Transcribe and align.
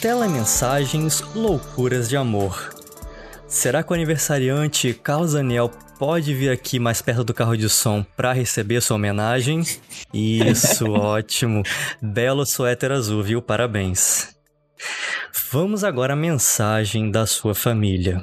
Telemensagens 0.00 1.22
Loucuras 1.34 2.06
de 2.08 2.18
Amor. 2.18 2.74
Será 3.48 3.82
que 3.82 3.90
o 3.90 3.94
aniversariante 3.94 4.92
Carlos 4.92 5.32
Daniel 5.32 5.70
pode 5.98 6.34
vir 6.34 6.50
aqui 6.50 6.78
mais 6.78 7.00
perto 7.00 7.24
do 7.24 7.32
carro 7.32 7.56
de 7.56 7.68
som 7.70 8.04
para 8.14 8.32
receber 8.32 8.82
sua 8.82 8.96
homenagem? 8.96 9.62
Isso, 10.12 10.92
ótimo. 10.92 11.62
Belo 12.00 12.44
suéter 12.44 12.92
azul, 12.92 13.22
viu? 13.22 13.40
Parabéns. 13.40 14.36
Vamos 15.50 15.82
agora 15.82 16.12
à 16.12 16.16
mensagem 16.16 17.10
da 17.10 17.24
sua 17.26 17.54
família. 17.54 18.22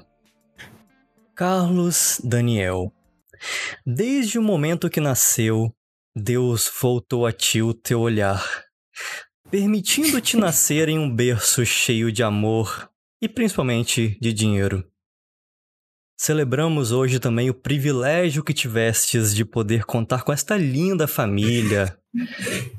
Carlos 1.35 2.21
Daniel. 2.23 2.93
Desde 3.83 4.37
o 4.37 4.43
momento 4.43 4.89
que 4.91 5.01
nasceu, 5.01 5.73
Deus 6.15 6.71
voltou 6.79 7.25
a 7.25 7.31
ti 7.31 7.63
o 7.63 7.73
teu 7.73 7.99
olhar, 7.99 8.45
permitindo-te 9.53 10.35
nascer 10.35 10.89
em 10.89 10.97
um 10.97 11.07
berço 11.07 11.63
cheio 11.63 12.11
de 12.11 12.23
amor 12.23 12.89
e 13.21 13.29
principalmente 13.29 14.17
de 14.19 14.33
dinheiro. 14.33 14.83
Celebramos 16.19 16.91
hoje 16.91 17.19
também 17.19 17.51
o 17.51 17.53
privilégio 17.53 18.43
que 18.43 18.51
tivestes 18.51 19.31
de 19.31 19.45
poder 19.45 19.85
contar 19.85 20.23
com 20.23 20.33
esta 20.33 20.57
linda 20.57 21.05
família, 21.05 21.95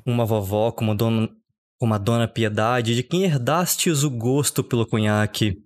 uma 0.04 0.26
vovó 0.26 0.72
como, 0.72 0.96
dona, 0.96 1.30
como 1.78 1.94
a 1.94 1.98
Dona 1.98 2.26
Piedade, 2.26 2.96
de 2.96 3.04
quem 3.04 3.22
herdastes 3.22 4.02
o 4.02 4.10
gosto 4.10 4.64
pelo 4.64 4.84
cunhaque, 4.84 5.62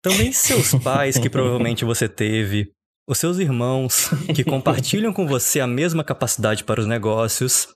também 0.00 0.30
seus 0.30 0.76
pais 0.80 1.18
que 1.18 1.28
provavelmente 1.28 1.84
você 1.84 2.08
teve, 2.08 2.70
os 3.08 3.18
seus 3.18 3.38
irmãos 3.38 4.10
que 4.32 4.44
compartilham 4.44 5.12
com 5.12 5.26
você 5.26 5.58
a 5.58 5.66
mesma 5.66 6.04
capacidade 6.04 6.62
para 6.62 6.80
os 6.80 6.86
negócios, 6.86 7.66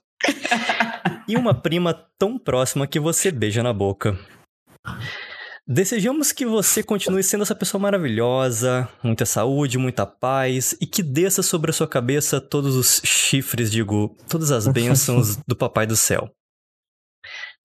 e 1.31 1.37
uma 1.37 1.53
prima 1.53 1.93
tão 2.19 2.37
próxima 2.37 2.85
que 2.85 2.99
você 2.99 3.31
beija 3.31 3.63
na 3.63 3.71
boca. 3.71 4.19
Desejamos 5.65 6.33
que 6.33 6.45
você 6.45 6.83
continue 6.83 7.23
sendo 7.23 7.43
essa 7.43 7.55
pessoa 7.55 7.81
maravilhosa, 7.81 8.89
muita 9.01 9.25
saúde, 9.25 9.77
muita 9.77 10.05
paz 10.05 10.75
e 10.81 10.85
que 10.85 11.01
desça 11.01 11.41
sobre 11.41 11.71
a 11.71 11.73
sua 11.73 11.87
cabeça 11.87 12.41
todos 12.41 12.75
os 12.75 13.01
chifres, 13.05 13.71
digo, 13.71 14.13
todas 14.27 14.51
as 14.51 14.67
bênçãos 14.67 15.37
do 15.47 15.55
Papai 15.55 15.87
do 15.87 15.95
Céu. 15.95 16.29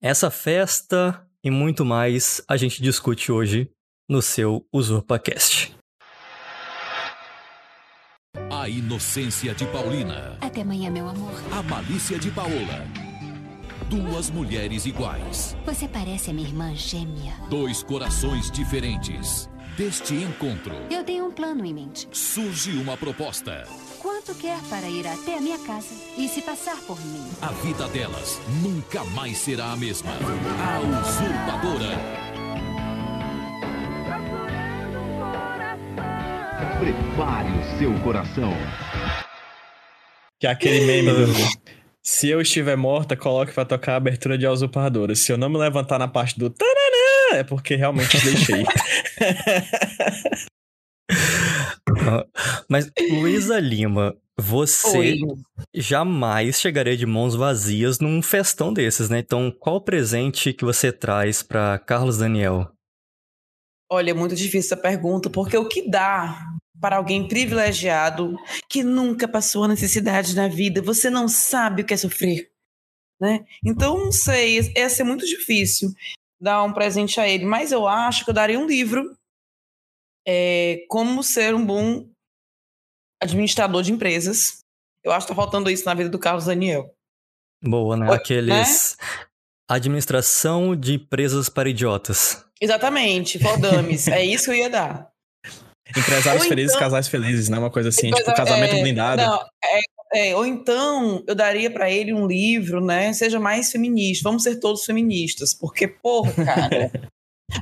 Essa 0.01 0.31
festa 0.31 1.27
e 1.43 1.51
muito 1.51 1.83
mais 1.83 2.41
a 2.47 2.55
gente 2.55 2.81
discute 2.81 3.31
hoje 3.31 3.69
no 4.09 4.21
seu 4.21 4.65
UsurpaCast. 4.71 5.75
A 8.49 8.69
inocência 8.69 9.53
de 9.53 9.65
Paulina. 9.65 10.37
Até 10.39 10.61
amanhã, 10.61 10.89
meu 10.89 11.09
amor. 11.09 11.33
A 11.51 11.61
malícia 11.63 12.17
de 12.17 12.31
Paola. 12.31 13.06
Duas 13.89 14.29
mulheres 14.29 14.85
iguais. 14.85 15.55
Você 15.65 15.87
parece 15.87 16.29
a 16.29 16.33
minha 16.33 16.47
irmã 16.47 16.75
gêmea. 16.75 17.33
Dois 17.49 17.81
corações 17.83 18.51
diferentes. 18.51 19.49
Deste 19.77 20.15
encontro 20.15 20.73
Eu 20.89 21.03
tenho 21.03 21.27
um 21.27 21.31
plano 21.31 21.63
em 21.63 21.71
mente. 21.73 22.07
surge 22.11 22.71
uma 22.71 22.97
proposta. 22.97 23.65
Quanto 24.01 24.33
quer 24.35 24.59
para 24.69 24.89
ir 24.89 25.05
até 25.07 25.37
a 25.37 25.41
minha 25.41 25.59
casa 25.59 25.93
e 26.17 26.27
se 26.27 26.41
passar 26.41 26.77
por 26.87 26.99
mim? 27.05 27.29
A 27.41 27.51
vida 27.51 27.87
delas 27.89 28.41
nunca 28.63 29.03
mais 29.05 29.37
será 29.37 29.71
a 29.71 29.77
mesma. 29.77 30.11
A 30.11 30.79
usurpadora. 30.79 31.97
Prepare 36.79 37.49
o 37.49 37.77
seu 37.77 37.93
coração. 38.03 38.53
Que 40.39 40.47
é 40.47 40.51
aquele 40.51 40.85
meme 40.85 41.11
do. 41.11 41.27
Se 42.07 42.29
eu 42.29 42.39
estiver 42.39 42.77
morta, 42.77 43.17
coloque 43.17 43.51
pra 43.51 43.65
tocar 43.65 43.91
a 43.91 43.95
abertura 43.97 44.37
de 44.37 44.45
A 44.45 44.51
Usurpadora. 44.53 45.13
Se 45.13 45.29
eu 45.29 45.37
não 45.37 45.49
me 45.49 45.57
levantar 45.57 45.99
na 45.99 46.07
parte 46.07 46.39
do 46.39 46.49
taranã, 46.49 47.33
é 47.33 47.43
porque 47.43 47.75
realmente 47.75 48.17
deixei. 48.23 48.63
Ah, 52.07 52.25
Mas, 52.69 52.89
Luísa 53.11 53.59
Lima, 53.59 54.15
você 54.39 54.97
Oi. 54.97 55.19
jamais 55.75 56.61
chegaria 56.61 56.95
de 56.95 57.05
mãos 57.05 57.35
vazias 57.35 57.99
num 57.99 58.21
festão 58.21 58.71
desses, 58.71 59.09
né? 59.09 59.19
Então, 59.19 59.51
qual 59.51 59.75
o 59.75 59.81
presente 59.81 60.53
que 60.53 60.63
você 60.63 60.93
traz 60.93 61.43
para 61.43 61.77
Carlos 61.77 62.17
Daniel? 62.17 62.71
Olha, 63.91 64.11
é 64.11 64.13
muito 64.13 64.33
difícil 64.33 64.73
essa 64.73 64.77
pergunta, 64.77 65.29
porque 65.29 65.57
o 65.57 65.67
que 65.67 65.89
dá 65.89 66.39
para 66.79 66.97
alguém 66.97 67.27
privilegiado 67.27 68.37
que 68.69 68.83
nunca 68.83 69.27
passou 69.27 69.63
a 69.63 69.67
necessidade 69.67 70.35
na 70.35 70.47
vida, 70.47 70.81
você 70.81 71.09
não 71.09 71.27
sabe 71.27 71.81
o 71.81 71.85
que 71.85 71.93
é 71.93 71.97
sofrer, 71.97 72.51
né? 73.19 73.45
Então, 73.65 73.97
não 73.97 74.11
sei, 74.11 74.59
ia 74.75 74.89
ser 74.89 75.03
muito 75.03 75.25
difícil 75.25 75.91
dar 76.39 76.63
um 76.63 76.73
presente 76.73 77.19
a 77.19 77.27
ele, 77.27 77.45
mas 77.45 77.71
eu 77.71 77.87
acho 77.87 78.23
que 78.23 78.29
eu 78.29 78.33
daria 78.33 78.59
um 78.59 78.67
livro 78.67 79.17
é, 80.27 80.85
como 80.87 81.23
ser 81.23 81.55
um 81.55 81.65
bom 81.65 82.07
administrador 83.21 83.81
de 83.81 83.91
empresas. 83.91 84.59
Eu 85.03 85.11
acho 85.11 85.25
que 85.25 85.33
tá 85.33 85.35
faltando 85.35 85.69
isso 85.69 85.85
na 85.85 85.93
vida 85.93 86.09
do 86.09 86.19
Carlos 86.19 86.45
Daniel. 86.45 86.93
Boa, 87.63 87.97
né? 87.97 88.13
Aqueles. 88.13 88.97
Administração 89.69 90.75
de 90.75 90.95
empresas 90.95 91.49
para 91.49 91.69
idiotas. 91.69 92.45
Exatamente, 92.61 93.39
for 93.39 93.59
dummies. 93.59 94.07
é 94.07 94.23
isso 94.23 94.45
que 94.45 94.51
eu 94.51 94.55
ia 94.55 94.69
dar. 94.69 95.11
Empresários 95.97 96.43
Ou 96.43 96.49
felizes, 96.49 96.71
então- 96.71 96.79
casais 96.81 97.07
felizes, 97.07 97.49
né? 97.49 97.57
Uma 97.57 97.69
coisa 97.71 97.89
assim, 97.89 98.09
Coisa- 98.11 98.25
tipo 98.25 98.37
casamento 98.37 98.75
é, 98.75 98.81
blindado. 98.81 99.21
não, 99.21 99.39
é, 99.63 100.29
é, 100.29 100.35
ou 100.35 100.45
então 100.45 101.23
eu 101.27 101.35
daria 101.35 101.69
pra 101.71 101.89
ele 101.89 102.13
um 102.13 102.27
livro, 102.27 102.79
né? 102.83 103.11
Seja 103.13 103.39
mais 103.39 103.71
feminista. 103.71 104.23
Vamos 104.23 104.43
ser 104.43 104.59
todos 104.59 104.85
feministas. 104.85 105.53
Porque, 105.53 105.87
porra, 105.87 106.31
cara. 106.33 106.91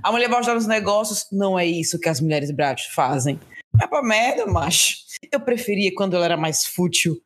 a 0.04 0.12
mulher 0.12 0.30
vai 0.30 0.40
ajudar 0.40 0.56
nos 0.56 0.68
negócios. 0.68 1.26
Não 1.32 1.58
é 1.58 1.66
isso 1.66 2.00
que 2.00 2.10
as 2.10 2.20
mulheres 2.22 2.52
brates 2.52 2.86
fazem. 2.94 3.40
É 3.82 3.88
pra 3.88 4.02
merda, 4.04 4.46
macho. 4.46 4.98
Eu 5.32 5.40
preferia 5.40 5.94
quando 5.96 6.16
ela 6.16 6.26
era 6.26 6.38
mais 6.38 6.66
fútil. 6.66 7.22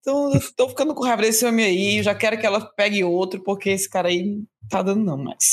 Então, 0.00 0.34
eu 0.34 0.40
tô 0.56 0.68
ficando 0.68 0.94
com 0.94 1.04
raiva 1.04 1.22
desse 1.22 1.44
homem 1.46 1.64
aí. 1.64 1.98
Eu 1.98 2.02
já 2.02 2.14
quero 2.14 2.38
que 2.38 2.44
ela 2.46 2.60
pegue 2.74 3.04
outro, 3.04 3.40
porque 3.42 3.70
esse 3.70 3.88
cara 3.88 4.08
aí 4.08 4.24
não 4.24 4.44
tá 4.68 4.82
dando, 4.82 5.04
não, 5.04 5.16
mais. 5.16 5.52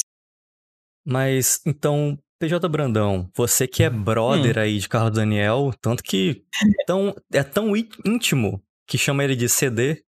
Mas, 1.06 1.60
então, 1.66 2.18
PJ 2.40 2.70
Brandão, 2.70 3.30
você 3.36 3.68
que 3.68 3.84
é 3.84 3.90
brother 3.90 4.58
Hum. 4.58 4.62
aí 4.62 4.80
de 4.80 4.88
Carlos 4.88 5.14
Daniel, 5.14 5.74
tanto 5.82 6.02
que 6.02 6.42
tão, 6.88 7.14
é 7.34 7.44
tão 7.44 7.74
íntimo 7.76 8.64
que 8.88 8.98
chama 8.98 9.24
ele 9.24 9.36
de 9.36 9.50
CD, 9.50 10.02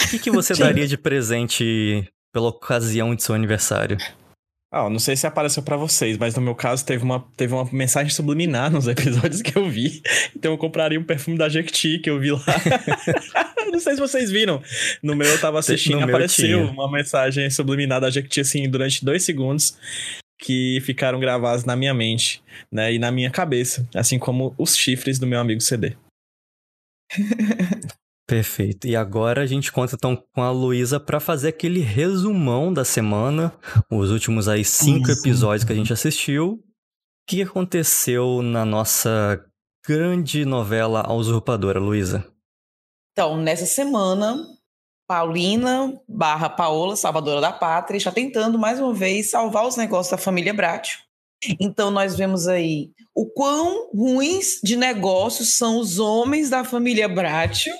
o 0.00 0.10
que, 0.10 0.18
que 0.20 0.30
você 0.30 0.54
daria 0.56 0.86
de 0.86 0.96
presente 0.96 2.08
pela 2.32 2.48
ocasião 2.48 3.14
de 3.14 3.22
seu 3.22 3.34
aniversário? 3.34 3.98
Ah, 4.72 4.88
não 4.88 4.98
sei 4.98 5.16
se 5.16 5.26
apareceu 5.26 5.62
pra 5.62 5.76
vocês, 5.76 6.16
mas 6.18 6.34
no 6.36 6.42
meu 6.42 6.54
caso 6.54 6.84
teve 6.84 7.02
uma, 7.02 7.26
teve 7.36 7.52
uma 7.52 7.68
mensagem 7.72 8.12
subliminar 8.12 8.70
nos 8.70 8.86
episódios 8.88 9.42
que 9.42 9.56
eu 9.56 9.68
vi. 9.68 10.02
Então 10.36 10.52
eu 10.52 10.58
compraria 10.58 11.00
um 11.00 11.04
perfume 11.04 11.36
da 11.36 11.48
Jequiti 11.48 11.98
que 11.98 12.10
eu 12.10 12.20
vi 12.20 12.30
lá. 12.30 12.44
não 13.72 13.80
sei 13.80 13.94
se 13.94 14.00
vocês 14.00 14.30
viram. 14.30 14.62
No 15.02 15.16
meu 15.16 15.26
eu 15.26 15.40
tava 15.40 15.58
assistindo, 15.58 16.00
No 16.00 16.04
apareceu 16.04 16.66
uma 16.66 16.90
mensagem 16.90 17.48
subliminar 17.50 18.00
da 18.00 18.10
Jequiti 18.10 18.40
assim 18.40 18.68
durante 18.68 19.04
dois 19.04 19.24
segundos 19.24 19.76
que 20.38 20.80
ficaram 20.82 21.18
gravados 21.18 21.64
na 21.64 21.74
minha 21.76 21.94
mente, 21.94 22.42
né, 22.70 22.92
e 22.92 22.98
na 22.98 23.10
minha 23.10 23.30
cabeça, 23.30 23.88
assim 23.94 24.18
como 24.18 24.54
os 24.58 24.76
chifres 24.76 25.18
do 25.18 25.26
meu 25.26 25.40
amigo 25.40 25.60
CD. 25.60 25.96
Perfeito. 28.26 28.88
E 28.88 28.96
agora 28.96 29.42
a 29.42 29.46
gente 29.46 29.70
conta 29.70 29.94
então 29.94 30.16
com 30.16 30.42
a 30.42 30.50
Luísa 30.50 30.98
para 30.98 31.20
fazer 31.20 31.48
aquele 31.48 31.80
resumão 31.80 32.72
da 32.72 32.84
semana, 32.84 33.56
os 33.90 34.10
últimos 34.10 34.48
aí 34.48 34.64
cinco 34.64 35.10
Isso. 35.10 35.20
episódios 35.20 35.64
que 35.64 35.72
a 35.72 35.76
gente 35.76 35.92
assistiu. 35.92 36.54
O 36.54 36.60
que 37.28 37.42
aconteceu 37.42 38.42
na 38.42 38.64
nossa 38.64 39.44
grande 39.86 40.44
novela 40.44 41.02
A 41.02 41.12
Usurpadora, 41.12 41.78
Luísa? 41.78 42.26
Então, 43.12 43.36
nessa 43.40 43.64
semana, 43.64 44.36
Paulina 45.06 46.00
barra 46.08 46.48
Paola, 46.48 46.96
salvadora 46.96 47.40
da 47.40 47.52
pátria, 47.52 47.96
está 47.96 48.10
tentando 48.10 48.58
mais 48.58 48.80
uma 48.80 48.92
vez 48.92 49.30
salvar 49.30 49.66
os 49.66 49.76
negócios 49.76 50.10
da 50.10 50.18
família 50.18 50.52
Bratio. 50.52 50.98
Então, 51.60 51.90
nós 51.90 52.16
vemos 52.16 52.48
aí 52.48 52.90
o 53.14 53.26
quão 53.26 53.90
ruins 53.94 54.60
de 54.62 54.74
negócios 54.74 55.54
são 55.54 55.78
os 55.78 55.98
homens 55.98 56.50
da 56.50 56.64
família 56.64 57.08
Bratio. 57.08 57.72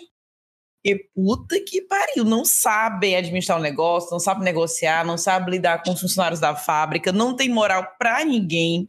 E 0.85 0.95
puta 1.15 1.59
que 1.61 1.83
pariu, 1.83 2.25
não 2.25 2.45
sabem 2.45 3.17
administrar 3.17 3.59
o 3.59 3.63
negócio, 3.63 4.11
não 4.13 4.21
sabem 4.21 4.45
negociar, 4.45 5.05
não 5.05 5.19
sabem 5.19 5.55
lidar 5.55 5.83
com 5.83 5.91
os 5.91 6.01
funcionários 6.01 6.39
da 6.39 6.55
fábrica, 6.55 7.11
não 7.11 7.35
tem 7.35 7.49
moral 7.49 7.97
pra 7.99 8.25
ninguém. 8.25 8.89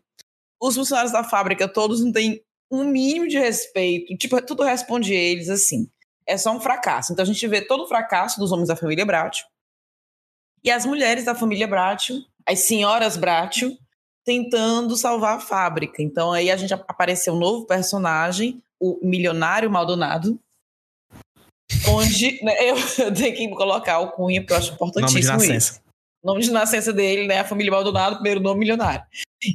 Os 0.62 0.76
funcionários 0.76 1.12
da 1.12 1.24
fábrica 1.24 1.68
todos 1.68 2.04
não 2.04 2.12
têm 2.12 2.44
um 2.70 2.84
mínimo 2.84 3.28
de 3.28 3.40
respeito, 3.40 4.16
tipo, 4.18 4.40
tudo 4.42 4.62
responde 4.62 5.14
eles 5.14 5.50
assim 5.50 5.90
é 6.28 6.38
só 6.38 6.52
um 6.52 6.60
fracasso. 6.60 7.14
Então 7.14 7.24
a 7.24 7.26
gente 7.26 7.48
vê 7.48 7.62
todo 7.62 7.84
o 7.84 7.88
fracasso 7.88 8.40
dos 8.40 8.52
homens 8.52 8.68
da 8.68 8.76
família 8.76 9.06
Bratio 9.06 9.46
e 10.64 10.70
as 10.70 10.86
mulheres 10.86 11.26
da 11.26 11.34
família 11.34 11.68
Bratio, 11.68 12.24
as 12.46 12.68
senhoras 12.68 13.16
Bratio, 13.16 13.78
tentando 14.26 14.98
salvar 14.98 15.38
a 15.38 15.40
fábrica. 15.40 16.02
Então 16.02 16.34
aí 16.34 16.52
a 16.52 16.58
gente 16.58 16.74
apareceu 16.74 17.34
um 17.34 17.40
novo 17.40 17.66
personagem, 17.66 18.62
o 18.80 19.00
milionário 19.02 19.72
Maldonado, 19.72 20.40
onde 21.88 22.44
né, 22.44 22.54
eu, 22.62 22.76
eu 23.06 23.14
tenho 23.14 23.36
que 23.36 23.48
colocar 23.50 24.00
o 24.00 24.12
cunha 24.12 24.42
porque 24.42 24.54
eu 24.54 24.58
acho 24.58 24.72
Nome 24.72 24.92
de 24.92 25.00
importantíssimo 25.00 25.38
isso. 25.38 25.48
nascença. 25.48 25.82
O 26.24 26.28
nome 26.28 26.42
de 26.42 26.52
nascença 26.52 26.92
dele, 26.92 27.28
né? 27.28 27.40
A 27.40 27.46
família 27.46 27.72
Maldonado, 27.72 28.16
primeiro 28.16 28.42
nome 28.42 28.60
milionário. 28.60 29.06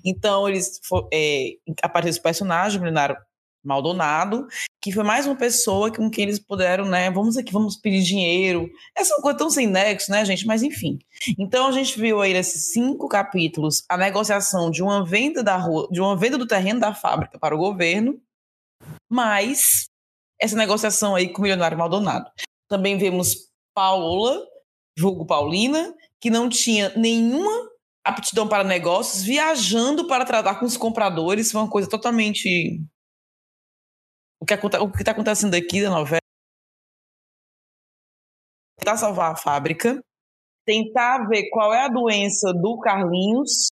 Então, 0.04 0.48
eles 0.48 0.80
é, 1.12 1.56
apareceu 1.82 2.10
esse 2.10 2.22
personagem, 2.22 2.78
o 2.78 2.80
milionário 2.80 3.16
Maldonado, 3.64 4.46
que 4.80 4.92
foi 4.92 5.04
mais 5.04 5.26
uma 5.26 5.36
pessoa 5.36 5.92
com 5.92 6.10
quem 6.10 6.24
eles 6.24 6.38
puderam, 6.38 6.84
né? 6.84 7.10
Vamos 7.10 7.36
aqui, 7.36 7.52
vamos 7.52 7.76
pedir 7.76 8.02
dinheiro. 8.02 8.68
Essa 8.96 9.12
é 9.12 9.16
uma 9.16 9.22
coisa 9.22 9.38
tão 9.38 9.50
sem 9.50 9.66
nexo, 9.66 10.10
né, 10.10 10.24
gente? 10.24 10.46
Mas 10.46 10.62
enfim. 10.62 10.98
Então 11.38 11.68
a 11.68 11.72
gente 11.72 11.98
viu 11.98 12.20
aí 12.20 12.32
nesses 12.32 12.72
cinco 12.72 13.08
capítulos 13.08 13.84
a 13.88 13.96
negociação 13.96 14.70
de 14.70 14.82
uma 14.82 15.04
venda 15.04 15.42
da 15.42 15.56
rua, 15.56 15.88
de 15.90 16.00
uma 16.00 16.16
venda 16.16 16.36
do 16.36 16.46
terreno 16.46 16.80
da 16.80 16.94
fábrica 16.94 17.38
para 17.38 17.54
o 17.54 17.58
governo, 17.58 18.20
mas 19.08 19.88
essa 20.40 20.56
negociação 20.56 21.14
aí 21.14 21.28
com 21.28 21.38
o 21.38 21.42
milionário 21.42 21.78
Maldonado. 21.78 22.28
Também 22.68 22.98
vemos 22.98 23.52
Paola, 23.74 24.44
vulgo 24.98 25.24
Paulina, 25.24 25.94
que 26.20 26.30
não 26.30 26.48
tinha 26.48 26.92
nenhuma 26.96 27.70
aptidão 28.04 28.48
para 28.48 28.64
negócios, 28.64 29.22
viajando 29.22 30.06
para 30.06 30.24
tratar 30.24 30.56
com 30.56 30.66
os 30.66 30.76
compradores, 30.76 31.52
foi 31.52 31.60
uma 31.60 31.70
coisa 31.70 31.88
totalmente 31.88 32.80
o 34.42 34.90
que 34.90 35.02
está 35.02 35.12
acontecendo 35.12 35.54
aqui 35.54 35.82
da 35.82 35.90
novela 35.90 36.22
tentar 38.82 38.96
salvar 38.96 39.32
a 39.32 39.36
fábrica, 39.36 40.00
tentar 40.66 41.28
ver 41.28 41.48
qual 41.50 41.72
é 41.72 41.84
a 41.84 41.88
doença 41.88 42.52
do 42.52 42.78
Carlinhos, 42.80 43.68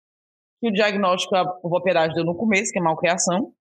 que 0.62 0.70
o 0.70 0.74
diagnóstico 0.74 1.36
a 1.36 1.44
operário 1.64 2.14
deu 2.14 2.24
no 2.24 2.36
começo, 2.36 2.72
que 2.72 2.80
é 2.80 2.82
malcriação, 2.82 3.52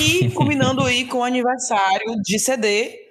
e 0.00 0.30
combinando 0.34 0.82
aí 0.82 1.06
com 1.06 1.18
o 1.18 1.24
aniversário 1.24 2.16
de 2.20 2.38
CD, 2.38 3.10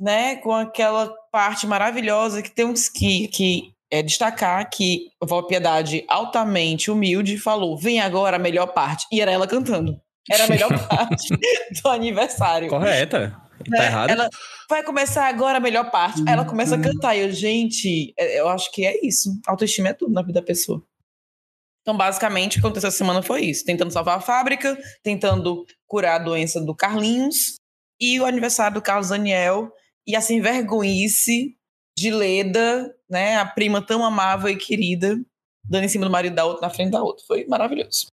né, 0.00 0.36
com 0.36 0.52
aquela 0.52 1.14
parte 1.30 1.66
maravilhosa 1.66 2.42
que 2.42 2.50
temos 2.50 2.88
que, 2.88 3.28
que 3.28 3.72
é, 3.90 4.02
destacar 4.02 4.68
que 4.70 5.10
a 5.20 5.42
Piedade, 5.46 6.04
altamente 6.08 6.90
humilde, 6.90 7.36
falou: 7.38 7.76
vem 7.76 8.00
agora 8.00 8.36
a 8.36 8.40
melhor 8.40 8.68
parte. 8.68 9.06
E 9.10 9.20
era 9.20 9.30
ela 9.30 9.46
cantando. 9.46 10.00
Era 10.30 10.44
a 10.44 10.48
melhor 10.48 10.70
parte 10.88 11.28
do 11.82 11.88
aniversário. 11.88 12.68
Correta. 12.68 13.36
Tá 13.58 13.78
né? 13.78 13.86
errado. 13.86 14.10
Ela 14.10 14.28
vai 14.68 14.82
começar 14.82 15.26
agora 15.26 15.58
a 15.58 15.60
melhor 15.60 15.90
parte. 15.90 16.22
Aí 16.26 16.32
ela 16.32 16.44
começa 16.44 16.76
a 16.76 16.80
cantar. 16.80 17.16
E 17.16 17.20
eu, 17.20 17.32
gente, 17.32 18.14
é, 18.18 18.40
eu 18.40 18.48
acho 18.48 18.70
que 18.72 18.86
é 18.86 19.04
isso. 19.04 19.38
Autoestima 19.46 19.88
é 19.88 19.92
tudo 19.92 20.12
na 20.12 20.22
vida 20.22 20.40
da 20.40 20.46
pessoa. 20.46 20.82
Então, 21.82 21.96
basicamente, 21.96 22.58
o 22.58 22.60
que 22.60 22.66
aconteceu 22.66 22.88
essa 22.88 22.98
semana 22.98 23.22
foi 23.22 23.46
isso: 23.46 23.64
tentando 23.64 23.90
salvar 23.90 24.18
a 24.18 24.20
fábrica, 24.20 24.78
tentando 25.02 25.64
curar 25.86 26.20
a 26.20 26.24
doença 26.24 26.60
do 26.60 26.74
Carlinhos 26.74 27.56
e 28.00 28.20
o 28.20 28.26
aniversário 28.26 28.74
do 28.74 28.82
Carlos 28.82 29.08
Daniel 29.08 29.72
e 30.06 30.14
assim, 30.14 30.40
vergonhice 30.40 31.56
de 31.98 32.10
Leda, 32.10 32.94
né? 33.10 33.36
A 33.36 33.44
prima 33.44 33.84
tão 33.84 34.04
amável 34.04 34.48
e 34.48 34.56
querida, 34.56 35.18
dando 35.64 35.84
em 35.84 35.88
cima 35.88 36.06
do 36.06 36.10
marido 36.10 36.34
da 36.34 36.44
outra 36.44 36.66
na 36.66 36.72
frente 36.72 36.92
da 36.92 37.02
outra. 37.02 37.24
Foi 37.26 37.44
maravilhoso. 37.46 38.06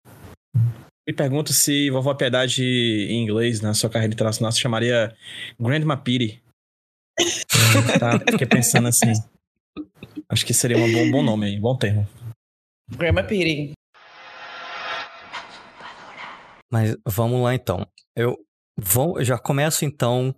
Me 1.07 1.13
pergunto 1.13 1.53
se 1.53 1.91
Vovó 1.91 2.15
Piedade 2.15 2.63
em 2.63 3.25
inglês, 3.25 3.61
na 3.61 3.75
sua 3.75 3.91
carreira 3.91 4.15
internacional, 4.15 4.53
se 4.53 4.61
chamaria 4.61 5.17
Grandma 5.59 5.97
Pity. 5.97 6.41
tá, 7.99 8.21
fiquei 8.31 8.47
pensando 8.47 8.87
assim. 8.87 9.13
Acho 10.29 10.47
que 10.47 10.55
seria 10.55 10.77
um 10.79 10.93
bom, 10.93 11.11
bom 11.11 11.23
nome 11.23 11.47
aí, 11.47 11.61
bom 11.61 11.77
termo. 11.77 12.09
Grandma 12.89 13.25
Pity. 13.25 13.73
Mas 16.71 16.97
vamos 17.05 17.43
lá 17.43 17.55
então. 17.55 17.85
Eu 18.17 18.39
vou, 18.77 19.19
eu 19.19 19.25
já 19.25 19.37
começo 19.39 19.85
então 19.85 20.35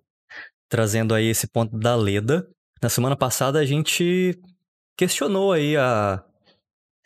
trazendo 0.69 1.15
aí 1.15 1.27
esse 1.27 1.47
ponto 1.47 1.79
da 1.79 1.95
Leda. 1.95 2.49
Na 2.83 2.89
semana 2.89 3.17
passada 3.17 3.59
a 3.59 3.67
gente 3.67 4.37
questionou 4.97 5.53
aí 5.53 5.77
a 5.77 6.25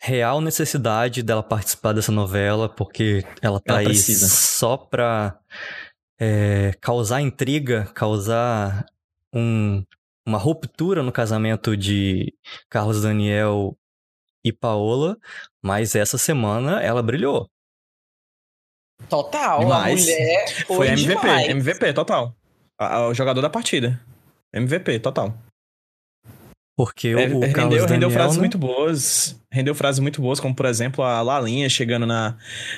real 0.01 0.39
necessidade 0.41 1.21
dela 1.21 1.43
participar 1.43 1.93
dessa 1.93 2.11
novela, 2.11 2.69
porque 2.69 3.23
ela 3.41 3.59
tá 3.59 3.73
Ela 3.73 3.79
aí 3.81 3.85
precisa. 3.85 4.27
só 4.27 4.77
pra 4.77 5.37
é, 6.21 6.73
causar 6.81 7.21
intriga, 7.21 7.85
causar 7.93 8.85
um- 9.33 9.83
uma 10.27 10.37
ruptura 10.37 11.01
no 11.01 11.11
casamento 11.11 11.75
de 11.77 12.33
Carlos 12.69 13.01
Daniel 13.01 13.77
e 14.43 14.51
Paola, 14.51 15.17
mas 15.61 15.95
essa 15.95 16.17
semana 16.17 16.81
ela 16.81 17.01
brilhou. 17.01 17.49
Total, 19.09 19.59
Demais. 19.59 20.01
a 20.01 20.11
mulher 20.11 20.47
foi, 20.65 20.75
Foi 20.75 20.87
MVP, 20.89 21.21
demais. 21.21 21.47
MVP, 21.49 21.93
total. 21.93 22.35
A- 22.77 22.95
a- 22.97 23.07
o 23.07 23.13
jogador 23.13 23.41
da 23.41 23.49
partida. 23.49 23.99
MVP, 24.53 24.99
total. 24.99 25.33
Porque 26.79 27.09
É, 27.09 27.11
o, 27.11 27.17
o 27.17 27.21
rendeu, 27.41 27.51
Carlos 27.51 27.75
rendeu 27.81 27.87
Daniel, 27.87 28.11
frases 28.11 28.37
né? 28.37 28.39
muito 28.39 28.57
boas. 28.57 29.37
Rendeu 29.51 29.75
frases 29.75 29.99
muito 29.99 30.21
boas, 30.21 30.39
como 30.39 30.55
por 30.55 30.65
exemplo 30.65 31.03
a 31.03 31.21
Lalinha 31.21 31.67
chegando 31.67 32.05
na, 32.05 32.37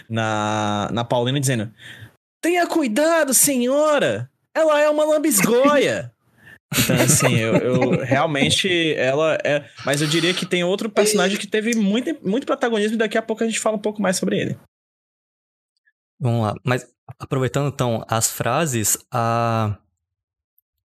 na, 0.10 0.90
na 0.92 1.04
Paulina 1.04 1.40
dizendo: 1.40 1.72
Tenha 2.42 2.66
cuidado, 2.66 3.32
senhora! 3.32 4.28
Ela 4.56 4.82
é 4.82 4.90
uma 4.90 5.06
lambisgoia! 5.06 6.12
Então, 6.74 6.96
assim, 6.96 7.36
eu, 7.36 7.54
eu- 7.58 7.90
realmente 8.02 8.94
ela 8.96 9.38
é. 9.44 9.70
Mas 9.86 10.02
eu 10.02 10.08
diria 10.08 10.34
que 10.34 10.46
tem 10.46 10.64
outro 10.64 10.90
personagem 10.90 11.38
que 11.38 11.46
teve 11.46 11.76
muito, 11.76 12.18
muito 12.26 12.48
protagonismo 12.48 12.96
e 12.96 12.98
daqui 12.98 13.18
a 13.18 13.22
pouco 13.22 13.44
a 13.44 13.46
gente 13.46 13.60
fala 13.60 13.76
um 13.76 13.80
pouco 13.82 14.02
mais 14.02 14.16
sobre 14.16 14.40
ele. 14.40 14.58
Vamos 16.18 16.44
lá. 16.44 16.56
Mas 16.64 16.88
aproveitando 17.20 17.68
então 17.68 18.06
as 18.08 18.32
frases, 18.32 18.98
a, 19.12 19.78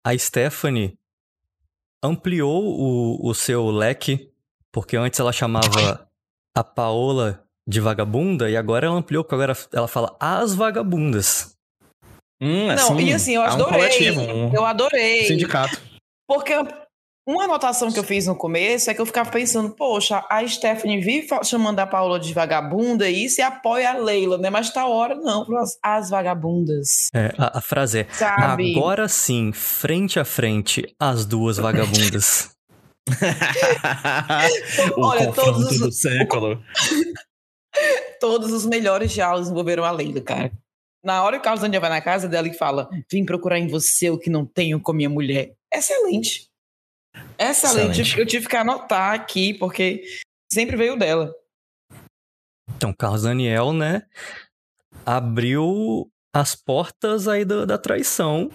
a 0.07 0.17
Stephanie 0.17 0.97
ampliou 2.03 2.63
o, 2.65 3.29
o 3.29 3.35
seu 3.35 3.71
leque, 3.71 4.31
porque 4.73 4.97
antes 4.97 5.21
ela 5.21 5.33
chamava 5.33 6.09
a 6.55 6.65
Paola 6.65 7.45
de 7.67 7.81
vagabunda 7.81 8.51
e 8.51 8.57
agora 8.57 8.87
ela 8.87 8.97
ampliou, 8.97 9.23
porque 9.25 9.35
agora 9.35 9.57
ela 9.73 9.89
fala 9.89 10.17
as 10.19 10.55
vagabundas. 10.55 11.57
Hum, 12.41 12.67
Não, 12.67 12.75
assim, 12.75 13.05
e 13.05 13.13
assim, 13.13 13.35
eu 13.37 13.41
um 13.43 13.45
adorei. 13.45 13.79
coletivo, 13.79 14.21
um 14.21 14.53
Eu 14.53 14.65
adorei. 14.65 15.27
sindicato. 15.27 15.81
Porque 16.27 16.53
uma 17.27 17.45
anotação 17.45 17.91
que 17.93 17.99
eu 17.99 18.03
fiz 18.05 18.27
no 18.27 18.35
começo 18.35 18.91
é 18.91 18.95
que 18.95 19.01
eu 19.01 19.07
ficava 19.07 19.31
pensando, 19.31 19.71
poxa, 19.71 20.25
a 20.29 20.47
Stephanie 20.47 21.01
vive 21.01 21.29
chamando 21.45 21.79
a 21.79 21.87
Paula 21.87 22.19
de 22.19 22.33
vagabunda 22.35 23.09
e 23.09 23.25
isso 23.25 23.41
e 23.41 23.45
apoia 23.45 23.91
a 23.91 23.97
Leila, 23.99 24.39
né? 24.39 24.51
Mas 24.51 24.71
tá 24.73 24.87
hora 24.87 25.15
não, 25.15 25.47
as, 25.59 25.79
as 25.83 26.11
vagabundas, 26.11 27.09
É, 27.15 27.33
a, 27.39 27.59
a 27.59 27.61
frase 27.61 28.01
é 28.01 28.07
sabe? 28.13 28.77
agora 28.77 29.07
sim, 29.09 29.53
frente 29.53 30.19
a 30.19 30.25
frente, 30.25 30.83
as 30.99 31.25
duas 31.25 31.59
vagabundas. 31.59 32.51
o 34.97 35.01
Olha, 35.05 35.27
confronto 35.27 35.53
todos 35.53 35.71
os- 35.73 35.79
do 35.81 35.93
século. 35.93 36.63
Todos 38.21 38.53
os 38.53 38.67
melhores 38.67 39.11
diálogos 39.13 39.49
envolveram 39.49 39.83
a 39.83 39.91
Leila, 39.91 40.21
cara. 40.21 40.53
Na 41.03 41.25
hora 41.25 41.37
que 41.37 41.41
o 41.41 41.43
Carlos 41.45 41.63
Daniel 41.63 41.81
vai 41.81 41.91
na 41.91 42.01
casa 42.03 42.29
dela 42.29 42.47
e 42.47 42.53
fala: 42.55 42.89
Vim 43.11 43.25
procurar 43.25 43.59
em 43.59 43.67
você 43.67 44.11
o 44.11 44.19
que 44.19 44.29
não 44.31 44.45
tenho 44.47 44.79
com 44.79 44.93
minha 44.93 45.09
mulher. 45.11 45.55
Excelente. 45.75 46.47
Excelente. 47.39 48.01
Excelente. 48.01 48.19
Eu 48.19 48.27
tive 48.27 48.49
que 48.49 48.57
anotar 48.57 49.15
aqui, 49.15 49.55
porque 49.55 50.05
sempre 50.51 50.77
veio 50.77 50.99
dela. 50.99 51.33
Então, 52.77 52.93
Carlos 52.93 53.23
Daniel, 53.23 53.73
né, 53.73 54.03
abriu 55.05 56.11
as 56.33 56.55
portas 56.55 57.29
aí 57.29 57.45
da, 57.45 57.65
da 57.65 57.79
traição. 57.79 58.51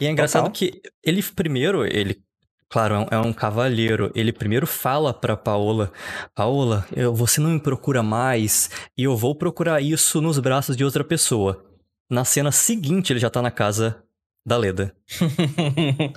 E 0.00 0.06
é 0.06 0.10
engraçado 0.10 0.44
Total. 0.44 0.54
que 0.54 0.82
ele 1.04 1.22
primeiro, 1.22 1.84
ele, 1.84 2.20
claro, 2.68 3.06
é 3.10 3.18
um, 3.18 3.30
é 3.30 3.32
cavalheiro, 3.32 4.10
ele 4.14 4.32
primeiro 4.32 4.66
fala 4.66 5.14
pra 5.14 5.36
Paola, 5.36 5.92
Paola, 6.34 6.86
eu, 6.94 7.14
você 7.14 7.40
não 7.40 7.50
me 7.50 7.60
procura 7.60 8.02
mais 8.02 8.70
e 8.96 9.04
eu 9.04 9.16
vou 9.16 9.34
procurar 9.34 9.80
isso 9.80 10.20
nos 10.20 10.38
braços 10.38 10.76
de 10.76 10.84
outra 10.84 11.04
pessoa. 11.04 11.64
Na 12.10 12.24
cena 12.24 12.50
seguinte, 12.50 13.12
ele 13.12 13.20
já 13.20 13.30
tá 13.30 13.40
na 13.40 13.50
casa 13.50 14.02
da 14.44 14.56
Leda. 14.56 14.92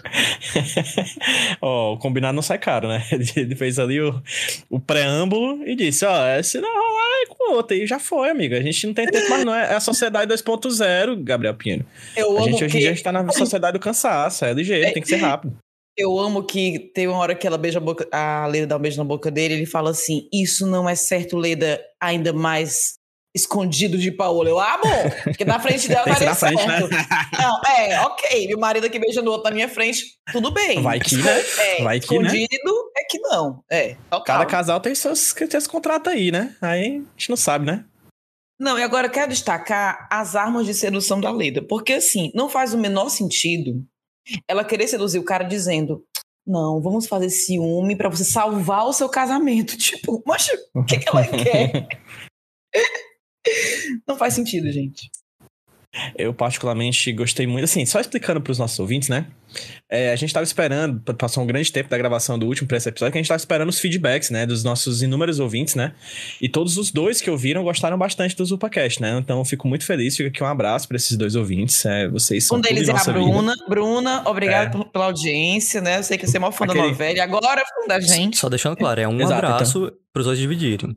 Ó, 1.62 1.94
o 1.94 1.98
combinado 1.98 2.36
não 2.36 2.42
sai 2.42 2.58
caro, 2.58 2.88
né? 2.88 3.04
Ele- 3.36 3.56
fez 3.56 3.80
ali 3.80 4.02
o, 4.02 4.22
o 4.70 4.80
preâmbulo 4.80 5.68
e 5.68 5.76
disse: 5.76 6.06
Ó, 6.06 6.44
se 6.44 6.60
não 6.60 6.70
rolar 6.70 7.22
é 7.24 7.26
com 7.28 7.54
outra. 7.54 7.78
E 7.78 7.86
já 7.86 8.00
foi, 8.00 8.30
amiga. 8.30 8.58
A 8.58 8.62
gente 8.62 8.88
não 8.88 8.94
tem 8.94 9.08
tempo 9.08 9.30
mais, 9.30 9.46
não. 9.46 9.54
É 9.54 9.76
a 9.76 9.80
sociedade 9.80 10.34
2.0, 10.34 11.24
Gabriel 11.24 11.56
Pinheiro. 11.56 11.86
Eu 12.16 12.38
A 12.38 12.42
amo 12.42 12.46
gente 12.46 12.64
hoje 12.64 12.72
que 12.72 12.78
em 12.78 12.82
dia 12.82 12.92
está 12.92 13.12
na 13.12 13.30
sociedade 13.32 13.78
do 13.78 13.82
cansaço. 13.82 14.46
É 14.46 14.54
ligeiro, 14.54 14.94
tem 14.94 15.02
que 15.02 15.10
ser 15.10 15.18
rápido. 15.18 15.58
Eu 15.98 16.20
amo 16.20 16.44
que 16.44 16.92
tem 16.94 17.08
uma 17.08 17.18
hora 17.20 17.34
que 17.34 17.48
ela 17.48 17.58
beija 17.58 17.80
a 17.80 17.82
boca, 17.82 18.06
a 18.12 18.46
Leda 18.48 18.68
dá 18.68 18.76
um 18.76 18.80
beijo 18.82 18.98
na 18.98 19.06
boca 19.06 19.32
dele, 19.32 19.54
ele 19.54 19.66
fala 19.66 19.92
assim: 19.92 20.28
Isso 20.34 20.68
não 20.68 20.90
é 20.90 20.96
certo, 20.96 21.38
Leda, 21.38 21.80
ainda 22.02 22.34
mais 22.34 22.96
escondido 23.36 23.98
de 23.98 24.12
Paola. 24.12 24.50
Eu, 24.50 24.60
ah, 24.60 24.80
bom, 24.82 25.12
porque 25.26 25.44
na 25.44 25.60
frente 25.60 25.90
dela 25.90 26.06
daria 26.08 26.34
frente, 26.34 26.64
certo. 26.64 26.88
né? 26.88 27.06
Não, 27.38 27.62
é, 27.70 28.02
ok, 28.02 28.48
meu 28.48 28.58
marido 28.58 28.88
aqui 28.88 28.98
beijando 28.98 29.30
o 29.30 29.34
outro 29.34 29.50
na 29.50 29.56
minha 29.56 29.68
frente, 29.68 30.04
tudo 30.32 30.52
bem. 30.52 30.82
Vai 30.82 31.00
que, 31.00 31.18
né? 31.18 31.36
É, 31.60 31.84
Vai 31.84 32.00
que, 32.00 32.18
né? 32.18 32.26
escondido 32.28 32.92
é 32.96 33.04
que 33.04 33.20
não. 33.20 33.64
É, 33.70 33.96
total. 34.10 34.24
Cada 34.24 34.46
casal 34.46 34.80
tem 34.80 34.96
seus, 34.96 35.34
tem 35.34 35.50
seus 35.50 35.68
contratos 35.68 36.14
aí, 36.14 36.32
né? 36.32 36.56
Aí 36.62 36.98
a 36.98 37.20
gente 37.20 37.30
não 37.30 37.38
sabe, 37.38 37.66
né? 37.66 37.84
Não, 38.58 38.80
e 38.80 38.84
agora 38.84 39.08
eu 39.08 39.12
quero 39.12 39.30
destacar 39.32 40.08
as 40.10 40.36
armas 40.36 40.66
de 40.66 40.74
sedução 40.74 41.20
da 41.20 41.30
Leda. 41.30 41.62
Porque, 41.62 41.94
assim, 41.94 42.32
não 42.34 42.48
faz 42.48 42.74
o 42.74 42.78
menor 42.78 43.10
sentido 43.10 43.86
ela 44.48 44.64
querer 44.64 44.88
seduzir 44.88 45.20
o 45.20 45.26
cara 45.26 45.44
dizendo: 45.44 46.06
Não, 46.48 46.82
vamos 46.82 47.06
fazer 47.06 47.30
ciúme 47.30 47.98
pra 47.98 48.10
você 48.10 48.24
salvar 48.24 48.86
o 48.86 48.94
seu 48.94 49.10
casamento. 49.10 49.76
Tipo, 49.78 50.24
mas 50.26 50.48
o 50.74 50.84
que, 50.86 51.00
que 51.00 51.10
ela 51.10 51.28
quer? 51.28 51.88
Não 54.08 54.18
faz 54.18 54.34
sentido, 54.34 54.72
gente. 54.72 55.10
Eu, 56.18 56.34
particularmente, 56.34 57.10
gostei 57.14 57.48
muito. 57.48 57.64
Assim, 57.64 57.86
só 57.86 58.02
explicando 58.02 58.42
para 58.42 58.52
os 58.52 58.60
nossos 58.60 58.78
ouvintes, 58.80 59.08
né? 59.08 59.28
É, 59.90 60.12
a 60.12 60.16
gente 60.18 60.28
estava 60.28 60.44
esperando, 60.44 61.00
passou 61.14 61.42
um 61.42 61.48
grande 61.48 61.72
tempo 61.72 61.90
da 61.90 61.98
gravação 61.98 62.38
do 62.38 62.46
último 62.46 62.68
para 62.68 62.76
esse 62.76 62.90
episódio, 62.90 63.14
que 63.14 63.18
a 63.18 63.20
gente 63.20 63.28
estava 63.28 63.38
esperando 63.40 63.70
os 63.70 63.80
feedbacks, 63.80 64.30
né? 64.30 64.46
Dos 64.46 64.62
nossos 64.62 65.02
inúmeros 65.02 65.40
ouvintes, 65.40 65.74
né? 65.74 65.94
E 66.42 66.50
todos 66.50 66.76
os 66.78 66.92
dois 66.92 67.22
que 67.22 67.30
ouviram 67.32 67.64
gostaram 67.64 67.98
bastante 67.98 68.36
do 68.36 68.44
ZupaCast, 68.44 69.02
né? 69.02 69.18
Então 69.18 69.40
eu 69.40 69.46
fico 69.46 69.70
muito 69.70 69.86
feliz. 69.86 70.18
Fica 70.18 70.28
aqui 70.28 70.44
um 70.44 70.48
abraço 70.48 70.86
para 70.86 70.98
esses 70.98 71.16
dois 71.16 71.34
ouvintes. 71.34 71.86
É, 71.86 72.10
vocês 72.10 72.44
são 72.44 72.58
Um 72.58 72.62
tudo 72.62 72.74
deles 72.74 72.90
é 72.90 72.92
a 72.92 73.04
Bruna. 73.14 73.54
vida. 73.54 73.66
Bruna, 73.70 74.30
obrigada 74.30 74.78
pela 74.88 75.06
audiência, 75.06 75.80
né? 75.80 76.00
Eu 76.00 76.04
sei 76.04 76.18
que 76.18 76.28
você 76.28 76.36
é 76.36 76.40
maior 76.42 76.52
fã 76.52 76.66
da 76.66 76.74
Aquele- 76.74 76.90
novela 76.90 77.14
e 77.18 77.22
agora 77.22 77.62
é 77.62 77.64
fã 77.66 77.88
da 77.88 78.02
gente. 78.02 78.36
Só 78.36 78.50
deixando 78.50 78.76
claro, 78.76 79.00
é 79.00 79.08
um 79.08 79.22
Exato, 79.22 79.46
abraço 79.46 79.94
pros 80.12 80.26
dois 80.26 80.38
dividirem. 80.38 80.94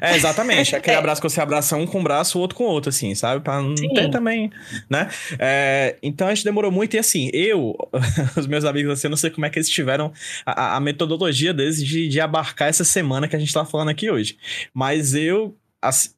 É, 0.00 0.14
exatamente. 0.16 0.76
Aquele 0.76 0.96
É. 0.96 0.98
abraço 0.98 1.20
que 1.20 1.28
você 1.28 1.40
abraça 1.40 1.76
um 1.76 1.86
com 1.86 2.00
o 2.00 2.02
braço, 2.02 2.38
o 2.38 2.40
outro 2.40 2.56
com 2.56 2.64
o 2.64 2.68
outro, 2.68 2.88
assim, 2.90 3.14
sabe? 3.14 3.42
Pra 3.42 3.60
não 3.60 3.76
Sim. 3.76 3.88
ter 3.94 4.10
também, 4.10 4.50
né? 4.88 5.08
É, 5.38 5.96
então 6.02 6.26
a 6.28 6.34
gente 6.34 6.44
demorou 6.44 6.70
muito. 6.70 6.94
E 6.94 6.98
assim, 6.98 7.30
eu, 7.32 7.74
os 8.36 8.46
meus 8.46 8.64
amigos, 8.64 8.92
assim, 8.92 9.06
eu 9.06 9.10
não 9.10 9.16
sei 9.16 9.30
como 9.30 9.44
é 9.46 9.50
que 9.50 9.58
eles 9.58 9.68
tiveram 9.68 10.12
a, 10.46 10.76
a- 10.76 10.80
metodologia 10.80 11.52
deles 11.52 11.84
de, 11.84 12.08
de 12.08 12.20
abarcar 12.20 12.68
essa 12.68 12.84
semana 12.84 13.26
que 13.28 13.34
a 13.36 13.38
gente 13.38 13.52
tá 13.52 13.64
falando 13.64 13.88
aqui 13.88 14.10
hoje. 14.10 14.36
Mas 14.72 15.14
eu, 15.14 15.56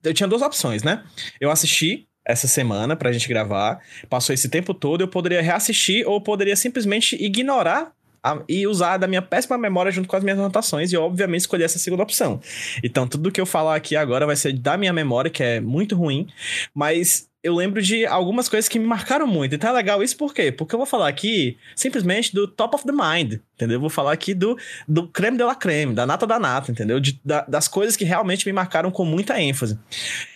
eu 0.04 0.12
tinha 0.14 0.28
duas 0.28 0.42
opções, 0.42 0.82
né? 0.82 1.02
Eu 1.40 1.50
assisti 1.50 2.06
essa 2.22 2.46
semana 2.46 2.94
pra 2.94 3.10
gente 3.12 3.26
gravar, 3.26 3.80
passou 4.08 4.32
esse 4.34 4.48
tempo 4.48 4.72
todo, 4.74 5.00
eu 5.00 5.08
poderia 5.08 5.40
reassistir 5.40 6.06
ou 6.06 6.20
poderia 6.20 6.54
simplesmente 6.54 7.16
ignorar 7.16 7.92
a- 8.22 8.42
e 8.48 8.66
usar 8.66 8.96
da 8.96 9.06
minha 9.06 9.22
péssima 9.22 9.56
memória 9.58 9.90
junto 9.92 10.08
com 10.08 10.16
as 10.16 10.22
minhas 10.24 10.38
anotações 10.38 10.92
e, 10.92 10.96
obviamente, 10.96 11.40
escolher 11.42 11.64
essa 11.64 11.78
segunda 11.78 12.02
opção. 12.02 12.40
Então, 12.82 13.06
tudo 13.06 13.30
que 13.32 13.40
eu 13.40 13.46
falar 13.46 13.76
aqui 13.76 13.96
agora 13.96 14.26
vai 14.26 14.36
ser 14.36 14.52
da 14.52 14.76
minha 14.76 14.92
memória, 14.92 15.30
que 15.30 15.42
é 15.42 15.60
muito 15.60 15.96
ruim, 15.96 16.28
mas 16.74 17.28
eu 17.42 17.54
lembro 17.54 17.80
de 17.80 18.04
algumas 18.04 18.50
coisas 18.50 18.68
que 18.68 18.78
me 18.78 18.84
marcaram 18.84 19.26
muito. 19.26 19.54
Então 19.54 19.70
é 19.70 19.72
legal 19.72 20.02
isso 20.02 20.14
por 20.14 20.34
quê? 20.34 20.52
Porque 20.52 20.74
eu 20.74 20.78
vou 20.78 20.84
falar 20.86 21.08
aqui 21.08 21.56
simplesmente 21.74 22.34
do 22.34 22.46
top 22.46 22.74
of 22.74 22.84
the 22.84 22.92
mind, 22.92 23.40
entendeu? 23.54 23.76
Eu 23.76 23.80
vou 23.80 23.88
falar 23.88 24.12
aqui 24.12 24.34
do, 24.34 24.58
do 24.86 25.08
creme 25.08 25.38
de 25.38 25.44
la 25.44 25.54
creme, 25.54 25.94
da 25.94 26.04
nata 26.06 26.26
da 26.26 26.38
nata, 26.38 26.70
entendeu? 26.70 27.00
De- 27.00 27.18
da- 27.24 27.46
das 27.48 27.66
coisas 27.66 27.96
que 27.96 28.04
realmente 28.04 28.44
me 28.44 28.52
marcaram 28.52 28.90
com 28.90 29.06
muita 29.06 29.40
ênfase. 29.40 29.78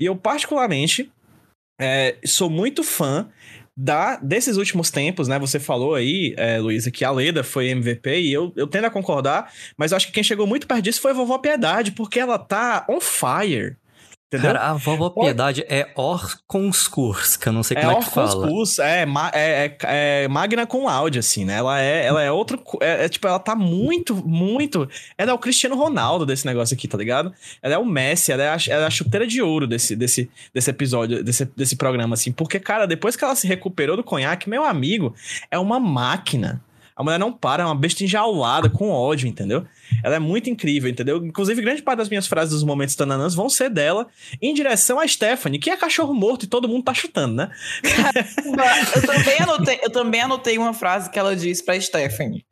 E 0.01 0.07
eu, 0.07 0.17
particularmente, 0.17 1.13
é, 1.79 2.17
sou 2.25 2.49
muito 2.49 2.83
fã 2.83 3.29
da, 3.77 4.17
desses 4.17 4.57
últimos 4.57 4.91
tempos, 4.91 5.27
né? 5.27 5.39
Você 5.39 5.59
falou 5.59 5.95
aí, 5.95 6.35
é, 6.37 6.59
Luísa, 6.59 6.91
que 6.91 7.05
a 7.05 7.11
Leda 7.11 7.43
foi 7.43 7.69
MVP 7.69 8.21
e 8.21 8.33
eu, 8.33 8.53
eu 8.57 8.67
tendo 8.67 8.87
a 8.87 8.91
concordar, 8.91 9.53
mas 9.77 9.91
eu 9.91 9.97
acho 9.97 10.07
que 10.07 10.13
quem 10.13 10.23
chegou 10.23 10.47
muito 10.47 10.67
perto 10.67 10.83
disso 10.83 11.01
foi 11.01 11.11
a 11.11 11.15
Vovó 11.15 11.39
Piedade, 11.39 11.93
porque 11.93 12.21
ela 12.21 12.39
tá 12.39 12.87
on 12.89 13.01
fire. 13.01 13.77
Entendeu? 14.37 14.53
Cara, 14.55 14.71
a 14.71 14.75
vovó 14.75 15.11
Piedade 15.11 15.65
é 15.69 15.89
Orconskurs, 15.95 17.37
que 17.37 17.49
eu 17.49 17.53
não 17.53 17.63
sei 17.63 17.77
como 17.77 17.93
é, 17.93 17.97
que 17.97 18.11
fala. 18.11 18.37
Orcus 18.37 18.79
é, 18.79 19.05
é, 19.33 19.67
é- 19.67 19.77
é 20.25 20.29
Magna 20.29 20.67
com 20.67 20.89
áudio, 20.89 21.21
assim, 21.21 21.45
né? 21.45 21.55
Ela 21.57 21.81
é, 21.81 22.05
ela 22.07 22.23
é 22.23 22.31
outra. 22.31 22.57
co- 22.59 22.79
É, 22.81 23.05
é, 23.05 23.09
tipo, 23.09 23.27
ela 23.27 23.39
tá 23.39 23.55
muito, 23.55 24.15
muito. 24.27 24.89
Ela 25.17 25.31
é 25.31 25.35
o 25.35 25.39
Cristiano 25.39 25.77
Ronaldo 25.77 26.27
desse 26.27 26.47
negócio 26.47 26.75
aqui, 26.75 26.87
tá 26.89 26.97
ligado? 26.99 27.33
Ela 27.63 27.75
é 27.75 27.79
o 27.79 27.85
Messi, 27.85 28.33
ela 28.33 28.43
é 28.43 28.49
a, 28.49 28.57
ela 28.69 28.85
é 28.85 28.87
a 28.87 28.91
chuteira 28.91 29.27
de 29.27 29.41
ouro 29.43 29.67
desse, 29.67 29.95
desse, 29.97 30.31
desse 30.53 30.71
episódio, 30.71 31.23
desse, 31.23 31.45
desse 31.57 31.77
programa, 31.77 32.15
assim. 32.15 32.33
Porque, 32.33 32.59
cara, 32.61 32.87
depois 32.87 33.17
que 33.17 33.25
ela 33.25 33.35
se 33.37 33.47
recuperou 33.47 33.97
do 33.97 34.05
conhaque, 34.05 34.49
meu 34.49 34.65
amigo, 34.65 35.15
é 35.51 35.59
uma 35.59 35.79
máquina. 35.81 36.63
A 36.97 37.03
mulher 37.03 37.19
não 37.19 37.33
para, 37.33 37.65
é 37.65 37.67
uma 37.67 37.75
besta 37.75 38.05
enjaulada 38.05 38.71
com 38.71 38.89
ódio, 38.91 39.27
entendeu? 39.27 39.67
Ela 40.03 40.15
é 40.17 40.19
muito 40.21 40.49
incrível, 40.49 40.89
entendeu? 40.89 41.17
Inclusive, 41.25 41.61
grande 41.61 41.83
parte 41.83 41.99
das 41.99 42.09
minhas 42.09 42.27
frases 42.27 42.55
dos 42.55 42.63
momentos 42.63 42.95
tananãs 42.95 43.35
vão 43.35 43.51
ser 43.51 43.69
dela 43.69 44.07
em 44.41 44.55
direção 44.55 45.01
a 45.01 45.09
Stephanie, 45.09 45.59
que 45.59 45.71
é 45.71 45.77
cachorro 45.77 46.15
morto 46.15 46.45
e 46.45 46.49
todo 46.49 46.69
mundo 46.69 46.85
tá 46.85 46.95
chutando, 46.95 47.35
né? 47.35 47.51
Eu 48.95 49.03
também, 49.03 49.41
anotei, 49.41 49.81
eu 49.83 49.91
também 49.91 50.21
anotei 50.21 50.57
uma 50.57 50.73
frase 50.73 51.11
que 51.11 51.19
ela 51.19 51.35
disse 51.35 51.65
pra 51.65 51.81
Stephanie. 51.81 52.45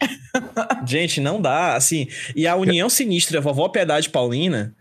Gente, 0.84 1.20
não 1.20 1.40
dá, 1.40 1.76
assim. 1.76 2.08
E 2.34 2.46
a 2.46 2.56
união 2.56 2.88
sinistra, 2.88 3.40
vovó 3.40 3.68
Piedade 3.68 4.10
Paulina, 4.10 4.74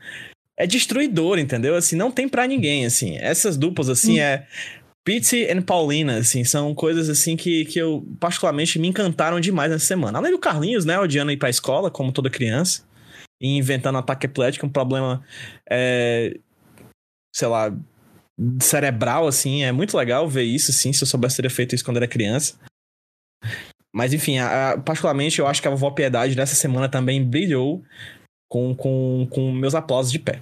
é 0.57 0.65
destruidora, 0.65 1.39
entendeu? 1.39 1.75
Assim, 1.75 1.95
não 1.95 2.11
tem 2.11 2.27
pra 2.27 2.47
ninguém, 2.47 2.85
assim. 2.85 3.17
Essas 3.17 3.57
duplas, 3.57 3.89
assim, 3.89 4.19
é. 4.19 4.47
Pete 5.03 5.37
e 5.37 5.61
Paulina, 5.61 6.17
assim, 6.17 6.43
são 6.43 6.75
coisas, 6.75 7.09
assim, 7.09 7.35
que, 7.35 7.65
que 7.65 7.79
eu, 7.79 8.05
particularmente, 8.19 8.77
me 8.77 8.87
encantaram 8.87 9.39
demais 9.39 9.71
nessa 9.71 9.85
semana. 9.85 10.19
Além 10.19 10.31
do 10.31 10.37
Carlinhos, 10.39 10.85
né, 10.85 10.99
odiando 10.99 11.31
ir 11.31 11.37
pra 11.37 11.49
escola, 11.49 11.89
como 11.89 12.11
toda 12.11 12.29
criança, 12.29 12.83
e 13.41 13.57
inventando 13.57 13.97
ataque 13.97 14.27
epilético, 14.27 14.67
um 14.67 14.69
problema, 14.69 15.25
é, 15.69 16.37
sei 17.35 17.47
lá, 17.47 17.75
cerebral, 18.61 19.27
assim, 19.27 19.63
é 19.63 19.71
muito 19.71 19.97
legal 19.97 20.27
ver 20.27 20.43
isso, 20.43 20.69
assim, 20.71 20.93
se 20.93 21.03
eu 21.03 21.07
soubesse 21.07 21.37
teria 21.37 21.49
feito 21.49 21.73
isso 21.73 21.83
quando 21.83 21.97
era 21.97 22.07
criança. 22.07 22.59
Mas 23.93 24.13
enfim, 24.13 24.37
a- 24.37 24.71
a- 24.71 24.77
particularmente 24.77 25.39
eu 25.39 25.47
acho 25.47 25.61
que 25.61 25.67
a 25.67 25.71
Vovó 25.71 25.91
Piedade 25.91 26.35
nessa 26.35 26.55
semana 26.55 26.87
também 26.87 27.23
brilhou 27.23 27.83
com, 28.49 28.73
com, 28.75 29.27
com 29.29 29.51
meus 29.51 29.75
aplausos 29.75 30.11
de 30.11 30.19
pé. 30.19 30.41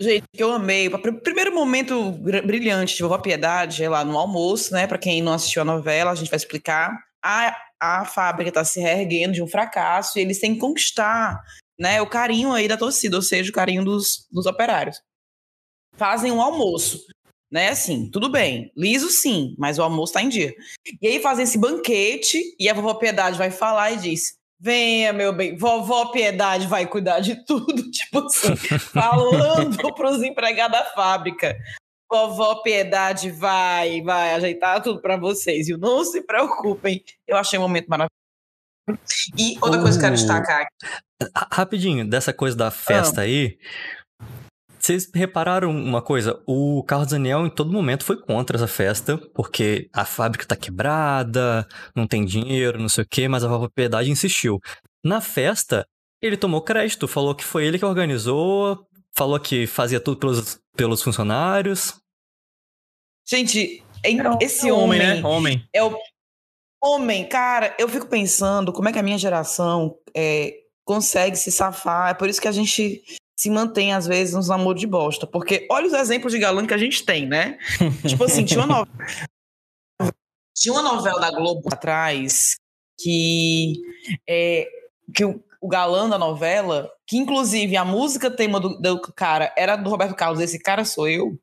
Gente, 0.00 0.24
eu 0.36 0.52
amei. 0.52 0.88
O 0.88 0.98
pr- 1.00 1.20
primeiro 1.22 1.54
momento 1.54 2.12
brilhante 2.12 2.96
de 2.96 3.02
Vovó 3.02 3.18
Piedade 3.18 3.82
é 3.82 3.88
lá 3.88 4.04
no 4.04 4.18
almoço, 4.18 4.72
né? 4.74 4.86
Pra 4.86 4.98
quem 4.98 5.22
não 5.22 5.32
assistiu 5.32 5.62
a 5.62 5.64
novela, 5.64 6.10
a 6.10 6.14
gente 6.14 6.28
vai 6.30 6.36
explicar. 6.36 6.98
A, 7.24 7.56
a 7.80 8.04
fábrica 8.04 8.52
tá 8.52 8.64
se 8.64 8.78
reerguendo 8.80 9.32
de 9.34 9.42
um 9.42 9.46
fracasso 9.48 10.18
e 10.18 10.22
eles 10.22 10.38
têm 10.38 10.54
que 10.54 10.60
conquistar 10.60 11.40
né, 11.78 12.00
o 12.00 12.08
carinho 12.08 12.52
aí 12.52 12.68
da 12.68 12.76
torcida, 12.76 13.16
ou 13.16 13.22
seja, 13.22 13.50
o 13.50 13.54
carinho 13.54 13.84
dos, 13.84 14.26
dos 14.30 14.46
operários. 14.46 15.00
Fazem 15.96 16.30
um 16.30 16.42
almoço, 16.42 17.00
né? 17.50 17.70
Assim, 17.70 18.10
tudo 18.10 18.28
bem, 18.30 18.70
liso 18.76 19.08
sim, 19.08 19.54
mas 19.58 19.78
o 19.78 19.82
almoço 19.82 20.12
tá 20.12 20.22
em 20.22 20.28
dia. 20.28 20.54
E 21.00 21.08
aí 21.08 21.20
fazem 21.20 21.44
esse 21.44 21.58
banquete 21.58 22.38
e 22.58 22.68
a 22.68 22.74
vovó 22.74 22.94
Piedade 22.94 23.38
vai 23.38 23.50
falar 23.50 23.92
e 23.92 23.96
diz: 23.98 24.35
Venha, 24.58 25.12
meu 25.12 25.32
bem, 25.32 25.56
vovó 25.56 26.06
Piedade 26.06 26.66
vai 26.66 26.86
cuidar 26.86 27.20
de 27.20 27.44
tudo. 27.44 27.66
Tipo 27.90 28.20
assim, 28.20 28.56
falando 28.78 29.94
pros 29.94 30.22
empregados 30.22 30.78
da 30.78 30.84
fábrica. 30.86 31.56
Vovó 32.10 32.62
Piedade 32.62 33.30
vai, 33.30 34.00
vai 34.02 34.34
ajeitar 34.34 34.82
tudo 34.82 35.00
para 35.00 35.16
vocês, 35.16 35.66
viu? 35.66 35.76
Não 35.76 36.04
se 36.04 36.22
preocupem. 36.22 37.04
Eu 37.26 37.36
achei 37.36 37.58
um 37.58 37.62
momento 37.62 37.88
maravilhoso. 37.88 38.10
E 39.36 39.58
outra 39.60 39.80
coisa 39.82 39.98
que 39.98 40.04
eu 40.04 40.08
quero 40.10 40.14
Uh. 40.14 40.16
destacar 40.18 40.60
aqui. 40.62 40.92
Ah, 41.34 41.48
Rapidinho, 41.52 42.08
dessa 42.08 42.32
coisa 42.32 42.56
da 42.56 42.70
festa 42.70 43.22
aí. 43.22 43.58
Vocês 44.86 45.10
repararam 45.12 45.68
uma 45.70 46.00
coisa? 46.00 46.40
O 46.46 46.80
Carlos 46.84 47.08
Daniel 47.08 47.44
em 47.44 47.50
todo 47.50 47.72
momento 47.72 48.04
foi 48.04 48.16
contra 48.22 48.56
essa 48.56 48.68
festa, 48.68 49.18
porque 49.34 49.90
a 49.92 50.04
fábrica 50.04 50.46
tá 50.46 50.54
quebrada, 50.54 51.66
não 51.92 52.06
tem 52.06 52.24
dinheiro, 52.24 52.78
não 52.78 52.88
sei 52.88 53.02
o 53.02 53.06
quê, 53.10 53.26
mas 53.26 53.42
a 53.42 53.48
Vovó 53.48 53.68
Piedade 53.68 54.08
insistiu. 54.12 54.60
Na 55.04 55.20
festa, 55.20 55.84
ele 56.22 56.36
tomou 56.36 56.62
crédito, 56.62 57.08
falou 57.08 57.34
que 57.34 57.42
foi 57.42 57.66
ele 57.66 57.80
que 57.80 57.84
organizou, 57.84 58.86
falou 59.12 59.40
que 59.40 59.66
fazia 59.66 59.98
tudo 59.98 60.20
pelos, 60.20 60.60
pelos 60.76 61.02
funcionários. 61.02 62.00
Gente, 63.28 63.82
em- 64.04 64.20
esse 64.40 64.68
É 64.68 64.72
homem, 64.72 65.00
né? 65.00 65.20
Homem. 65.24 65.68
é 65.74 65.82
o 65.82 65.98
homem, 66.80 67.28
cara, 67.28 67.74
eu 67.76 67.88
fico 67.88 68.06
pensando 68.06 68.72
como 68.72 68.88
é 68.88 68.92
que 68.92 69.00
a 69.00 69.02
minha 69.02 69.18
geração 69.18 69.98
é, 70.14 70.54
consegue 70.84 71.34
se 71.34 71.50
safar. 71.50 72.10
É 72.10 72.14
por 72.14 72.28
isso 72.28 72.40
que 72.40 72.46
a 72.46 72.52
gente 72.52 73.02
se 73.36 73.50
mantém, 73.50 73.92
às 73.92 74.06
vezes, 74.06 74.34
nos 74.34 74.48
namoros 74.48 74.80
de 74.80 74.86
bosta. 74.86 75.26
Porque 75.26 75.66
olha 75.70 75.86
os 75.86 75.92
exemplos 75.92 76.32
de 76.32 76.38
galã 76.38 76.66
que 76.66 76.72
a 76.74 76.78
gente 76.78 77.04
tem, 77.04 77.26
né? 77.26 77.58
tipo 78.08 78.24
assim, 78.24 78.44
tinha 78.44 78.60
uma 78.60 78.66
novela. 78.66 78.96
Tinha 80.56 80.72
uma 80.72 80.82
novela 80.82 81.20
da 81.20 81.30
Globo 81.30 81.68
atrás 81.70 82.56
que, 82.98 83.74
é, 84.26 84.66
que 85.14 85.22
o, 85.22 85.44
o 85.60 85.68
galã 85.68 86.08
da 86.08 86.18
novela, 86.18 86.90
que 87.06 87.18
inclusive 87.18 87.76
a 87.76 87.84
música 87.84 88.30
tema 88.30 88.58
do, 88.58 88.80
do 88.80 89.00
cara 89.00 89.52
era 89.54 89.76
do 89.76 89.90
Roberto 89.90 90.16
Carlos, 90.16 90.40
esse 90.40 90.58
cara 90.58 90.82
sou 90.84 91.06
eu. 91.06 91.38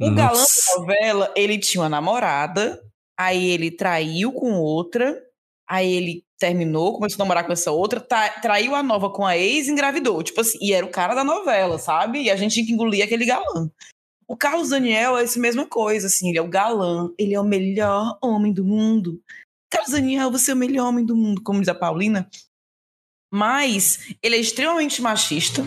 O 0.00 0.14
galã 0.14 0.42
da 0.42 0.80
novela, 0.80 1.34
ele 1.36 1.58
tinha 1.58 1.82
uma 1.82 1.88
namorada, 1.88 2.82
aí 3.16 3.50
ele 3.50 3.70
traiu 3.70 4.32
com 4.32 4.54
outra, 4.54 5.22
aí 5.68 5.92
ele 5.92 6.24
terminou, 6.44 6.92
começou 6.92 7.16
a 7.16 7.24
namorar 7.24 7.46
com 7.46 7.52
essa 7.52 7.70
outra, 7.72 8.00
tra- 8.00 8.40
traiu 8.40 8.74
a 8.74 8.82
nova 8.82 9.08
com 9.08 9.24
a 9.24 9.38
ex 9.38 9.66
engravidou. 9.66 10.22
Tipo 10.22 10.42
assim, 10.42 10.58
e 10.60 10.72
era 10.74 10.84
o 10.84 10.90
cara 10.90 11.14
da 11.14 11.24
novela, 11.24 11.78
sabe? 11.78 12.22
E 12.22 12.30
a 12.30 12.36
gente 12.36 12.52
tinha 12.52 12.66
que 12.66 12.72
engolir 12.72 13.02
aquele 13.02 13.24
galã. 13.24 13.70
O 14.28 14.36
Carlos 14.36 14.68
Daniel 14.68 15.16
é 15.16 15.22
essa 15.22 15.38
mesma 15.38 15.66
coisa, 15.66 16.06
assim, 16.06 16.28
ele 16.28 16.38
é 16.38 16.42
o 16.42 16.48
galã, 16.48 17.10
ele 17.18 17.34
é 17.34 17.40
o 17.40 17.44
melhor 17.44 18.18
homem 18.22 18.52
do 18.52 18.64
mundo. 18.64 19.22
Carlos 19.70 19.92
Daniel, 19.92 20.30
você 20.30 20.50
é 20.50 20.54
o 20.54 20.56
melhor 20.56 20.88
homem 20.88 21.04
do 21.04 21.16
mundo, 21.16 21.42
como 21.42 21.60
diz 21.60 21.68
a 21.68 21.74
Paulina. 21.74 22.28
Mas 23.32 24.14
ele 24.22 24.36
é 24.36 24.38
extremamente 24.38 25.00
machista. 25.00 25.62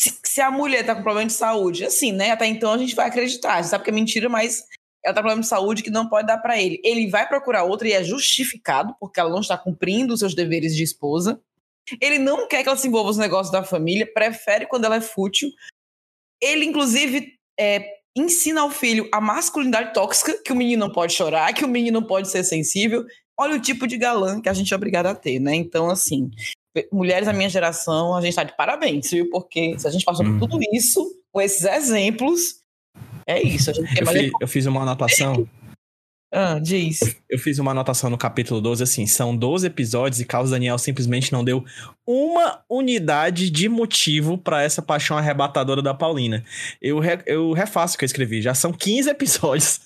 Se, 0.00 0.18
se 0.24 0.40
a 0.40 0.50
mulher 0.50 0.84
tá 0.84 0.94
com 0.94 1.02
problema 1.02 1.26
de 1.26 1.34
saúde, 1.34 1.84
assim, 1.84 2.10
né? 2.10 2.30
Até 2.30 2.46
então 2.46 2.72
a 2.72 2.78
gente 2.78 2.94
vai 2.94 3.06
acreditar. 3.06 3.54
A 3.54 3.62
gente 3.62 3.70
sabe 3.70 3.84
que 3.84 3.90
é 3.90 3.92
mentira, 3.92 4.28
mas 4.28 4.62
ela 5.04 5.14
tá 5.14 5.20
com 5.20 5.28
problema 5.28 5.40
de 5.40 5.46
saúde 5.48 5.82
que 5.82 5.90
não 5.90 6.08
pode 6.08 6.26
dar 6.26 6.38
para 6.38 6.60
ele. 6.60 6.80
Ele 6.84 7.08
vai 7.08 7.26
procurar 7.26 7.64
outra 7.64 7.88
e 7.88 7.92
é 7.92 8.02
justificado, 8.04 8.94
porque 9.00 9.18
ela 9.18 9.30
não 9.30 9.40
está 9.40 9.56
cumprindo 9.56 10.12
os 10.14 10.20
seus 10.20 10.34
deveres 10.34 10.74
de 10.76 10.82
esposa. 10.82 11.40
Ele 12.00 12.18
não 12.18 12.46
quer 12.46 12.62
que 12.62 12.68
ela 12.68 12.76
se 12.76 12.86
envolva 12.86 13.08
nos 13.08 13.16
negócios 13.16 13.50
da 13.50 13.64
família, 13.64 14.10
prefere 14.12 14.66
quando 14.66 14.84
ela 14.84 14.96
é 14.96 15.00
fútil. 15.00 15.50
Ele, 16.40 16.64
inclusive, 16.64 17.34
é, 17.58 17.84
ensina 18.16 18.60
ao 18.60 18.70
filho 18.70 19.08
a 19.12 19.20
masculinidade 19.20 19.92
tóxica, 19.92 20.40
que 20.44 20.52
o 20.52 20.56
menino 20.56 20.86
não 20.86 20.92
pode 20.92 21.12
chorar, 21.14 21.52
que 21.52 21.64
o 21.64 21.68
menino 21.68 22.00
não 22.00 22.06
pode 22.06 22.28
ser 22.28 22.44
sensível. 22.44 23.04
Olha 23.38 23.56
o 23.56 23.60
tipo 23.60 23.86
de 23.86 23.96
galã 23.96 24.40
que 24.40 24.48
a 24.48 24.52
gente 24.52 24.72
é 24.72 24.76
obrigado 24.76 25.06
a 25.06 25.14
ter, 25.14 25.38
né? 25.40 25.54
Então, 25.54 25.88
assim, 25.88 26.30
mulheres 26.92 27.26
da 27.26 27.32
minha 27.32 27.48
geração, 27.48 28.14
a 28.14 28.20
gente 28.20 28.34
tá 28.34 28.44
de 28.44 28.56
parabéns, 28.56 29.10
viu? 29.10 29.28
Porque 29.30 29.78
se 29.78 29.86
a 29.86 29.90
gente 29.90 30.04
passou 30.04 30.24
por 30.24 30.32
Uhum. 30.32 30.38
tudo 30.40 30.58
isso, 30.72 31.18
com 31.32 31.40
esses 31.40 31.64
exemplos, 31.64 32.59
é 33.30 33.42
isso. 33.42 33.70
A 33.70 33.72
gente 33.74 33.94
quer 33.94 34.02
Eu, 34.02 34.06
fi- 34.06 34.30
eu 34.40 34.48
fiz 34.48 34.66
uma 34.66 34.82
anotação. 34.82 35.46
Ah, 36.32 36.60
diz. 36.60 37.00
Eu 37.28 37.40
fiz 37.40 37.58
uma 37.58 37.72
anotação 37.72 38.08
no 38.08 38.16
capítulo 38.16 38.60
12, 38.60 38.84
assim, 38.84 39.04
são 39.04 39.36
12 39.36 39.66
episódios 39.66 40.20
e 40.20 40.24
Carlos 40.24 40.52
Daniel 40.52 40.78
simplesmente 40.78 41.32
não 41.32 41.42
deu 41.42 41.64
uma 42.06 42.60
unidade 42.70 43.50
de 43.50 43.68
motivo 43.68 44.38
pra 44.38 44.62
essa 44.62 44.80
paixão 44.80 45.18
arrebatadora 45.18 45.82
da 45.82 45.92
Paulina. 45.92 46.44
Eu, 46.80 47.00
re- 47.00 47.24
eu 47.26 47.50
refaço 47.52 47.96
o 47.96 47.98
que 47.98 48.04
eu 48.04 48.06
escrevi, 48.06 48.40
já 48.40 48.54
são 48.54 48.72
15 48.72 49.10
episódios. 49.10 49.80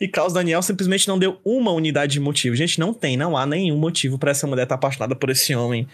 E 0.00 0.08
Carlos 0.08 0.32
Daniel 0.32 0.62
simplesmente 0.62 1.06
não 1.08 1.18
deu 1.18 1.40
uma 1.44 1.72
unidade 1.72 2.12
de 2.12 2.20
motivo. 2.20 2.56
Gente, 2.56 2.78
não 2.80 2.94
tem, 2.94 3.16
não 3.16 3.36
há 3.36 3.44
nenhum 3.44 3.76
motivo 3.76 4.18
pra 4.18 4.30
essa 4.30 4.46
mulher 4.46 4.64
estar 4.64 4.76
apaixonada 4.76 5.14
por 5.14 5.30
esse 5.30 5.54
homem. 5.54 5.86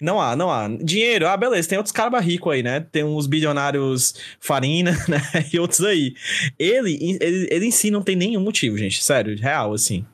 Não 0.00 0.20
há, 0.20 0.34
não 0.34 0.50
há. 0.50 0.68
Dinheiro, 0.68 1.26
ah, 1.28 1.36
beleza, 1.36 1.68
tem 1.68 1.78
outros 1.78 1.92
caras 1.92 2.24
ricos 2.24 2.52
aí, 2.52 2.62
né? 2.62 2.80
Tem 2.80 3.04
uns 3.04 3.26
bilionários 3.26 4.14
farina, 4.40 4.92
né? 5.08 5.20
E 5.52 5.58
outros 5.58 5.82
aí. 5.82 6.14
Ele, 6.58 7.18
ele, 7.20 7.48
ele 7.50 7.66
em 7.66 7.70
si 7.70 7.90
não 7.90 8.02
tem 8.02 8.16
nenhum 8.16 8.40
motivo, 8.40 8.76
gente. 8.76 9.02
Sério, 9.02 9.36
real, 9.38 9.72
assim. 9.72 10.04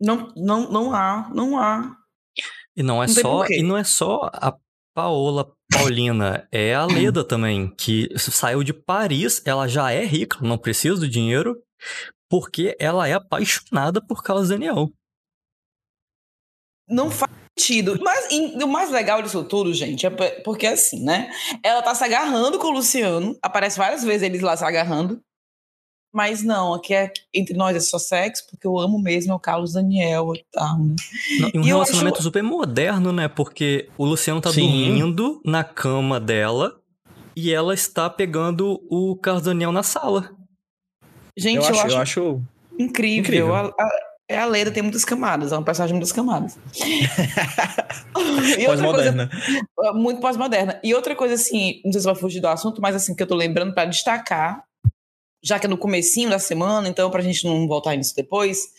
Não, 0.00 0.32
não, 0.36 0.70
não 0.70 0.94
há, 0.94 1.30
não 1.34 1.58
há. 1.58 1.96
E 2.76 2.82
não 2.82 3.02
é 3.02 3.06
Não 3.06 3.14
só, 3.14 3.46
e 3.48 3.62
não 3.62 3.76
é 3.76 3.84
só 3.84 4.30
a 4.32 4.56
Paola 4.94 5.50
Paulina, 5.72 6.46
é 6.52 6.74
a 6.74 6.84
Leda 6.84 7.24
também, 7.24 7.74
que 7.74 8.08
saiu 8.18 8.62
de 8.62 8.74
Paris, 8.74 9.42
ela 9.46 9.66
já 9.66 9.90
é 9.90 10.04
rica, 10.04 10.38
não 10.42 10.58
precisa 10.58 11.00
do 11.00 11.08
dinheiro, 11.08 11.56
porque 12.28 12.76
ela 12.78 13.08
é 13.08 13.14
apaixonada 13.14 14.04
por 14.06 14.22
Carlos 14.22 14.50
Daniel. 14.50 14.90
Não 16.88 17.10
faz 17.10 17.32
sentido. 17.58 17.98
Mas 18.02 18.28
o 18.32 18.66
mais 18.66 18.90
legal 18.90 19.22
disso 19.22 19.42
tudo, 19.44 19.72
gente, 19.72 20.06
é 20.06 20.10
porque 20.42 20.66
assim, 20.66 21.02
né? 21.02 21.30
Ela 21.62 21.82
tá 21.82 21.94
se 21.94 22.04
agarrando 22.04 22.58
com 22.58 22.66
o 22.66 22.72
Luciano, 22.72 23.36
aparece 23.42 23.78
várias 23.78 24.04
vezes 24.04 24.22
eles 24.22 24.42
lá 24.42 24.56
se 24.56 24.64
agarrando. 24.64 25.22
Mas 26.12 26.42
não, 26.42 26.74
aqui 26.74 26.92
é 26.92 27.10
entre 27.32 27.56
nós 27.56 27.74
é 27.74 27.80
só 27.80 27.98
sexo, 27.98 28.44
porque 28.50 28.66
eu 28.66 28.78
amo 28.78 28.98
mesmo 29.00 29.32
é 29.32 29.34
o 29.34 29.38
Carlos 29.40 29.72
Daniel 29.72 30.34
e 30.34 30.44
tal, 30.52 30.78
né? 30.78 30.94
E 31.54 31.58
um 31.58 31.62
E 31.64 31.68
eu 31.70 31.76
relacionamento 31.76 32.16
acho- 32.16 32.24
super 32.24 32.42
moderno, 32.42 33.12
né? 33.12 33.28
Porque 33.28 33.88
o 33.96 34.04
Luciano 34.04 34.40
tá 34.40 34.50
Sim. 34.52 34.60
dormindo 34.60 35.40
na 35.44 35.64
cama 35.64 36.20
dela 36.20 36.78
e 37.34 37.50
ela 37.52 37.72
está 37.72 38.10
pegando 38.10 38.78
o 38.90 39.16
Carlos 39.16 39.44
Daniel 39.44 39.72
na 39.72 39.82
sala. 39.82 40.30
Gente, 41.34 41.56
eu, 41.66 41.78
acho, 41.78 41.86
eu 41.88 41.96
acho. 41.98 42.42
incrível. 42.78 43.20
incrível. 43.46 43.54
A, 43.54 43.62
a, 43.68 43.88
é 44.28 44.38
a 44.38 44.44
Leda 44.44 44.70
tem 44.70 44.82
muitas 44.82 45.04
camadas, 45.06 45.50
é 45.50 45.56
um 45.56 45.62
personagem 45.62 45.94
de 45.94 45.98
muitas 45.98 46.12
camadas. 46.12 46.58
Pós-moderna. 48.66 49.30
Muito 49.94 50.20
pós-moderna. 50.20 50.80
E 50.84 50.94
outra 50.94 51.14
coisa, 51.16 51.34
assim, 51.34 51.80
não 51.84 51.92
sei 51.92 52.00
se 52.00 52.06
vai 52.06 52.14
fugir 52.14 52.40
do 52.40 52.48
assunto, 52.48 52.80
mas 52.80 52.94
assim, 52.94 53.14
que 53.14 53.22
eu 53.22 53.26
tô 53.26 53.34
lembrando 53.34 53.74
para 53.74 53.86
destacar, 53.88 54.62
já 55.42 55.58
que 55.58 55.66
é 55.66 55.68
no 55.68 55.78
comecinho 55.78 56.30
da 56.30 56.38
semana, 56.38 56.88
então 56.88 57.10
pra 57.10 57.22
gente 57.22 57.44
não 57.44 57.66
voltar 57.66 57.96
nisso 57.96 58.14
depois, 58.14 58.74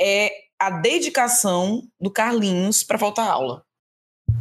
é 0.00 0.32
a 0.58 0.70
dedicação 0.70 1.82
do 2.00 2.10
Carlinhos 2.10 2.82
para 2.82 2.98
faltar 2.98 3.28
aula. 3.28 3.64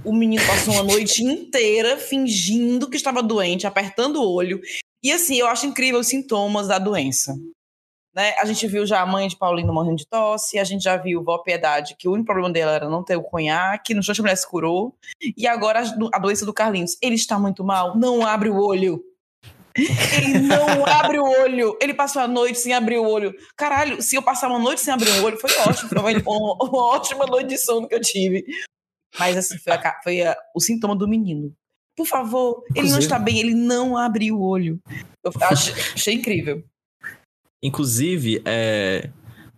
O 0.06 0.14
menino 0.14 0.46
passou 0.46 0.74
uma 0.76 0.84
noite 0.84 1.24
inteira 1.24 1.98
fingindo 1.98 2.90
que 2.90 2.98
estava 2.98 3.24
doente, 3.24 3.66
apertando 3.66 4.22
o 4.22 4.32
olho. 4.32 4.62
E 5.04 5.12
assim, 5.12 5.36
eu 5.36 5.48
acho 5.48 5.66
incrível 5.66 6.00
os 6.00 6.08
sintomas 6.08 6.68
da 6.68 6.80
doença. 6.80 7.36
Né? 8.14 8.36
A 8.40 8.46
gente 8.46 8.68
viu 8.68 8.86
já 8.86 9.02
a 9.02 9.06
mãe 9.06 9.28
de 9.28 9.36
Paulino 9.36 9.74
morrendo 9.74 9.98
de 9.98 10.08
tosse, 10.08 10.60
a 10.60 10.64
gente 10.64 10.84
já 10.84 10.96
viu 10.96 11.24
Vó 11.24 11.40
Piedade, 11.40 11.96
que 11.98 12.08
o 12.08 12.12
único 12.12 12.28
problema 12.28 12.54
dela 12.54 12.74
era 12.74 12.88
não 12.88 13.04
ter 13.04 13.18
o 13.18 13.24
conhaque, 13.24 13.96
no 13.96 14.04
chão 14.04 14.14
a 14.16 14.22
mulher 14.22 14.36
se 14.36 14.48
curou. 14.48 14.96
E 15.36 15.48
agora 15.48 15.82
a, 15.82 16.18
a 16.18 16.20
doença 16.20 16.46
do 16.46 16.54
Carlinhos. 16.54 16.96
Ele 17.02 17.16
está 17.16 17.40
muito 17.40 17.64
mal, 17.64 17.98
não 17.98 18.26
abre 18.26 18.50
o 18.50 18.58
olho. 18.58 19.04
Ele 19.76 20.40
não 20.40 20.86
abre 20.86 21.20
o 21.20 21.24
olho. 21.24 21.78
Ele 21.82 21.94
passou 21.94 22.22
a 22.22 22.28
noite 22.28 22.60
sem 22.60 22.74
abrir 22.74 22.98
o 22.98 23.06
olho. 23.08 23.34
Caralho, 23.58 24.02
se 24.02 24.16
eu 24.16 24.22
passar 24.22 24.48
uma 24.50 24.60
noite 24.60 24.82
sem 24.82 24.94
abrir 24.94 25.10
o 25.12 25.24
olho, 25.24 25.38
foi 25.38 25.50
ótimo. 25.68 25.90
Foi 25.90 26.00
uma, 26.00 26.64
uma- 26.64 26.86
ótima 26.96 27.26
noite 27.26 27.48
de 27.50 27.58
sono 27.58 27.88
que 27.88 27.96
eu 27.96 28.02
tive. 28.02 28.46
Mas 29.20 29.36
assim, 29.38 29.58
foi, 29.58 29.74
a 29.74 30.00
foi 30.04 30.22
a- 30.22 30.38
o 30.56 30.60
sintoma 30.60 30.96
do 30.96 31.08
menino. 31.08 31.54
Por 31.96 32.08
favor, 32.08 32.64
ele 32.70 32.74
não 32.76 32.82
Inclusive- 32.82 33.04
está 33.04 33.20
bem, 33.20 33.40
ele 33.40 33.54
não 33.54 33.96
abre 33.98 34.32
o 34.32 34.42
olho. 34.42 34.80
Eu 35.24 35.32
achei, 35.42 35.74
achei 35.94 36.14
incrível. 36.16 36.64
Inclusive, 37.62 38.42
é, 38.46 39.10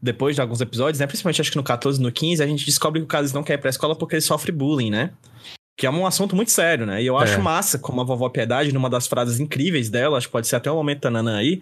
depois 0.01 0.35
de 0.35 0.41
alguns 0.41 0.61
episódios, 0.61 0.99
né? 0.99 1.07
Principalmente 1.07 1.41
acho 1.41 1.51
que 1.51 1.57
no 1.57 1.63
14 1.63 1.99
no 2.01 2.11
15, 2.11 2.43
a 2.43 2.47
gente 2.47 2.65
descobre 2.65 2.99
que 2.99 3.05
o 3.05 3.07
Carlos 3.07 3.33
não 3.33 3.43
quer 3.43 3.53
ir 3.55 3.57
pra 3.57 3.69
escola 3.69 3.97
porque 3.97 4.15
ele 4.15 4.21
sofre 4.21 4.51
bullying, 4.51 4.91
né? 4.91 5.13
Que 5.77 5.85
é 5.85 5.89
um 5.89 6.05
assunto 6.05 6.35
muito 6.35 6.51
sério, 6.51 6.85
né? 6.85 7.03
E 7.03 7.05
eu 7.05 7.17
acho 7.17 7.33
É. 7.33 7.37
massa, 7.37 7.77
como 7.77 7.99
a 7.99 8.03
vovó 8.03 8.29
Piedade, 8.29 8.71
numa 8.73 8.89
das 8.89 9.07
frases 9.07 9.39
incríveis 9.39 9.89
dela, 9.89 10.17
acho 10.17 10.27
que 10.27 10.31
pode 10.31 10.47
ser 10.47 10.55
até 10.55 10.71
o 10.71 10.75
momento 10.75 11.01
da 11.01 11.11
Nanã 11.11 11.37
aí, 11.37 11.61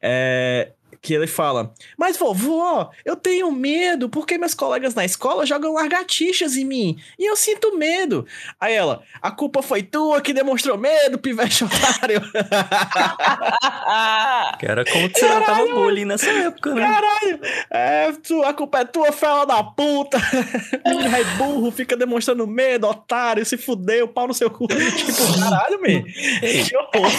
é, 0.00 0.72
que 1.00 1.14
ele 1.14 1.26
fala: 1.26 1.72
Mas 1.96 2.16
vovó, 2.16 2.90
eu 3.04 3.16
tenho 3.16 3.50
medo 3.52 4.08
porque 4.08 4.38
meus 4.38 4.54
colegas 4.54 4.94
na 4.94 5.04
escola 5.04 5.46
jogam 5.46 5.74
largatixas 5.74 6.56
em 6.56 6.64
mim 6.64 6.98
e 7.18 7.28
eu 7.28 7.36
sinto 7.36 7.76
medo. 7.76 8.26
Aí 8.60 8.74
ela: 8.74 9.02
A 9.20 9.30
culpa 9.30 9.62
foi 9.62 9.82
tua 9.82 10.20
que 10.20 10.32
demonstrou 10.32 10.78
medo, 10.78 11.18
pivete 11.18 11.64
otário. 11.64 12.22
Que 14.58 14.66
era 14.66 14.84
como 14.84 15.08
que 15.08 15.18
você 15.18 15.26
tratava 15.26 15.66
bullying 15.66 16.04
nessa 16.04 16.30
época, 16.30 16.74
né? 16.74 16.82
Caralho! 16.82 17.40
É, 17.70 18.12
tu, 18.12 18.42
a 18.42 18.52
culpa 18.52 18.80
é 18.80 18.84
tua, 18.84 19.12
fela 19.12 19.44
da 19.44 19.62
puta! 19.62 20.18
Ai, 21.12 21.24
burro, 21.36 21.70
fica 21.70 21.96
demonstrando 21.96 22.46
medo, 22.46 22.86
otário, 22.86 23.44
se 23.44 23.56
fudeu, 23.56 24.08
pau 24.08 24.26
no 24.26 24.34
seu 24.34 24.50
cu. 24.50 24.66
tipo, 24.68 25.40
caralho, 25.40 25.80
man. 25.80 26.02
Que 26.02 26.76
horror. 26.76 27.10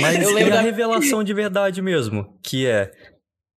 Mas 0.00 0.22
Eu 0.22 0.30
e 0.30 0.34
lembro 0.34 0.52
a 0.54 0.56
da- 0.56 0.62
revelação 0.62 1.22
de 1.24 1.32
verdade 1.34 1.80
mesmo, 1.82 2.38
que 2.42 2.66
é 2.66 2.92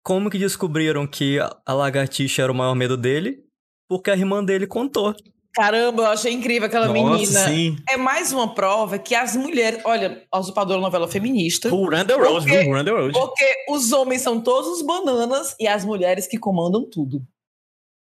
como 0.05 0.31
que 0.31 0.39
descobriram 0.39 1.07
que 1.07 1.39
a- 1.41 1.73
lagartixa 1.75 2.43
era 2.43 2.53
o 2.53 2.55
maior 2.55 2.75
medo 2.75 2.97
dele? 2.97 3.43
Porque 3.89 4.11
a 4.11 4.17
irmã 4.17 4.43
dele 4.45 4.67
contou. 4.67 5.15
Caramba, 5.55 6.03
eu 6.03 6.07
achei 6.09 6.33
incrível 6.33 6.67
aquela 6.67 6.89
Nossa, 6.89 7.01
menina. 7.01 7.47
sim. 7.49 7.77
É 7.89 7.97
mais 7.97 8.33
uma 8.33 8.55
prova 8.55 8.99
que 8.99 9.15
as 9.15 9.37
mulheres. 9.37 9.81
Olha, 9.85 10.25
a 10.33 10.41
usurpadora 10.41 10.81
novela 10.81 11.07
feminista. 11.07 11.69
Who 11.73 11.85
Run 11.91 12.05
the 12.07 12.15
Road, 12.15 12.45
Porque- 12.47 12.63
Run 12.69 12.85
the 12.85 12.91
Road. 12.91 13.13
Porque 13.13 13.55
os 13.71 13.93
homens 13.93 14.23
são 14.23 14.41
todos 14.41 14.69
os 14.69 14.83
bananas 14.83 15.55
e 15.61 15.69
as 15.69 15.85
mulheres 15.85 16.27
que 16.27 16.39
comandam 16.39 16.89
tudo. 16.91 17.23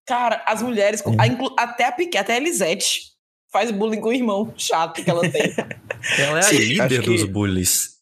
Cara, 0.09 0.43
as 0.47 0.61
mulheres, 0.61 1.01
É. 1.07 1.23
a 1.23 1.27
inclu- 1.29 1.55
até 1.59 1.85
a 1.85 1.93
Piquet, 1.93 2.19
até 2.19 2.35
a 2.35 2.37
Elisete, 2.37 3.13
faz 3.53 3.71
bullying 3.71 4.01
com 4.01 4.09
o 4.09 4.13
irmão 4.13 4.53
chato 4.57 5.05
que 5.05 5.09
ela 5.11 5.23
tem. 5.31 5.53
Ela 6.19 6.37
é 6.37 6.41
a 6.41 6.43
Sim, 6.43 6.57
líder 6.59 6.83
acho 6.83 7.01
que- 7.01 7.07
dos 7.11 7.25
bullies. 7.25 7.96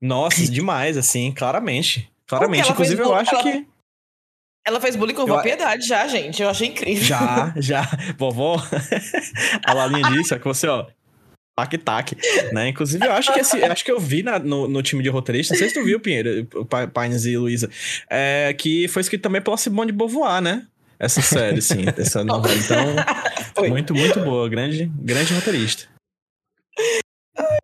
Nossa, 0.00 0.42
demais, 0.50 0.96
assim, 0.96 1.32
claramente. 1.32 2.10
Claramente. 2.26 2.70
Inclusive, 2.70 3.00
eu 3.02 3.14
acho 3.14 3.34
ela- 3.34 3.42
que. 3.42 3.66
ela 4.66 4.80
fez 4.80 4.94
bullying 4.96 5.14
com 5.14 5.26
Eu- 5.26 5.36
a 5.38 5.42
piedade 5.42 5.86
já, 5.86 6.06
gente. 6.06 6.42
Eu 6.42 6.48
achei 6.50 6.68
incrível. 6.68 7.02
Já, 7.04 7.52
já. 7.58 7.82
Vovó, 8.18 8.56
a 9.66 9.72
Lalinha 9.74 10.10
disse, 10.10 10.34
é 10.34 10.38
que 10.38 10.44
você, 10.44 10.66
ó. 10.66 10.86
Tac-tac, 11.58 12.16
né? 12.52 12.68
Inclusive, 12.68 13.04
eu 13.04 13.12
acho 13.12 13.32
que 13.32 13.40
esse, 13.40 13.58
eu 13.58 13.72
acho 13.72 13.84
que 13.84 13.90
eu 13.90 13.98
vi 13.98 14.22
na- 14.22 14.38
no, 14.38 14.68
no 14.68 14.80
time 14.80 15.02
de 15.02 15.08
roteirista, 15.08 15.54
não 15.54 15.58
sei 15.58 15.68
se 15.68 15.74
tu 15.74 15.84
viu, 15.84 15.98
Pinheiro, 15.98 16.46
Pa- 16.66 16.86
Pines 16.86 17.24
e 17.24 17.36
Luísa, 17.36 17.68
é, 18.08 18.54
que 18.56 18.86
foi 18.86 19.02
escrito 19.02 19.22
também 19.22 19.42
pela 19.42 19.56
Simone 19.56 19.90
de 19.90 19.98
Beauvoir, 19.98 20.40
né? 20.40 20.64
Essa 21.00 21.20
série, 21.20 21.60
sim, 21.60 21.84
essa 21.96 22.22
novela. 22.22 22.54
Então, 22.56 22.84
Foi. 23.56 23.68
muito, 23.70 23.92
muito 23.92 24.20
boa. 24.20 24.48
Grande, 24.48 24.86
grande 25.00 25.34
roteirista. 25.34 25.88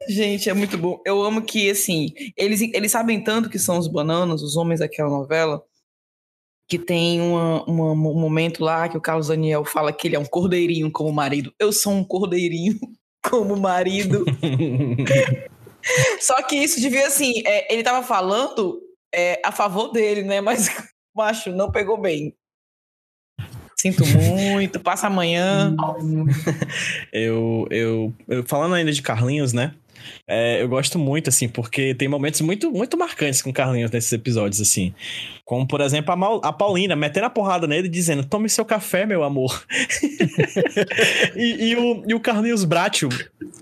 Gente, 0.09 0.49
é 0.51 0.55
muito 0.55 0.77
bom. 0.79 1.01
Eu 1.05 1.23
amo 1.23 1.43
que, 1.43 1.71
assim, 1.71 2.09
eles, 2.37 2.61
eles 2.61 2.93
sabem 2.93 3.23
tanto 3.23 3.49
que 3.51 3.59
são 3.59 3.79
os 3.79 3.89
bananas, 3.89 4.43
os 4.43 4.57
homens 4.57 4.81
daquela 4.81 5.09
novela, 5.11 5.63
que 6.69 6.79
tem 6.79 7.21
uma, 7.21 7.63
uma- 7.65 7.93
um 7.93 8.19
momento 8.19 8.63
lá 8.65 8.89
que 8.89 8.97
o 8.97 9.01
Carlos 9.01 9.29
Daniel 9.29 9.65
fala 9.65 9.93
que 9.93 10.09
ele 10.09 10.17
é 10.17 10.19
um 10.19 10.25
cordeirinho 10.25 10.91
como 10.91 11.13
marido. 11.13 11.53
Eu 11.59 11.73
sou 11.73 11.93
um 11.93 12.05
cordeirinho 12.05 12.79
como 13.31 13.57
marido. 13.57 14.25
Só 16.21 16.43
que 16.43 16.57
isso 16.57 16.81
devia, 16.81 17.07
assim, 17.07 17.43
é, 17.47 17.73
ele 17.73 17.83
tava 17.83 18.07
falando 18.07 18.81
é, 19.15 19.41
a 19.45 19.53
favor 19.53 19.89
dele, 19.93 20.23
né? 20.23 20.41
Mas, 20.41 20.69
macho, 21.15 21.51
não 21.53 21.71
pegou 21.71 22.01
bem. 22.01 22.35
Sinto 23.77 24.07
muito, 24.07 24.81
passa 24.81 25.09
amanhã. 25.09 25.77
eu, 27.13 27.67
eu, 27.71 28.15
eu- 28.27 28.45
falando 28.45 28.75
ainda 28.75 28.91
de 28.93 29.03
Carlinhos, 29.03 29.53
né? 29.53 29.75
É, 30.27 30.63
eu 30.63 30.69
gosto 30.69 30.99
muito, 30.99 31.29
assim, 31.29 31.49
porque 31.49 31.95
tem 31.95 32.09
momentos 32.09 32.41
muito, 32.41 32.71
muito 32.71 32.97
marcantes 32.97 33.43
com 33.43 33.51
o 33.51 33.53
Carlinhos 33.53 33.91
nesses 33.91 34.13
episódios, 34.13 34.61
assim. 34.61 34.95
Como, 35.45 35.67
por 35.67 35.83
exemplo, 35.83 36.11
a, 36.11 36.17
Mal, 36.17 36.41
a 36.43 36.53
Paulina 36.53 36.97
metendo 36.97 37.27
a 37.27 37.31
porrada 37.31 37.67
nele 37.67 37.87
dizendo: 37.87 38.25
Tome 38.25 38.49
seu 38.49 38.65
café, 38.65 39.05
meu 39.05 39.23
amor. 39.23 39.65
e, 41.37 41.69
e, 41.71 41.77
o, 41.77 42.03
e 42.09 42.15
o 42.15 42.21
Carlinhos 42.21 42.65
Bratio, 42.65 43.11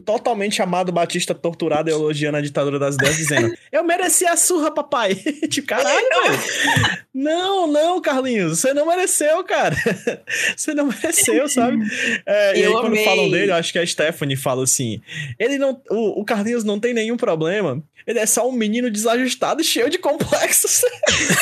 totalmente 0.05 0.63
amado 0.63 0.93
Batista 0.93 1.35
torturado 1.35 1.91
e 1.91 1.93
elogiando 1.93 2.37
a 2.37 2.41
ditadura 2.41 2.79
das 2.79 2.95
ideias, 2.95 3.17
dizendo: 3.17 3.53
Eu 3.73 3.83
mereci 3.83 4.25
a 4.25 4.37
surra, 4.37 4.71
papai. 4.71 5.17
tipo, 5.51 5.67
caralho. 5.67 6.07
Não, 7.13 7.67
não, 7.67 8.01
Carlinhos, 8.01 8.61
você 8.61 8.73
não 8.73 8.87
mereceu, 8.87 9.43
cara. 9.45 9.77
você 10.57 10.73
não 10.73 10.87
mereceu, 10.87 11.49
sabe? 11.49 11.85
É, 12.25 12.59
e 12.59 12.65
aí, 12.65 12.73
quando 12.73 12.87
amei. 12.87 13.05
falam 13.05 13.29
dele, 13.29 13.51
eu 13.51 13.57
acho 13.57 13.73
que 13.73 13.79
a 13.79 13.87
Stephanie 13.87 14.37
fala 14.37 14.63
assim: 14.63 15.01
ele 15.37 15.59
não. 15.59 15.83
O, 15.91 16.21
o 16.21 16.25
Carlinhos 16.33 16.65
não 16.65 16.81
tem 16.81 16.95
nenhum 16.95 17.17
problema. 17.17 17.83
Ele 18.07 18.19
é 18.19 18.25
só 18.25 18.49
um 18.49 18.53
menino 18.53 18.91
desajustado 18.91 19.61
e 19.61 19.65
cheio 19.65 19.91
de 19.91 19.99
complexos. 19.99 20.81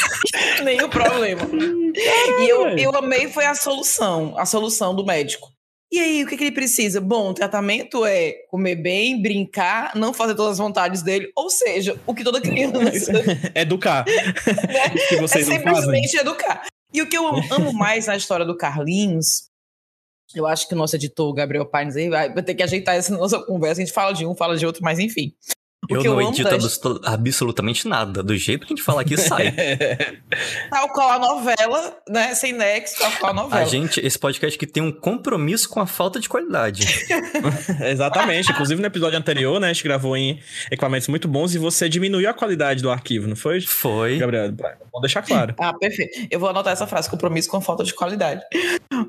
nenhum 0.65 0.89
problema. 0.89 1.43
Caramba. 1.43 2.43
E 2.43 2.49
eu, 2.49 2.69
eu 2.77 2.97
amei 2.97 3.29
foi 3.29 3.47
a 3.47 3.55
solução, 3.55 4.35
a 4.37 4.45
solução 4.45 4.95
do 4.95 5.07
médico. 5.07 5.49
E 5.93 5.99
aí, 5.99 6.23
o 6.23 6.27
que, 6.27 6.37
que, 6.37 6.45
ele 6.45 6.53
precisa? 6.53 7.01
Bom, 7.01 7.31
o 7.31 7.35
tratamento 7.35 8.05
é 8.05 8.33
comer 8.49 8.77
bem, 8.77 9.21
brincar, 9.21 9.93
não 9.97 10.13
fazer 10.13 10.35
todas 10.35 10.53
as 10.53 10.59
vontades 10.59 11.03
dele. 11.03 11.31
Ou 11.37 11.51
seja, 11.51 11.97
o 12.07 12.15
que 12.15 12.25
toda 12.25 12.41
criança. 12.41 13.13
educar. 13.55 14.05
Né? 14.11 14.91
que 15.09 15.17
vocês 15.17 15.49
é 15.49 15.57
simplesmente 15.57 16.17
educar. 16.17 16.67
E 16.93 17.03
o 17.03 17.09
que 17.09 17.17
eu 17.17 17.27
amo 17.27 17.73
mais 17.73 18.07
na 18.07 18.17
história 18.17 18.45
do 18.45 18.57
Carlinhos 18.57 19.50
eu 20.35 20.47
acho 20.47 20.69
que 20.69 20.75
o 20.75 20.77
nosso 20.77 20.97
editor, 20.97 21.33
Gabriel 21.33 21.67
Pines, 21.67 21.97
aí 21.97 22.09
vai 22.09 22.43
ter 22.43 22.55
que 22.55 22.63
ajeitar 22.63 22.95
essa 22.95 23.17
nossa 23.17 23.39
conversa. 23.45 23.81
A 23.81 23.85
gente 23.85 23.95
fala 23.95 24.13
de 24.13 24.27
um, 24.27 24.35
fala 24.35 24.57
de 24.57 24.67
outro, 24.67 24.83
mas 24.83 24.99
enfim. 24.99 25.33
O 25.91 25.97
eu 25.97 26.05
não 26.05 26.21
eu 26.21 26.29
edito 26.29 27.01
absolutamente 27.05 27.89
nada. 27.89 28.23
Do 28.23 28.37
jeito 28.37 28.67
que 28.67 28.73
a 28.73 28.77
gente 28.77 28.85
fala 28.85 29.03
aqui, 29.03 29.17
sai. 29.17 29.53
tal 30.71 30.89
qual 30.91 31.11
a 31.11 31.19
novela, 31.19 31.97
né? 32.09 32.35
Sem 32.35 32.53
nexo, 32.53 32.99
tal 32.99 33.11
qual 33.13 33.33
a 33.33 33.35
novela. 33.35 33.63
A 33.63 33.65
gente, 33.65 34.01
esse 34.05 34.19
podcast 34.19 34.57
que 34.59 34.67
tem 34.67 34.83
um 34.83 34.93
compromisso 34.93 35.69
com 35.69 35.81
a 35.81 35.87
falta 35.87 36.21
de 36.21 36.29
qualidade. 36.29 36.87
Exatamente. 37.91 38.53
Inclusive 38.53 38.81
no 38.81 38.87
episódio 38.87 39.19
anterior, 39.19 39.59
né? 39.59 39.71
A 39.71 39.73
gente 39.73 39.83
gravou 39.83 40.17
em 40.17 40.41
equipamentos 40.71 41.09
muito 41.09 41.27
bons 41.27 41.55
e 41.55 41.59
você 41.59 41.89
diminuiu 41.89 42.31
a 42.31 42.35
qualidade 42.35 42.83
do 42.83 42.91
arquivo, 42.91 43.27
não 43.27 43.37
foi? 43.37 43.61
Foi. 43.61 44.19
Gabriel, 44.19 44.53
vou 44.93 45.01
deixar 45.01 45.23
claro. 45.23 45.55
Ah, 45.59 45.73
perfeito. 45.73 46.29
Eu 46.31 46.39
vou 46.39 46.49
anotar 46.49 46.73
essa 46.73 46.87
frase, 46.87 47.11
compromisso 47.11 47.49
com 47.49 47.57
a 47.57 47.61
falta 47.61 47.83
de 47.83 47.93
qualidade. 47.95 48.43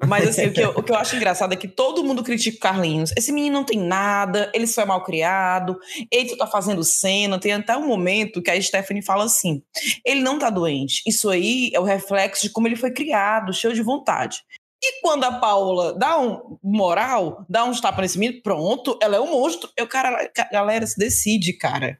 Mas 0.07 0.27
assim, 0.27 0.47
o 0.47 0.51
que, 0.51 0.61
eu, 0.61 0.69
o 0.71 0.81
que 0.81 0.91
eu 0.91 0.95
acho 0.95 1.15
engraçado 1.15 1.53
é 1.53 1.55
que 1.55 1.67
todo 1.67 2.03
mundo 2.03 2.23
critica 2.23 2.57
o 2.57 2.59
Carlinhos. 2.59 3.11
Esse 3.17 3.31
menino 3.31 3.53
não 3.53 3.63
tem 3.63 3.79
nada, 3.79 4.49
ele 4.53 4.65
só 4.65 4.81
é 4.81 4.85
mal 4.85 5.03
criado, 5.03 5.77
ele 6.09 6.35
tá 6.35 6.47
fazendo 6.47 6.70
fazendo 6.71 6.83
cena, 6.83 7.39
tem 7.39 7.51
até 7.51 7.75
um 7.77 7.87
momento 7.87 8.41
que 8.41 8.49
a 8.49 8.61
Stephanie 8.61 9.03
fala 9.03 9.25
assim: 9.25 9.61
ele 10.05 10.21
não 10.21 10.39
tá 10.39 10.49
doente. 10.49 11.03
Isso 11.05 11.29
aí 11.29 11.71
é 11.73 11.79
o 11.79 11.83
reflexo 11.83 12.43
de 12.43 12.49
como 12.49 12.67
ele 12.67 12.75
foi 12.75 12.91
criado, 12.91 13.53
cheio 13.53 13.73
de 13.73 13.81
vontade. 13.81 14.43
E 14.83 15.01
quando 15.01 15.25
a 15.25 15.39
Paula 15.39 15.93
dá 15.93 16.19
um 16.19 16.57
moral, 16.63 17.45
dá 17.47 17.65
uns 17.65 17.79
tapas 17.79 18.01
nesse 18.01 18.17
menino, 18.17 18.41
pronto, 18.41 18.97
ela 19.01 19.15
é 19.15 19.19
um 19.19 19.31
monstro. 19.31 19.69
Eu, 19.77 19.87
cara, 19.87 20.31
galera, 20.51 20.87
se 20.87 20.97
decide, 20.97 21.53
cara. 21.53 21.99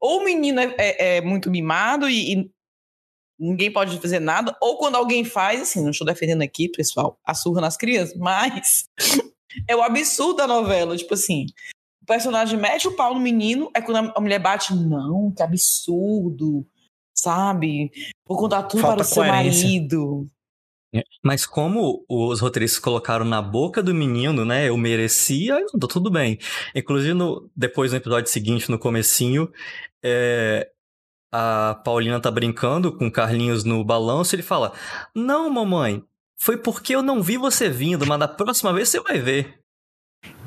Ou 0.00 0.20
o 0.20 0.24
menino 0.24 0.60
é, 0.60 0.74
é, 0.78 1.16
é 1.16 1.20
muito 1.20 1.50
mimado 1.50 2.08
e, 2.08 2.32
e, 2.32 2.50
ninguém 3.38 3.70
pode 3.70 3.98
fazer 4.00 4.20
nada, 4.20 4.56
ou 4.62 4.78
quando 4.78 4.94
alguém 4.94 5.24
faz, 5.24 5.60
assim, 5.60 5.82
não 5.82 5.90
estou 5.90 6.06
defendendo 6.06 6.42
aqui, 6.42 6.68
pessoal, 6.68 7.18
a 7.24 7.34
surra 7.34 7.60
nas 7.60 7.76
crianças, 7.76 8.14
mas 8.16 8.88
é 9.68 9.76
o 9.76 9.82
absurdo 9.82 10.36
da 10.36 10.46
novela, 10.46 10.96
tipo 10.96 11.12
assim, 11.12 11.46
o 12.04 12.06
personagem 12.06 12.58
mete 12.58 12.86
o 12.86 12.94
pau 12.94 13.14
no 13.14 13.20
menino, 13.20 13.70
é 13.74 13.80
quando 13.80 14.12
a 14.14 14.20
mulher 14.20 14.38
bate, 14.38 14.74
não, 14.74 15.32
que 15.34 15.42
absurdo, 15.42 16.66
sabe? 17.16 17.90
Vou 18.28 18.36
contar 18.36 18.64
tudo 18.64 18.82
Falta 18.82 18.96
para 18.96 19.02
o 19.02 19.06
seu 19.06 19.22
coerência. 19.22 19.64
marido. 19.64 20.28
É, 20.94 21.02
mas 21.24 21.46
como 21.46 22.04
os 22.06 22.40
roteiristas 22.40 22.78
colocaram 22.78 23.24
na 23.24 23.40
boca 23.40 23.82
do 23.82 23.94
menino, 23.94 24.44
né? 24.44 24.68
Eu 24.68 24.76
merecia, 24.76 25.56
tá 25.80 25.88
tudo 25.88 26.10
bem. 26.10 26.38
Inclusive, 26.74 27.14
no, 27.14 27.50
depois 27.56 27.90
no 27.90 27.96
episódio 27.96 28.30
seguinte, 28.30 28.70
no 28.70 28.78
comecinho, 28.78 29.50
é, 30.04 30.70
a 31.32 31.80
Paulina 31.82 32.20
tá 32.20 32.30
brincando 32.30 32.94
com 32.94 33.06
o 33.06 33.12
Carlinhos 33.12 33.64
no 33.64 33.82
balanço 33.82 34.34
e 34.34 34.36
ele 34.36 34.42
fala: 34.42 34.74
Não, 35.14 35.48
mamãe, 35.48 36.04
foi 36.36 36.58
porque 36.58 36.94
eu 36.94 37.02
não 37.02 37.22
vi 37.22 37.38
você 37.38 37.70
vindo, 37.70 38.06
mas 38.06 38.20
da 38.20 38.28
próxima 38.28 38.74
vez 38.74 38.90
você 38.90 39.00
vai 39.00 39.18
ver. 39.18 39.63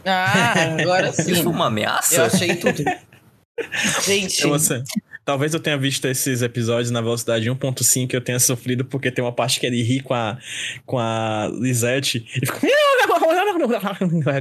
Ah, 0.08 0.54
agora 0.80 1.12
sim. 1.14 1.32
Isso 1.32 1.44
foi 1.44 1.52
uma 1.52 1.68
ameaça? 1.68 2.16
Eu 2.16 2.26
achei 2.26 2.56
tudo. 2.56 2.84
Gente. 4.06 4.44
Eu, 4.44 4.54
assim, 4.54 4.84
talvez 5.26 5.54
eu 5.54 5.60
tenha 5.60 5.78
visto 5.78 6.08
esses 6.08 6.42
episódios 6.42 6.92
na 6.92 7.02
velocidade 7.02 7.50
1.5 7.50 8.08
que 8.08 8.16
eu 8.16 8.22
tenha 8.22 8.40
sofrido 8.40 8.86
porque 8.86 9.12
tem 9.12 9.24
uma 9.24 9.32
parte 9.32 9.60
que 9.60 9.66
ele 9.66 9.82
ri 9.82 10.00
com 10.00 10.14
a, 10.14 10.38
com 10.86 11.00
a 11.00 11.50
Lisette 11.54 12.26
e 12.36 12.46
fica. 12.46 12.60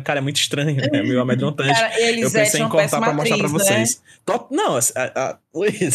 Cara, 0.05 0.19
é 0.19 0.23
muito 0.23 0.37
estranho, 0.37 0.79
é 0.81 1.03
meio 1.03 1.21
amedrontante. 1.21 1.73
Cara, 1.73 1.99
eu 1.99 2.31
pensei 2.31 2.61
em 2.61 2.69
cortar 2.69 3.01
pra 3.01 3.13
mostrar 3.13 3.39
pra 3.39 3.49
vocês. 3.49 3.97
Né? 3.97 4.03
Top, 4.25 4.55
não, 4.55 4.77
a, 4.77 4.81
a, 4.95 5.39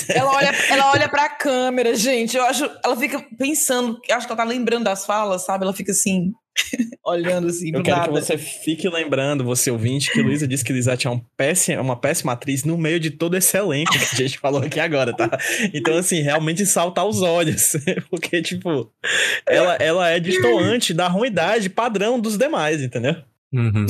ela 0.10 0.31
olha, 0.31 0.55
ela 0.69 0.91
olha 0.91 1.10
pra 1.10 1.29
câmera, 1.29 1.95
gente. 1.95 2.36
Eu 2.36 2.43
acho. 2.45 2.69
Ela 2.84 2.97
fica 2.97 3.23
pensando, 3.38 3.99
acho 4.10 4.25
que 4.25 4.34
ela 4.34 4.41
tá 4.41 4.43
lembrando 4.43 4.86
das 4.86 5.05
falas, 5.05 5.43
sabe? 5.45 5.63
Ela 5.63 5.73
fica 5.73 5.91
assim. 5.91 6.34
olhando 7.05 7.47
assim. 7.47 7.71
Eu 7.73 7.83
quero 7.83 7.97
nada. 7.97 8.09
que 8.09 8.13
você 8.13 8.37
fique 8.37 8.87
lembrando, 8.89 9.43
você 9.43 9.71
ouvinte, 9.71 10.11
que 10.11 10.21
Luísa 10.21 10.47
disse 10.47 10.63
que 10.63 10.73
Lisette 10.73 11.07
é 11.07 11.09
um 11.09 11.19
péssima, 11.37 11.81
uma 11.81 11.95
péssima 11.95 12.33
atriz 12.33 12.63
no 12.63 12.77
meio 12.77 12.99
de 12.99 13.11
todo 13.11 13.35
esse 13.35 13.57
elenco 13.57 13.91
que 13.91 13.97
a 13.97 14.27
gente 14.27 14.37
falou 14.39 14.61
aqui 14.61 14.79
agora, 14.79 15.15
tá? 15.15 15.29
Então, 15.73 15.97
assim, 15.97 16.21
realmente 16.21 16.65
salta 16.65 17.01
aos 17.01 17.21
olhos. 17.21 17.73
Porque, 18.09 18.41
tipo, 18.41 18.91
ela, 19.47 19.75
ela 19.75 20.09
é 20.09 20.19
destoante 20.19 20.93
da 20.93 21.07
ruindade 21.07 21.69
padrão 21.69 22.19
dos 22.19 22.37
demais, 22.37 22.81
entendeu? 22.81 23.15
Uhum. 23.53 23.85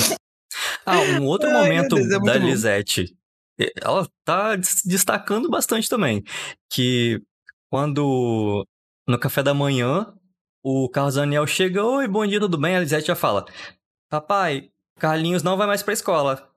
Ah, 0.85 0.99
um 0.99 1.25
outro 1.25 1.49
Ai, 1.49 1.53
momento 1.53 1.95
Deus, 1.95 2.11
é 2.11 2.19
da 2.19 2.37
Lisette. 2.37 3.15
Ela 3.81 4.07
tá 4.25 4.55
destacando 4.85 5.49
bastante 5.49 5.87
também. 5.87 6.23
Que 6.69 7.21
quando 7.69 8.65
no 9.07 9.19
café 9.19 9.43
da 9.43 9.53
manhã 9.53 10.11
o 10.63 10.87
Carlos 10.89 11.15
Daniel 11.15 11.45
chega, 11.47 11.83
oi, 11.83 12.07
bom 12.07 12.25
dia, 12.25 12.39
tudo 12.39 12.57
bem? 12.57 12.75
A 12.75 12.79
Lisete 12.79 13.07
já 13.07 13.15
fala, 13.15 13.45
papai, 14.09 14.69
Carlinhos 14.99 15.43
não 15.43 15.57
vai 15.57 15.67
mais 15.67 15.81
pra 15.81 15.93
escola. 15.93 16.47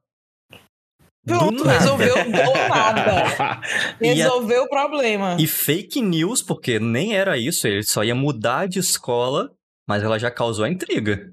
Pronto, 1.26 1.64
resolveu 1.64 2.14
do 2.24 2.30
nada. 2.30 3.60
resolveu 3.98 4.62
a... 4.62 4.64
o 4.66 4.68
problema. 4.68 5.36
E 5.40 5.46
fake 5.46 6.02
news, 6.02 6.42
porque 6.42 6.78
nem 6.78 7.16
era 7.16 7.38
isso, 7.38 7.66
ele 7.66 7.82
só 7.82 8.04
ia 8.04 8.14
mudar 8.14 8.68
de 8.68 8.78
escola, 8.78 9.50
mas 9.88 10.02
ela 10.02 10.18
já 10.18 10.30
causou 10.30 10.66
a 10.66 10.70
intriga. 10.70 11.32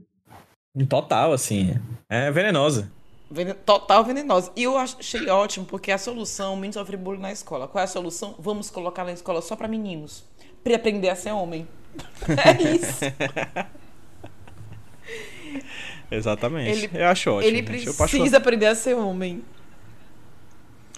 Total, 0.88 1.34
assim. 1.34 1.76
É 2.10 2.32
venenosa. 2.32 2.90
Total 3.66 4.04
venenosa. 4.06 4.52
E 4.56 4.64
eu 4.64 4.78
achei 4.78 5.30
ótimo, 5.30 5.66
porque 5.66 5.92
a 5.92 5.98
solução, 5.98 6.54
o 6.54 6.56
menino 6.56 6.74
sofre 6.74 6.96
bullying 6.96 7.22
na 7.22 7.32
escola. 7.32 7.68
Qual 7.68 7.82
é 7.82 7.86
a 7.86 7.88
solução? 7.88 8.36
Vamos 8.40 8.70
colocar 8.70 9.04
na 9.04 9.12
escola 9.12 9.42
só 9.42 9.58
para 9.58 9.68
meninos. 9.68 10.24
Pra 10.64 10.76
aprender 10.76 11.10
a 11.10 11.16
ser 11.16 11.32
homem. 11.32 11.68
É 12.28 12.76
isso. 12.76 13.06
Exatamente. 16.12 16.86
Ele, 16.86 16.90
eu 16.94 17.08
acho 17.08 17.32
ótimo. 17.32 17.48
Ele 17.48 17.64
precisa 17.64 18.38
aprender 18.38 18.68
a 18.68 18.76
ser 18.76 18.96
homem. 18.96 19.44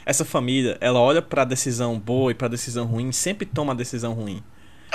Essa 0.06 0.26
família, 0.26 0.78
ela 0.82 1.00
olha 1.00 1.22
pra 1.22 1.46
decisão 1.46 1.98
boa 1.98 2.32
e 2.32 2.36
pra 2.36 2.48
decisão 2.48 2.86
ruim, 2.86 3.12
sempre 3.12 3.46
toma 3.46 3.72
a 3.74 3.76
decisão 3.76 4.14
ruim. 4.14 4.44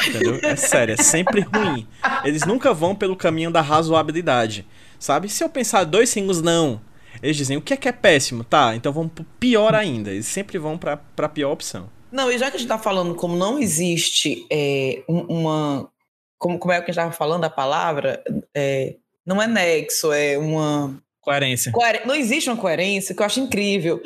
Entendeu? 0.07 0.39
É 0.43 0.55
sério, 0.55 0.95
é 0.95 0.97
sempre 0.97 1.41
ruim. 1.41 1.87
Eles 2.25 2.45
nunca 2.45 2.75
vão 2.75 2.95
pelo 2.95 3.17
caminho 3.17 3.51
da 3.51 3.61
razoabilidade. 3.61 4.67
Sabe? 4.99 5.29
Se 5.29 5.43
eu 5.43 5.49
pensar 5.49 5.85
dois 5.85 6.09
singles, 6.11 6.43
não. 6.43 6.81
Eles 7.23 7.37
dizem, 7.37 7.57
o 7.57 7.63
que 7.63 7.73
é 7.73 7.77
que 7.77 7.89
é 7.89 7.93
péssimo? 7.93 8.45
Tá, 8.45 8.77
então 8.77 8.93
vamos 8.93 9.13
pro 9.13 9.25
pior 9.41 9.75
ainda. 9.75 10.11
Eles 10.11 10.27
sempre 10.27 10.59
vão 10.59 10.77
pra, 10.77 10.97
pra 10.97 11.29
pior 11.29 11.53
opção. 11.53 11.89
Não, 12.11 12.31
e 12.31 12.39
já 12.39 12.51
que 12.51 12.57
a 12.57 12.59
gente 12.59 12.67
está 12.67 12.79
falando 12.79 13.15
como 13.15 13.37
não 13.37 13.59
existe 13.59 14.47
é, 14.51 15.03
uma. 15.09 15.91
Como, 16.39 16.59
como 16.59 16.73
é 16.73 16.77
que 16.77 16.83
a 16.83 16.87
gente 16.87 16.91
estava 16.91 17.13
falando 17.13 17.45
a 17.45 17.51
palavra? 17.51 18.23
É, 18.55 18.97
não 19.27 19.43
é 19.43 19.47
nexo, 19.47 20.13
é 20.13 20.39
uma. 20.39 21.01
Coerência. 21.21 21.73
Não 22.07 22.15
existe 22.15 22.49
uma 22.49 22.57
coerência 22.57 23.15
que 23.15 23.21
eu 23.21 23.27
acho 23.27 23.41
incrível. 23.41 24.01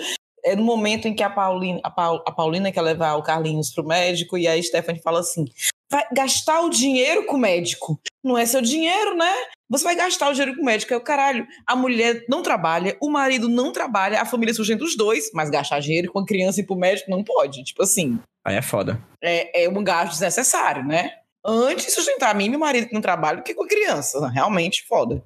É 0.44 0.56
no 0.56 0.64
momento 0.64 1.06
em 1.06 1.14
que 1.14 1.22
a 1.22 1.30
Paulina, 1.30 1.80
a, 1.84 1.90
Paul, 1.90 2.20
a 2.26 2.32
Paulina 2.32 2.72
quer 2.72 2.80
levar 2.80 3.14
o 3.14 3.22
Carlinhos 3.22 3.70
pro 3.72 3.86
médico 3.86 4.36
e 4.36 4.48
a 4.48 4.60
Stephanie 4.60 5.00
fala 5.00 5.20
assim: 5.20 5.44
vai 5.92 6.06
gastar 6.10 6.62
o 6.62 6.70
dinheiro 6.70 7.26
com 7.26 7.36
o 7.36 7.38
médico. 7.38 8.00
Não 8.24 8.38
é 8.38 8.46
seu 8.46 8.62
dinheiro, 8.62 9.14
né? 9.14 9.30
Você 9.68 9.84
vai 9.84 9.94
gastar 9.94 10.30
o 10.30 10.32
dinheiro 10.32 10.56
com 10.56 10.62
o 10.62 10.64
médico. 10.64 10.94
É 10.94 10.96
o 10.96 11.02
caralho. 11.02 11.46
A 11.66 11.76
mulher 11.76 12.24
não 12.28 12.42
trabalha, 12.42 12.96
o 13.00 13.10
marido 13.10 13.46
não 13.46 13.72
trabalha, 13.72 14.22
a 14.22 14.24
família 14.24 14.54
sustenta 14.54 14.84
os 14.84 14.96
dois, 14.96 15.30
mas 15.34 15.50
gastar 15.50 15.80
dinheiro 15.80 16.10
com 16.10 16.20
a 16.20 16.24
criança 16.24 16.60
e 16.60 16.66
pro 16.66 16.74
médico 16.74 17.10
não 17.10 17.22
pode. 17.22 17.62
Tipo 17.62 17.82
assim. 17.82 18.18
Aí 18.44 18.56
é 18.56 18.62
foda. 18.62 18.98
É, 19.22 19.64
é 19.64 19.68
um 19.68 19.84
gasto 19.84 20.12
desnecessário, 20.12 20.82
né? 20.84 21.12
Antes 21.44 21.86
de 21.86 21.92
sustentar 21.92 22.30
a 22.30 22.34
mim 22.34 22.46
e 22.46 22.48
meu 22.48 22.58
marido 22.58 22.88
que 22.88 22.94
não 22.94 23.02
trabalha 23.02 23.36
do 23.36 23.42
que 23.42 23.54
com 23.54 23.64
a 23.64 23.68
criança. 23.68 24.26
Realmente 24.28 24.86
foda. 24.88 25.22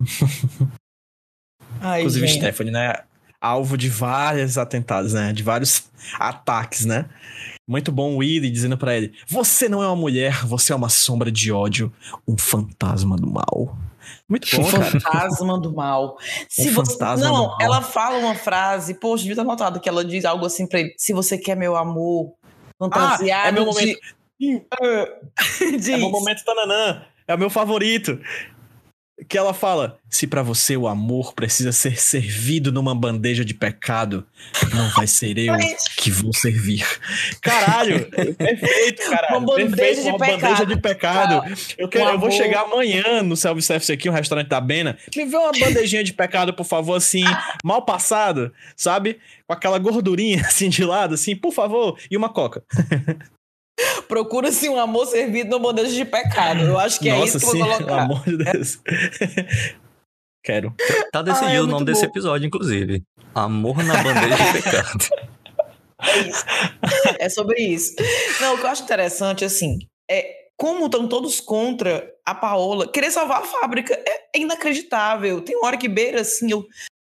Ai, 1.82 2.00
Inclusive, 2.00 2.26
gente. 2.28 2.38
Stephanie, 2.38 2.72
né? 2.72 2.94
alvo 3.42 3.76
de 3.76 3.88
vários 3.88 4.56
atentados, 4.56 5.12
né? 5.12 5.32
De 5.32 5.42
vários 5.42 5.90
ataques, 6.18 6.86
né? 6.86 7.06
Muito 7.66 7.92
bom 7.92 8.14
o 8.14 8.16
Willy 8.18 8.50
dizendo 8.50 8.76
pra 8.76 8.96
ele: 8.96 9.12
Você 9.28 9.68
não 9.68 9.82
é 9.82 9.86
uma 9.86 9.96
mulher, 9.96 10.44
você 10.46 10.72
é 10.72 10.76
uma 10.76 10.88
sombra 10.88 11.30
de 11.30 11.52
ódio, 11.52 11.92
um 12.26 12.36
fantasma 12.36 13.16
do 13.16 13.30
mal. 13.30 13.76
Muito 14.28 14.48
bom, 14.56 14.68
cara. 14.70 14.84
Fantasma 15.00 15.60
do 15.60 15.72
mal. 15.74 16.16
Se 16.48 16.68
Um 16.68 16.72
você... 16.72 16.92
fantasma 16.92 17.24
Não, 17.26 17.34
do 17.34 17.42
mal. 17.48 17.58
ela 17.60 17.80
fala 17.82 18.18
uma 18.18 18.34
frase, 18.34 18.94
poxa, 18.94 19.22
devia 19.22 19.36
ter 19.36 19.44
notado 19.44 19.78
que 19.80 19.88
ela 19.88 20.04
diz 20.04 20.24
algo 20.24 20.44
assim 20.44 20.66
pra 20.66 20.80
ele: 20.80 20.92
se 20.96 21.12
você 21.12 21.38
quer 21.38 21.56
meu 21.56 21.76
amor, 21.76 22.32
fantasiado. 22.78 23.44
Ah, 23.44 23.48
é 23.48 23.52
meu 23.52 23.64
de- 23.64 23.70
momento. 23.70 23.98
Diz. 25.78 25.88
É 25.88 25.96
meu 25.98 26.10
momento 26.10 26.42
tananã. 26.44 27.04
É 27.28 27.34
o 27.34 27.38
meu 27.38 27.48
favorito. 27.48 28.18
Que 29.28 29.38
ela 29.38 29.54
fala: 29.54 29.98
Se 30.08 30.26
pra 30.26 30.42
você 30.42 30.76
o 30.76 30.88
amor 30.88 31.32
precisa 31.34 31.70
ser 31.70 32.00
servido 32.00 32.72
numa 32.72 32.94
bandeja 32.94 33.44
de 33.44 33.54
pecado, 33.54 34.26
não 34.74 34.88
vai 34.90 35.06
ser 35.06 35.38
eu 35.38 35.54
que 35.96 36.10
vou 36.10 36.32
servir. 36.32 36.84
Caralho, 37.40 38.08
perfeito, 38.10 39.02
caralho. 39.08 39.38
Uma 39.38 39.46
bandeja 39.46 39.76
perfeito, 39.76 40.02
de 40.02 40.08
uma 40.08 40.18
pecado. 40.18 40.40
bandeja 40.40 40.66
de 40.66 40.80
pecado. 40.80 41.56
Eu, 41.78 41.88
quero, 41.88 42.10
eu 42.10 42.18
vou 42.18 42.30
chegar 42.30 42.62
amanhã 42.62 43.22
no 43.22 43.36
self-service 43.36 43.92
aqui, 43.92 44.08
um 44.08 44.12
restaurante 44.12 44.48
da 44.48 44.60
Bena. 44.60 44.98
Me 45.14 45.24
vê 45.24 45.36
uma 45.36 45.52
bandejinha 45.52 46.02
de 46.02 46.12
pecado, 46.12 46.52
por 46.52 46.64
favor, 46.64 46.96
assim, 46.96 47.24
mal 47.62 47.82
passado, 47.82 48.52
sabe? 48.76 49.18
Com 49.46 49.52
aquela 49.52 49.78
gordurinha 49.78 50.40
assim 50.46 50.68
de 50.68 50.84
lado, 50.84 51.14
assim, 51.14 51.36
por 51.36 51.52
favor, 51.52 51.98
e 52.10 52.16
uma 52.16 52.28
coca. 52.28 52.64
Procura-se 54.08 54.68
um 54.68 54.78
amor 54.78 55.06
servido 55.06 55.50
numa 55.50 55.72
bandeja 55.72 55.94
de 55.94 56.04
pecado. 56.04 56.60
Eu 56.62 56.78
acho 56.78 57.00
que 57.00 57.08
é 57.08 57.14
Nossa, 57.14 57.36
isso 57.36 57.38
que 57.38 57.44
eu 57.46 57.50
sim, 57.50 57.58
vou 57.58 57.68
pelo 57.76 57.78
colocar. 57.88 58.02
amor 58.02 58.24
de 58.24 58.36
Deus. 58.38 58.78
Quero. 60.44 60.74
Tá 61.12 61.22
decidido 61.22 61.50
Ah, 61.50 61.54
é 61.54 61.60
o 61.60 61.62
nome 61.62 61.74
muito 61.74 61.86
desse 61.86 62.02
bom. 62.04 62.10
episódio, 62.10 62.46
inclusive. 62.46 63.02
Amor 63.34 63.82
na 63.84 63.94
bandeja 64.02 64.36
de 64.36 64.62
pecado. 64.62 65.04
É 67.18 67.28
sobre 67.28 67.60
isso. 67.62 67.94
Não, 68.40 68.54
o 68.54 68.58
que 68.58 68.64
eu 68.64 68.70
acho 68.70 68.82
interessante, 68.82 69.44
assim, 69.44 69.78
é 70.10 70.48
como 70.56 70.86
estão 70.86 71.06
todos 71.06 71.40
contra 71.40 72.10
a 72.26 72.34
Paola. 72.34 72.90
Querer 72.90 73.10
salvar 73.12 73.42
a 73.42 73.46
fábrica 73.46 73.94
é, 73.94 74.36
é 74.36 74.40
inacreditável. 74.40 75.40
Tem 75.40 75.56
uma 75.56 75.68
hora 75.68 75.76
que 75.78 75.88
beira, 75.88 76.20
assim, 76.22 76.50
eu... 76.50 76.66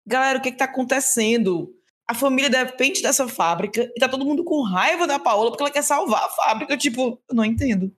Galera, 0.06 0.38
o 0.38 0.42
que 0.42 0.50
que 0.52 0.58
tá 0.58 0.64
acontecendo? 0.66 1.70
A 2.12 2.14
família 2.14 2.50
depende 2.50 3.00
dessa 3.00 3.26
fábrica 3.26 3.90
e 3.96 3.98
tá 3.98 4.06
todo 4.06 4.24
mundo 4.24 4.44
com 4.44 4.62
raiva 4.62 5.06
da 5.06 5.18
Paola 5.18 5.50
porque 5.50 5.62
ela 5.62 5.70
quer 5.70 5.82
salvar 5.82 6.24
a 6.24 6.28
fábrica. 6.28 6.76
Tipo, 6.76 7.18
eu 7.28 7.34
não 7.34 7.42
entendo. 7.42 7.90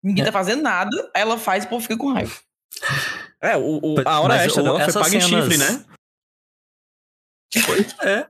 Ninguém 0.00 0.24
tá 0.24 0.30
fazendo 0.30 0.62
nada, 0.62 1.10
aí 1.14 1.20
ela 1.22 1.36
faz 1.36 1.64
e 1.64 1.66
o 1.66 1.70
povo 1.70 1.82
fica 1.82 1.96
com 1.96 2.12
raiva. 2.12 2.32
É, 3.42 3.56
o, 3.56 3.80
o- 3.82 4.08
a 4.08 4.20
hora 4.20 4.34
Mas 4.34 4.46
extra 4.46 4.62
o- 4.62 4.64
dela 4.64 4.78
foi 4.78 4.88
essas 4.88 5.02
paga 5.02 5.16
em 5.16 5.20
cenas- 5.20 5.44
chifre, 5.44 5.58
né? 5.58 5.84
Pois 7.66 7.94
é. 8.02 8.26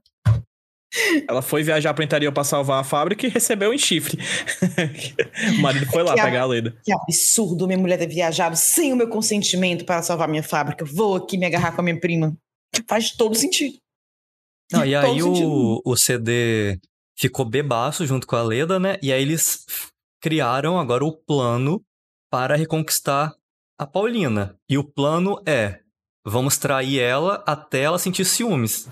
Ela 1.28 1.42
foi 1.42 1.62
viajar 1.62 1.92
pro 1.94 2.02
interior 2.02 2.32
pra 2.32 2.42
salvar 2.42 2.80
a 2.80 2.84
fábrica 2.84 3.26
e 3.26 3.30
recebeu 3.30 3.72
em 3.74 3.78
chifre. 3.78 4.18
o 5.58 5.60
marido 5.60 5.84
foi 5.86 6.02
lá 6.02 6.14
Que 6.14 6.20
a- 6.20 6.24
pegar 6.24 6.42
a 6.42 6.46
Leda. 6.46 6.76
Que 6.82 6.92
absurdo 6.92 7.66
minha 7.66 7.78
mulher 7.78 7.98
ter 7.98 8.08
viajado 8.08 8.56
sem 8.56 8.92
o 8.92 8.96
meu 8.96 9.08
consentimento 9.08 9.84
para 9.84 10.02
salvar 10.02 10.26
minha 10.28 10.42
fábrica. 10.42 10.84
Vou 10.84 11.14
aqui 11.16 11.36
me 11.36 11.44
agarrar 11.46 11.72
com 11.72 11.82
a 11.82 11.84
minha 11.84 12.00
prima. 12.00 12.34
Faz 12.88 13.10
todo 13.12 13.34
sentido. 13.36 13.76
Não, 14.72 14.84
e 14.84 14.94
aí 14.94 15.22
o, 15.22 15.82
o 15.84 15.96
CD 15.96 16.78
ficou 17.18 17.44
bebaço 17.44 18.06
junto 18.06 18.26
com 18.26 18.36
a 18.36 18.42
Leda, 18.42 18.78
né? 18.78 18.96
E 19.02 19.12
aí 19.12 19.20
eles 19.20 19.64
criaram 20.20 20.78
agora 20.78 21.04
o 21.04 21.12
plano 21.12 21.82
para 22.30 22.56
reconquistar 22.56 23.34
a 23.78 23.86
Paulina. 23.86 24.56
E 24.68 24.78
o 24.78 24.84
plano 24.84 25.42
é: 25.46 25.80
vamos 26.24 26.56
trair 26.56 27.00
ela 27.00 27.42
até 27.46 27.82
ela 27.82 27.98
sentir 27.98 28.24
ciúmes. 28.24 28.88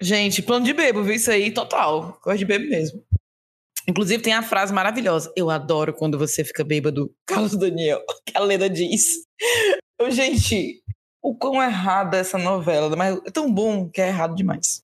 Gente, 0.00 0.42
plano 0.42 0.64
de 0.64 0.72
bebo, 0.72 1.02
viu 1.02 1.14
isso 1.14 1.30
aí? 1.30 1.50
Total. 1.52 2.12
Coisa 2.22 2.38
de 2.38 2.44
bebo 2.44 2.68
mesmo. 2.68 3.02
Inclusive 3.88 4.22
tem 4.22 4.34
a 4.34 4.42
frase 4.42 4.72
maravilhosa. 4.72 5.32
Eu 5.34 5.50
adoro 5.50 5.94
quando 5.94 6.18
você 6.18 6.44
fica 6.44 6.62
bêbado. 6.62 7.12
Carlos 7.26 7.56
Daniel, 7.56 8.04
que 8.24 8.36
a 8.36 8.40
Leda 8.40 8.70
diz. 8.70 9.24
Gente, 10.10 10.82
o 11.22 11.34
quão 11.34 11.60
errada 11.62 12.16
é 12.16 12.20
essa 12.20 12.38
novela, 12.38 12.94
mas 12.94 13.16
é 13.26 13.30
tão 13.30 13.52
bom 13.52 13.88
que 13.90 14.00
é 14.00 14.08
errado 14.08 14.36
demais. 14.36 14.82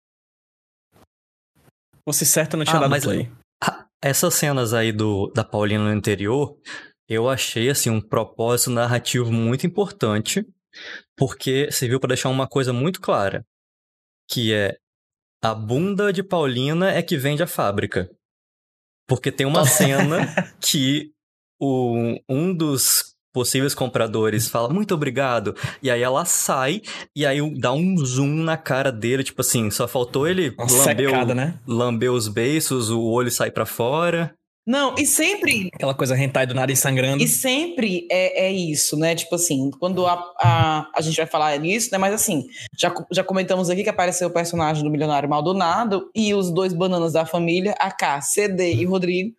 Você 2.07 2.25
certo 2.25 2.57
não 2.57 2.65
tinha 2.65 2.77
Ah, 2.77 2.81
dado 2.81 2.91
mas- 2.91 3.05
play. 3.05 3.31
Essas 4.03 4.35
cenas 4.35 4.75
aí 4.75 4.93
do, 4.93 5.29
da 5.29 5.43
Paulina 5.43 5.85
no 5.85 5.93
interior, 5.97 6.59
eu 7.09 7.27
achei 7.29 7.71
assim 7.71 7.89
um 7.89 8.03
propósito 8.03 8.71
narrativo 8.71 9.33
muito 9.33 9.67
importante, 9.67 10.47
porque 11.17 11.71
serviu 11.73 11.99
para 11.99 12.09
deixar 12.09 12.29
uma 12.29 12.47
coisa 12.47 12.71
muito 12.71 13.01
clara, 13.01 13.47
que 14.31 14.53
é 14.53 14.77
a 15.43 15.55
bunda 15.55 16.13
de 16.13 16.23
Paulina 16.23 16.91
é 16.91 17.03
que 17.03 17.17
vende 17.17 17.43
a 17.43 17.47
fábrica. 17.47 18.11
Porque 19.09 19.33
tem 19.33 19.47
uma 19.47 19.65
cena 19.65 20.27
que 20.61 21.11
o, 21.59 22.19
um 22.29 22.55
dos 22.55 23.14
possíveis 23.35 23.75
compradores 23.75 24.49
fala 24.49 24.73
muito 24.73 24.95
obrigado, 24.95 25.55
e 25.83 25.91
aí 25.91 26.01
ela 26.03 26.25
sai, 26.25 26.81
e 27.15 27.27
aí 27.27 27.39
dá 27.59 27.73
um 27.73 27.97
zoom 27.99 28.29
na 28.45 28.57
cara 28.57 28.91
dele, 28.91 29.23
tipo 29.25 29.43
assim, 29.43 29.71
só 29.71 29.87
faltou 29.87 30.27
ele 30.27 30.55
Uma 30.57 30.65
lamber, 30.71 31.09
secada, 31.11 31.33
o- 31.33 31.35
né? 31.37 31.55
lamber 31.67 32.13
os 32.13 32.29
beiços, 32.29 32.89
o 32.91 33.03
olho 33.03 33.31
sai 33.31 33.51
pra 33.51 33.67
fora. 33.67 34.33
Não, 34.67 34.95
e 34.97 35.05
sempre 35.05 35.69
Aquela 35.75 35.93
coisa 35.93 36.17
hentai 36.17 36.47
do 36.47 36.55
nariz 36.55 36.79
sangrando. 36.79 37.23
E 37.23 37.29
sempre 37.29 38.09
é, 38.11 38.47
é 38.47 38.51
isso, 38.53 38.97
né? 38.97 39.15
Tipo 39.15 39.35
assim, 39.35 39.71
quando 39.79 40.07
a, 40.07 40.15
a, 40.41 40.89
a 40.97 41.03
gente 41.03 41.17
vai 41.19 41.27
falar 41.27 41.59
nisso, 41.59 41.91
né? 41.93 41.99
Mas 41.99 42.15
assim, 42.15 42.47
já, 42.79 42.91
já 43.13 43.23
comentamos 43.23 43.69
aqui 43.69 43.83
que 43.83 43.91
apareceu 43.91 44.29
o 44.29 44.33
personagem 44.33 44.83
do 44.83 44.89
Milionário 44.91 45.29
Maldonado 45.29 46.09
e 46.15 46.33
os 46.33 46.51
dois 46.51 46.73
bananas 46.73 47.13
da 47.13 47.27
família, 47.27 47.75
AK, 47.79 48.23
CD 48.23 48.73
e 48.73 48.87
Rodrigo, 48.87 49.35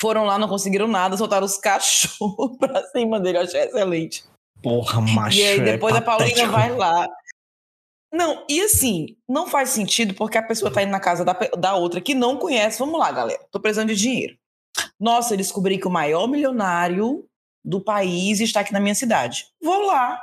foram 0.00 0.24
lá, 0.24 0.38
não 0.38 0.48
conseguiram 0.48 0.88
nada, 0.88 1.16
soltaram 1.16 1.44
os 1.44 1.58
cachorros 1.58 2.56
pra 2.58 2.82
cima 2.88 3.20
dele. 3.20 3.38
Eu 3.38 3.42
achei 3.42 3.60
excelente. 3.60 4.24
Porra, 4.62 5.00
macho. 5.00 5.38
e 5.38 5.42
aí 5.44 5.60
é 5.60 5.62
depois 5.62 5.94
a 5.94 6.00
Paulina 6.00 6.30
patético. 6.30 6.52
vai 6.52 6.74
lá. 6.74 7.08
Não, 8.12 8.44
e 8.48 8.60
assim, 8.60 9.16
não 9.28 9.46
faz 9.46 9.70
sentido 9.70 10.14
porque 10.14 10.36
a 10.36 10.42
pessoa 10.42 10.70
tá 10.70 10.82
indo 10.82 10.90
na 10.90 10.98
casa 10.98 11.24
da, 11.24 11.32
da 11.32 11.76
outra 11.76 12.00
que 12.00 12.14
não 12.14 12.36
conhece. 12.36 12.78
Vamos 12.78 12.98
lá, 12.98 13.12
galera. 13.12 13.46
Tô 13.50 13.60
precisando 13.60 13.88
de 13.88 13.96
dinheiro. 13.96 14.36
Nossa, 14.98 15.34
eu 15.34 15.38
descobri 15.38 15.78
que 15.78 15.86
o 15.86 15.90
maior 15.90 16.26
milionário 16.26 17.24
do 17.64 17.80
país 17.80 18.40
está 18.40 18.60
aqui 18.60 18.72
na 18.72 18.80
minha 18.80 18.94
cidade. 18.94 19.46
Vou 19.62 19.86
lá 19.86 20.20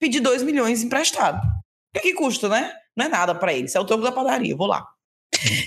pedir 0.00 0.20
2 0.20 0.42
milhões 0.42 0.82
emprestado. 0.82 1.44
O 1.44 2.00
que, 2.00 2.00
que 2.00 2.14
custa, 2.14 2.48
né? 2.48 2.72
Não 2.96 3.06
é 3.06 3.08
nada 3.08 3.34
pra 3.34 3.52
ele. 3.52 3.66
Isso 3.66 3.76
é 3.76 3.80
o 3.80 3.84
troco 3.84 4.02
da 4.02 4.12
padaria. 4.12 4.56
Vou 4.56 4.66
lá. 4.66 4.86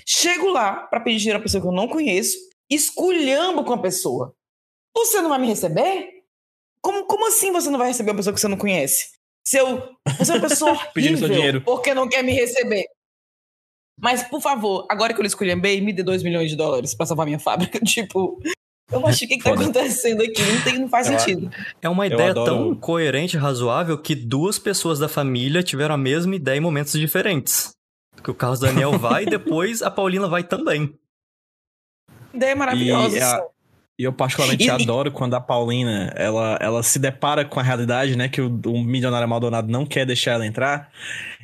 Chego 0.06 0.48
lá 0.48 0.88
pra 0.88 1.00
pedir 1.00 1.20
dinheiro 1.20 1.40
a 1.40 1.42
pessoa 1.42 1.62
que 1.62 1.68
eu 1.68 1.72
não 1.72 1.88
conheço, 1.88 2.38
esculhambo 2.70 3.64
com 3.64 3.74
a 3.74 3.82
pessoa. 3.82 4.34
Você 4.96 5.22
não 5.22 5.30
vai 5.30 5.40
me 5.40 5.48
receber? 5.48 6.10
Como, 6.82 7.06
como 7.06 7.28
assim 7.28 7.52
você 7.52 7.70
não 7.70 7.78
vai 7.80 7.88
receber 7.90 8.12
uma 8.12 8.18
pessoa 8.18 8.34
que 8.34 8.40
você 8.40 8.48
não 8.48 8.58
conhece? 8.58 9.10
Se 9.46 9.58
eu, 9.58 9.82
você 10.18 10.32
é 10.32 10.36
uma 10.36 10.48
pessoa 10.48 10.76
Pedindo 10.94 11.18
seu 11.18 11.26
horrível, 11.26 11.36
dinheiro. 11.38 11.62
porque 11.62 11.94
não 11.94 12.08
quer 12.08 12.24
me 12.24 12.32
receber. 12.34 12.86
Mas, 14.02 14.24
por 14.24 14.42
favor, 14.42 14.86
agora 14.90 15.14
que 15.14 15.20
eu 15.20 15.24
lhe 15.24 15.28
esculhambei, 15.28 15.82
me 15.82 15.92
dê 15.92 16.04
2 16.04 16.24
milhões 16.24 16.50
de 16.50 16.56
dólares 16.56 16.96
pra 16.96 17.06
salvar 17.06 17.26
minha 17.26 17.40
fábrica. 17.40 17.80
Tipo, 17.84 18.40
eu 18.92 19.06
acho 19.06 19.20
que 19.20 19.26
o 19.36 19.38
que, 19.38 19.44
tá 19.44 19.54
acontecendo 19.54 20.22
aqui? 20.24 20.42
Não, 20.42 20.62
tem, 20.64 20.80
não 20.80 20.88
faz 20.90 21.10
Eu- 21.10 21.20
sentido. 21.20 21.52
É 21.82 21.90
uma 21.90 22.08
ideia 22.08 22.32
adoro- 22.32 22.46
tão 22.46 22.76
coerente 22.76 23.36
e 23.36 23.40
razoável 23.40 23.98
que 24.02 24.16
duas 24.16 24.58
pessoas 24.58 25.00
da 25.00 25.10
família 25.10 25.62
tiveram 25.62 25.96
a 25.96 25.98
mesma 25.98 26.36
ideia 26.36 26.58
em 26.58 26.62
momentos 26.62 26.94
diferentes. 26.94 27.72
Que 28.24 28.32
o 28.32 28.34
Carlos 28.34 28.60
Daniel 28.60 28.98
vai 28.98 29.24
e 29.24 29.30
depois 29.30 29.82
a 29.82 29.92
Paulina 29.92 30.28
vai 30.28 30.44
também. 30.44 30.98
Ideia 32.34 32.56
maravilhosa. 32.56 33.18
E 33.18 33.22
a- 33.22 33.36
assim. 33.36 33.44
E 34.00 34.04
eu 34.06 34.14
particularmente 34.14 34.64
E- 34.68 34.70
adoro 34.70 35.12
quando 35.12 35.34
a 35.34 35.42
Paulina, 35.42 36.14
ela, 36.16 36.58
ela 36.62 36.82
se 36.84 36.98
depara 37.00 37.44
com 37.44 37.60
a 37.60 37.64
realidade, 37.64 38.16
né? 38.16 38.30
Que 38.30 38.40
o, 38.42 38.48
o 38.68 38.82
milionário 38.84 39.28
Maldonado 39.28 39.70
não 39.70 39.86
quer 39.86 40.06
deixar 40.06 40.32
ela 40.34 40.46
entrar. 40.46 40.90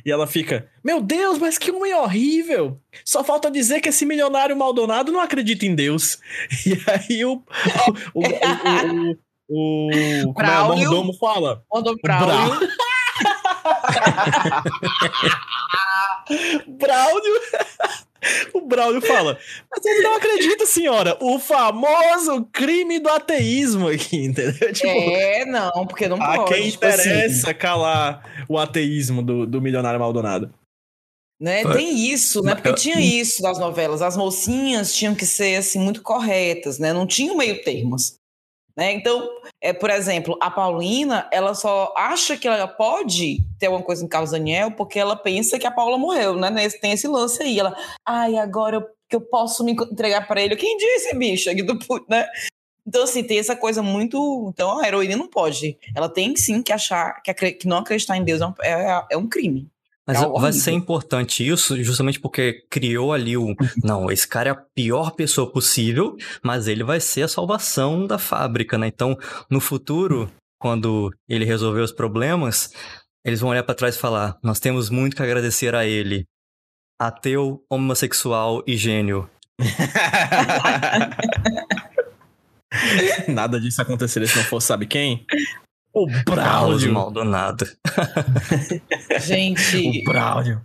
E 0.06 0.10
ela 0.10 0.26
fica, 0.26 0.66
meu 0.84 1.02
Deus, 1.02 1.36
mas 1.38 1.58
que 1.58 1.70
homem 1.70 1.92
horrível! 1.92 2.80
Só 3.04 3.22
falta 3.24 3.50
dizer 3.50 3.80
que 3.80 3.88
esse 3.90 4.06
milionário 4.06 4.56
Maldonado 4.56 5.10
não 5.12 5.20
acredita 5.20 5.66
em 5.66 5.74
Deus. 5.74 6.18
E 6.66 6.72
aí 6.90 7.24
o... 7.26 7.42
O, 8.14 8.20
o, 8.20 8.22
o, 8.22 9.16
o, 9.48 10.28
o- 10.28 10.32
como 10.34 10.46
é? 10.48 10.60
O 10.60 10.76
mordomo 10.76 11.12
fala. 11.18 11.62
Mandou 11.72 11.94
Braulio. 12.02 12.26
Braulio. 12.36 12.68
O 18.52 18.60
Braulio 18.62 19.00
fala, 19.02 19.38
mas 19.70 19.84
ele 19.84 20.00
não 20.00 20.16
acredita, 20.16 20.66
senhora. 20.66 21.16
O 21.20 21.38
famoso 21.38 22.44
crime 22.52 22.98
do 22.98 23.08
ateísmo 23.08 23.86
aqui, 23.88 24.16
entendeu? 24.26 24.72
Tipo, 24.72 24.88
É, 24.88 25.44
não, 25.44 25.86
porque 25.86 26.08
não 26.08 26.20
a 26.20 26.36
pode. 26.38 26.52
quem 26.54 26.68
tipo 26.70 26.84
assim, 26.84 27.08
interessa 27.08 27.54
calar 27.54 28.44
o 28.48 28.58
ateísmo 28.58 29.22
do, 29.22 29.46
do 29.46 29.62
milionário 29.62 30.00
Maldonado. 30.00 30.52
né? 31.40 31.62
Foi. 31.62 31.74
Tem 31.74 32.10
isso, 32.10 32.42
né? 32.42 32.54
Porque 32.56 32.74
tinha 32.74 32.98
isso 33.00 33.42
nas 33.42 33.58
novelas. 33.58 34.02
As 34.02 34.16
mocinhas 34.16 34.92
tinham 34.94 35.14
que 35.14 35.24
ser, 35.26 35.56
assim, 35.56 35.78
muito 35.78 36.02
corretas, 36.02 36.78
né? 36.80 36.92
Não 36.92 37.06
tinha 37.06 37.32
meio 37.34 37.62
termos. 37.62 38.16
Né? 38.76 38.92
Então, 38.92 39.26
é, 39.60 39.72
por 39.72 39.88
exemplo, 39.88 40.36
a 40.40 40.50
Paulina, 40.50 41.26
ela 41.32 41.54
só 41.54 41.94
acha 41.96 42.36
que 42.36 42.46
ela 42.46 42.68
pode 42.68 43.38
ter 43.58 43.66
alguma 43.66 43.84
coisa 43.84 44.04
em 44.04 44.08
Carlos 44.08 44.32
Daniel 44.32 44.70
porque 44.72 44.98
ela 44.98 45.16
pensa 45.16 45.58
que 45.58 45.66
a 45.66 45.70
Paula 45.70 45.96
morreu, 45.96 46.36
né? 46.36 46.50
Tem 46.80 46.92
esse 46.92 47.08
lance 47.08 47.42
aí. 47.42 47.58
Ela, 47.58 47.74
ai, 48.06 48.36
agora 48.36 48.76
eu, 48.76 48.86
que 49.08 49.16
eu 49.16 49.20
posso 49.20 49.64
me 49.64 49.72
entregar 49.72 50.28
para 50.28 50.42
ele. 50.42 50.56
Quem 50.56 50.76
disse, 50.76 51.16
bicha? 51.16 51.52
Né? 52.08 52.26
Então, 52.86 53.02
assim, 53.02 53.24
tem 53.24 53.38
essa 53.38 53.56
coisa 53.56 53.82
muito. 53.82 54.50
Então, 54.52 54.78
a 54.78 54.86
heroína 54.86 55.16
não 55.16 55.28
pode. 55.28 55.78
Ela 55.94 56.08
tem 56.08 56.36
sim 56.36 56.62
que 56.62 56.72
achar 56.72 57.20
que, 57.22 57.32
que 57.52 57.66
não 57.66 57.78
acreditar 57.78 58.16
em 58.16 58.24
Deus 58.24 58.42
é 58.42 58.46
um, 58.46 58.54
é, 58.62 59.06
é 59.12 59.16
um 59.16 59.26
crime. 59.26 59.68
Mas 60.06 60.22
É 60.22 60.28
vai 60.28 60.52
ser 60.52 60.70
importante 60.70 61.46
isso 61.46 61.82
justamente 61.82 62.20
porque 62.20 62.64
criou 62.70 63.12
ali 63.12 63.36
o. 63.36 63.54
Não, 63.82 64.10
esse 64.10 64.26
cara 64.26 64.50
é 64.50 64.52
a 64.52 64.54
pior 64.54 65.10
pessoa 65.10 65.50
possível, 65.50 66.16
mas 66.42 66.68
ele 66.68 66.84
vai 66.84 67.00
ser 67.00 67.22
a 67.22 67.28
salvação 67.28 68.06
da 68.06 68.16
fábrica, 68.16 68.78
né? 68.78 68.86
Então, 68.86 69.18
no 69.50 69.60
futuro, 69.60 70.30
quando 70.60 71.12
ele 71.28 71.44
resolver 71.44 71.80
os 71.80 71.90
problemas, 71.90 72.72
eles 73.24 73.40
vão 73.40 73.50
olhar 73.50 73.64
pra 73.64 73.74
trás 73.74 73.96
e 73.96 73.98
falar: 73.98 74.38
Nós 74.42 74.60
temos 74.60 74.90
muito 74.90 75.16
que 75.16 75.22
agradecer 75.22 75.74
a 75.74 75.84
ele. 75.84 76.24
Ateu, 77.00 77.64
homossexual 77.68 78.62
e 78.66 78.76
gênio. 78.76 79.28
Nada 83.28 83.60
disso 83.60 83.82
aconteceria 83.82 84.28
se 84.28 84.36
não 84.36 84.44
fosse, 84.44 84.68
sabe 84.68 84.86
quem? 84.86 85.26
O 85.96 86.06
Carlos 86.26 86.82
Braulio. 86.84 86.92
Maldonado. 86.92 87.66
Gente, 89.20 90.00
O 90.00 90.04
Braulio. 90.04 90.60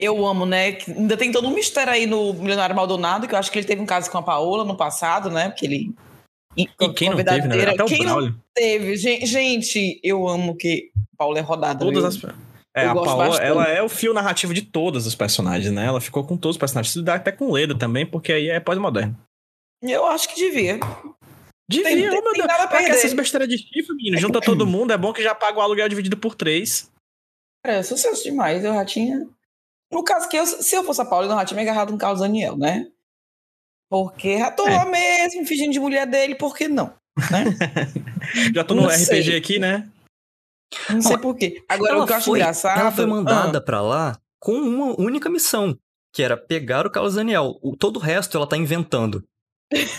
eu 0.00 0.26
amo, 0.26 0.46
né? 0.46 0.72
que 0.72 0.90
Ainda 0.90 1.16
tem 1.16 1.30
todo 1.30 1.46
um 1.48 1.54
mistério 1.54 1.92
aí 1.92 2.06
no 2.06 2.32
Milionário 2.34 2.74
Maldonado, 2.74 3.28
que 3.28 3.34
eu 3.34 3.38
acho 3.38 3.50
que 3.50 3.58
ele 3.58 3.66
teve 3.66 3.82
um 3.82 3.86
caso 3.86 4.10
com 4.10 4.18
a 4.18 4.22
Paola 4.22 4.64
no 4.64 4.76
passado, 4.76 5.30
né? 5.30 5.48
Porque 5.50 5.66
ele. 5.66 5.94
E 6.56 6.66
quem 6.94 7.08
não 7.10 7.16
teve, 7.22 7.48
né? 7.48 7.64
Até 7.70 7.82
o 7.82 7.86
Quem 7.86 7.98
não 8.00 8.06
Braulio. 8.16 8.34
teve? 8.54 8.96
Gen- 8.96 9.24
Gente, 9.26 9.98
eu 10.02 10.28
amo 10.28 10.54
que 10.56 10.90
Paula 11.16 11.38
é 11.38 11.42
rodada. 11.42 11.84
Todas 11.84 12.16
viu? 12.16 12.28
as... 12.30 12.36
É, 12.74 12.86
Eu 12.86 12.90
a 12.90 12.94
Paola, 12.94 13.28
bastante. 13.28 13.46
ela 13.46 13.68
é 13.68 13.82
o 13.82 13.88
fio 13.88 14.12
narrativo 14.14 14.52
de 14.54 14.62
todos 14.62 15.06
os 15.06 15.14
personagens, 15.14 15.70
né? 15.72 15.86
Ela 15.86 16.00
ficou 16.00 16.24
com 16.24 16.36
todos 16.36 16.56
os 16.56 16.60
personagens. 16.60 16.90
Isso 16.94 17.02
dá 17.04 17.14
até 17.14 17.30
com 17.32 17.46
o 17.46 17.52
Leda 17.52 17.74
também, 17.74 18.04
porque 18.06 18.32
aí 18.32 18.48
é 18.48 18.58
pós-moderno. 18.60 19.14
Eu 19.82 20.06
acho 20.06 20.28
que 20.28 20.36
devia. 20.36 20.78
Devia, 21.72 21.84
Tem- 21.90 21.96
tem- 21.96 22.10
meu 22.10 22.22
tem 22.22 22.32
Deus. 22.34 22.46
nada 22.46 22.66
Pra 22.68 22.78
que 22.78 22.84
perder. 22.84 22.98
essas 22.98 23.12
besteiras 23.12 23.48
de 23.48 23.58
chifre, 23.58 23.94
menino? 23.96 24.18
Junta 24.18 24.40
todo 24.40 24.66
mundo, 24.66 24.92
é 24.92 24.98
bom 24.98 25.12
que 25.12 25.22
já 25.22 25.34
paga 25.34 25.58
o 25.58 25.60
aluguel 25.60 25.88
dividido 25.88 26.16
por 26.16 26.34
três. 26.34 26.90
Cara, 27.64 27.78
é 27.78 27.82
sucesso 27.82 28.22
demais. 28.24 28.64
Eu 28.64 28.74
já 28.74 28.84
tinha. 28.84 29.26
No 29.92 30.02
caso 30.02 30.28
que 30.28 30.36
eu, 30.36 30.46
se 30.46 30.74
eu 30.74 30.82
fosse 30.84 31.00
a 31.00 31.04
Paula, 31.04 31.26
eu 31.26 31.30
já 31.38 31.44
tinha 31.44 31.56
me 31.56 31.62
agarrado 31.62 31.92
no 31.92 31.98
Carlos 31.98 32.20
Daniel, 32.20 32.56
né? 32.56 32.88
Porque 33.90 34.38
já 34.38 34.50
tô 34.50 34.66
É. 34.66 34.76
lá 34.76 34.84
mesmo, 34.86 35.46
fingindo 35.46 35.72
de 35.72 35.78
mulher 35.80 36.06
dele, 36.06 36.34
por 36.34 36.56
que 36.56 36.66
não? 36.68 36.94
Já 38.54 38.64
tô 38.64 38.74
no 38.74 38.82
Não 38.82 38.88
RPG 38.88 39.04
sei. 39.24 39.36
aqui, 39.36 39.58
né? 39.58 39.88
Não 40.88 41.02
sei 41.02 41.18
por 41.18 41.36
quê. 41.36 41.62
Agora, 41.68 41.98
o 42.02 42.06
que 42.06 42.12
eu 42.12 42.16
acho 42.16 42.26
foi, 42.30 42.38
engraçado. 42.38 42.80
ela 42.80 42.90
foi 42.90 43.04
mandada 43.04 43.58
Ah, 43.58 43.60
pra 43.60 43.82
lá 43.82 44.18
com 44.40 44.52
uma 44.54 44.98
única 44.98 45.28
missão, 45.28 45.76
que 46.14 46.22
era 46.22 46.36
pegar 46.36 46.86
o 46.86 46.90
Carlos 46.90 47.14
Daniel. 47.16 47.58
O, 47.62 47.76
todo 47.76 47.96
o 47.96 48.00
resto 48.00 48.36
ela 48.36 48.46
tá 48.48 48.56
inventando. 48.56 49.22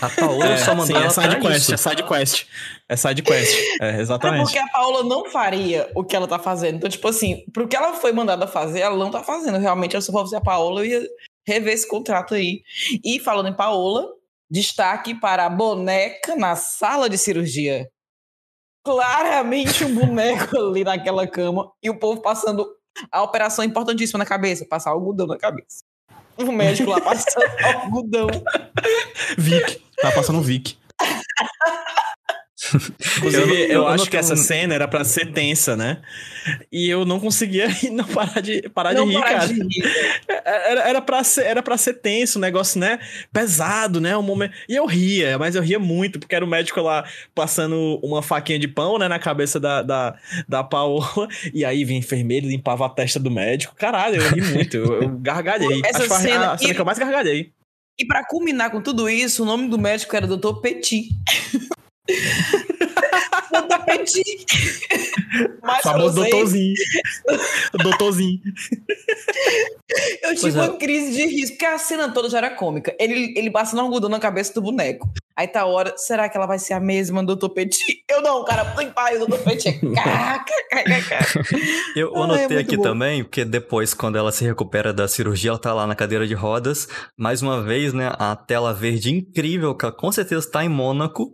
A 0.00 0.08
Paola 0.10 0.46
É, 0.46 0.56
só 0.58 0.70
mandou 0.74 0.86
sim, 0.86 0.94
ela 0.94 1.06
é 1.06 1.10
side 1.10 1.40
quest, 1.40 1.60
isso. 1.62 1.74
é 1.74 1.76
side 1.76 2.02
quest. 2.04 2.46
É 2.88 2.96
side 2.96 3.22
quest. 3.22 3.58
É, 3.80 3.90
É 3.90 4.00
exatamente. 4.00 4.44
porque 4.44 4.58
a 4.58 4.68
Paula 4.68 5.02
não 5.02 5.24
faria 5.30 5.90
o 5.94 6.04
que 6.04 6.14
ela 6.14 6.28
tá 6.28 6.38
fazendo. 6.38 6.76
Então, 6.76 6.88
tipo 6.90 7.06
assim, 7.08 7.44
pro 7.52 7.66
que 7.68 7.76
ela 7.76 7.94
foi 7.94 8.12
mandada 8.12 8.46
fazer, 8.46 8.80
ela 8.80 8.96
não 8.96 9.10
tá 9.10 9.22
fazendo. 9.22 9.58
Realmente, 9.58 9.94
eu 9.94 10.02
fosse 10.02 10.36
a 10.36 10.40
Paola, 10.40 10.80
eu 10.80 10.86
ia 10.86 11.08
rever 11.46 11.72
esse 11.74 11.88
contrato 11.88 12.34
aí. 12.34 12.62
E 13.04 13.18
falando 13.20 13.48
em 13.48 13.56
Paola, 13.56 14.08
destaque 14.50 15.14
para 15.14 15.46
a 15.46 15.50
boneca 15.50 16.36
na 16.36 16.56
sala 16.56 17.08
de 17.08 17.18
cirurgia. 17.18 17.88
Claramente 18.84 19.84
um 19.84 19.94
boneco 19.94 20.56
ali 20.60 20.84
naquela 20.84 21.26
cama 21.26 21.70
e 21.82 21.88
o 21.88 21.98
povo 21.98 22.20
passando 22.20 22.66
a 23.10 23.22
operação 23.22 23.64
importantíssima 23.64 24.18
na 24.18 24.26
cabeça, 24.26 24.66
passar 24.68 24.90
algodão 24.90 25.26
na 25.26 25.38
cabeça. 25.38 25.82
O 26.38 26.52
médico 26.52 26.90
lá 26.90 27.00
passando 27.00 27.44
algodão. 27.84 28.26
Vic. 29.38 29.82
Tá 30.00 30.12
passando 30.12 30.38
um 30.38 30.42
Vic. 30.42 30.76
Inclusive, 33.18 33.52
eu, 33.52 33.56
Eu- 33.58 33.70
eu 33.82 33.86
acho 33.88 34.08
que 34.10 34.16
essa 34.16 34.34
tenho- 34.34 34.46
cena 34.46 34.74
era 34.74 34.88
pra 34.88 35.04
ser 35.04 35.32
tensa, 35.32 35.76
né? 35.76 35.98
E 36.70 36.88
eu 36.88 37.04
não 37.04 37.18
conseguia 37.20 37.68
não 37.92 38.04
parar 38.04 38.40
de, 38.40 38.62
parar 38.70 38.92
não 38.94 39.06
de 39.06 39.12
rir, 39.14 39.20
parar 39.20 39.34
cara. 39.40 39.46
de 39.48 39.54
rir. 39.62 39.84
Era, 40.28 40.80
era, 40.88 41.00
pra 41.00 41.24
ser, 41.24 41.42
era 41.44 41.62
pra 41.62 41.76
ser 41.76 41.94
tenso, 41.94 42.38
um 42.38 42.40
negócio, 42.40 42.78
né? 42.80 42.98
Pesado, 43.32 44.00
né? 44.00 44.16
Um 44.16 44.22
momento... 44.22 44.52
E 44.68 44.76
eu 44.76 44.86
ria, 44.86 45.38
mas 45.38 45.54
eu 45.54 45.62
ria 45.62 45.78
muito, 45.78 46.18
porque 46.18 46.34
era 46.34 46.44
o 46.44 46.48
médico 46.48 46.80
lá 46.80 47.04
passando 47.34 47.98
uma 48.02 48.22
faquinha 48.22 48.58
de 48.58 48.68
pão, 48.68 48.98
né? 48.98 49.08
Na 49.08 49.18
cabeça 49.18 49.58
da, 49.58 49.82
da, 49.82 50.14
da 50.48 50.62
Paola. 50.64 51.28
E 51.52 51.64
aí 51.64 51.84
vinha 51.84 51.98
a 51.98 52.00
enfermeira 52.00 52.44
e 52.46 52.48
limpava 52.50 52.86
a 52.86 52.88
testa 52.90 53.18
do 53.18 53.30
médico. 53.30 53.74
Caralho, 53.76 54.16
eu 54.22 54.30
ri 54.30 54.40
muito. 54.42 54.76
Eu, 54.76 55.02
eu 55.02 55.08
gargalhei. 55.18 55.80
Essa 55.84 55.98
Acho 56.00 56.08
foi 56.08 56.16
a- 56.16 56.20
cena- 56.20 56.52
a 56.52 56.58
cena 56.58 56.70
e- 56.70 56.74
que 56.74 56.80
eu 56.80 56.84
mais 56.84 56.98
gargalhei. 56.98 57.52
E 57.98 58.04
pra 58.04 58.24
culminar 58.26 58.70
com 58.72 58.80
tudo 58.82 59.08
isso, 59.08 59.44
o 59.44 59.46
nome 59.46 59.68
do 59.68 59.78
médico 59.78 60.16
era 60.16 60.26
Dr. 60.26 60.54
Petit. 60.60 61.10
Dr. 62.06 63.84
Petit. 63.86 64.44
Mais 65.62 65.82
Famoso 65.82 66.14
doutorzinho. 66.16 66.74
doutorzinho. 67.82 68.40
Eu 70.22 70.30
tive 70.34 70.40
Pois 70.40 70.56
é. 70.56 70.60
uma 70.60 70.76
crise 70.76 71.12
de 71.16 71.24
riso, 71.26 71.52
porque 71.52 71.64
a 71.64 71.78
cena 71.78 72.10
toda 72.12 72.28
já 72.28 72.38
era 72.38 72.50
cômica. 72.50 72.94
Ele, 72.98 73.32
ele 73.36 73.50
passando 73.50 73.80
algodão 73.80 74.08
na 74.10 74.18
cabeça 74.18 74.52
do 74.54 74.60
boneco. 74.62 75.08
Aí 75.36 75.48
tá 75.48 75.62
a 75.62 75.66
hora, 75.66 75.94
será 75.96 76.28
que 76.28 76.36
ela 76.36 76.46
vai 76.46 76.58
ser 76.58 76.74
a 76.74 76.80
mesma 76.80 77.24
Dr. 77.24 77.48
Petit? 77.48 78.04
Eu 78.08 78.22
não, 78.22 78.44
cara, 78.44 78.64
põe 78.66 78.88
pai, 78.90 79.18
Dr. 79.18 79.38
Petit. 79.38 79.72
KKKK. 79.80 81.40
Eu 81.96 82.14
Ah, 82.16 82.24
anotei 82.24 82.56
é 82.56 82.60
aqui 82.60 82.76
bom. 82.76 82.82
também, 82.82 83.24
porque 83.24 83.44
depois, 83.44 83.92
quando 83.94 84.16
ela 84.16 84.30
se 84.30 84.44
recupera 84.44 84.92
da 84.92 85.08
cirurgia, 85.08 85.50
ela 85.50 85.58
tá 85.58 85.72
lá 85.72 85.86
na 85.86 85.94
cadeira 85.96 86.26
de 86.26 86.34
rodas. 86.34 86.86
Mais 87.18 87.42
uma 87.42 87.62
vez, 87.62 87.92
né? 87.92 88.12
A 88.18 88.36
tela 88.36 88.72
verde 88.72 89.10
incrível, 89.12 89.74
que 89.76 89.84
ela 89.84 89.94
com 89.94 90.12
certeza 90.12 90.48
tá 90.50 90.64
em 90.64 90.68
Mônaco. 90.68 91.32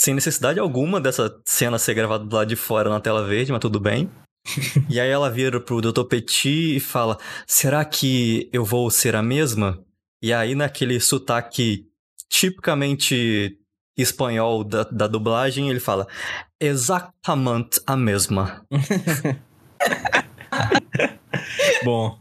Sem 0.00 0.14
necessidade 0.14 0.58
alguma 0.58 0.98
dessa 0.98 1.30
cena 1.44 1.78
ser 1.78 1.92
gravada 1.92 2.24
do 2.24 2.34
lado 2.34 2.48
de 2.48 2.56
fora 2.56 2.88
na 2.88 3.00
tela 3.00 3.22
verde, 3.22 3.52
mas 3.52 3.60
tudo 3.60 3.78
bem. 3.78 4.10
e 4.88 4.98
aí 4.98 5.10
ela 5.10 5.28
vira 5.30 5.60
pro 5.60 5.82
Dr. 5.82 6.04
Petit 6.04 6.76
e 6.76 6.80
fala: 6.80 7.18
Será 7.46 7.84
que 7.84 8.48
eu 8.50 8.64
vou 8.64 8.90
ser 8.90 9.14
a 9.14 9.22
mesma? 9.22 9.78
E 10.22 10.32
aí, 10.32 10.54
naquele 10.54 10.98
sotaque 10.98 11.86
tipicamente 12.30 13.58
espanhol 13.94 14.64
da, 14.64 14.84
da 14.84 15.06
dublagem, 15.06 15.68
ele 15.68 15.80
fala: 15.80 16.06
Exatamente 16.58 17.78
a 17.86 17.94
mesma. 17.94 18.64
Bom, 21.84 22.18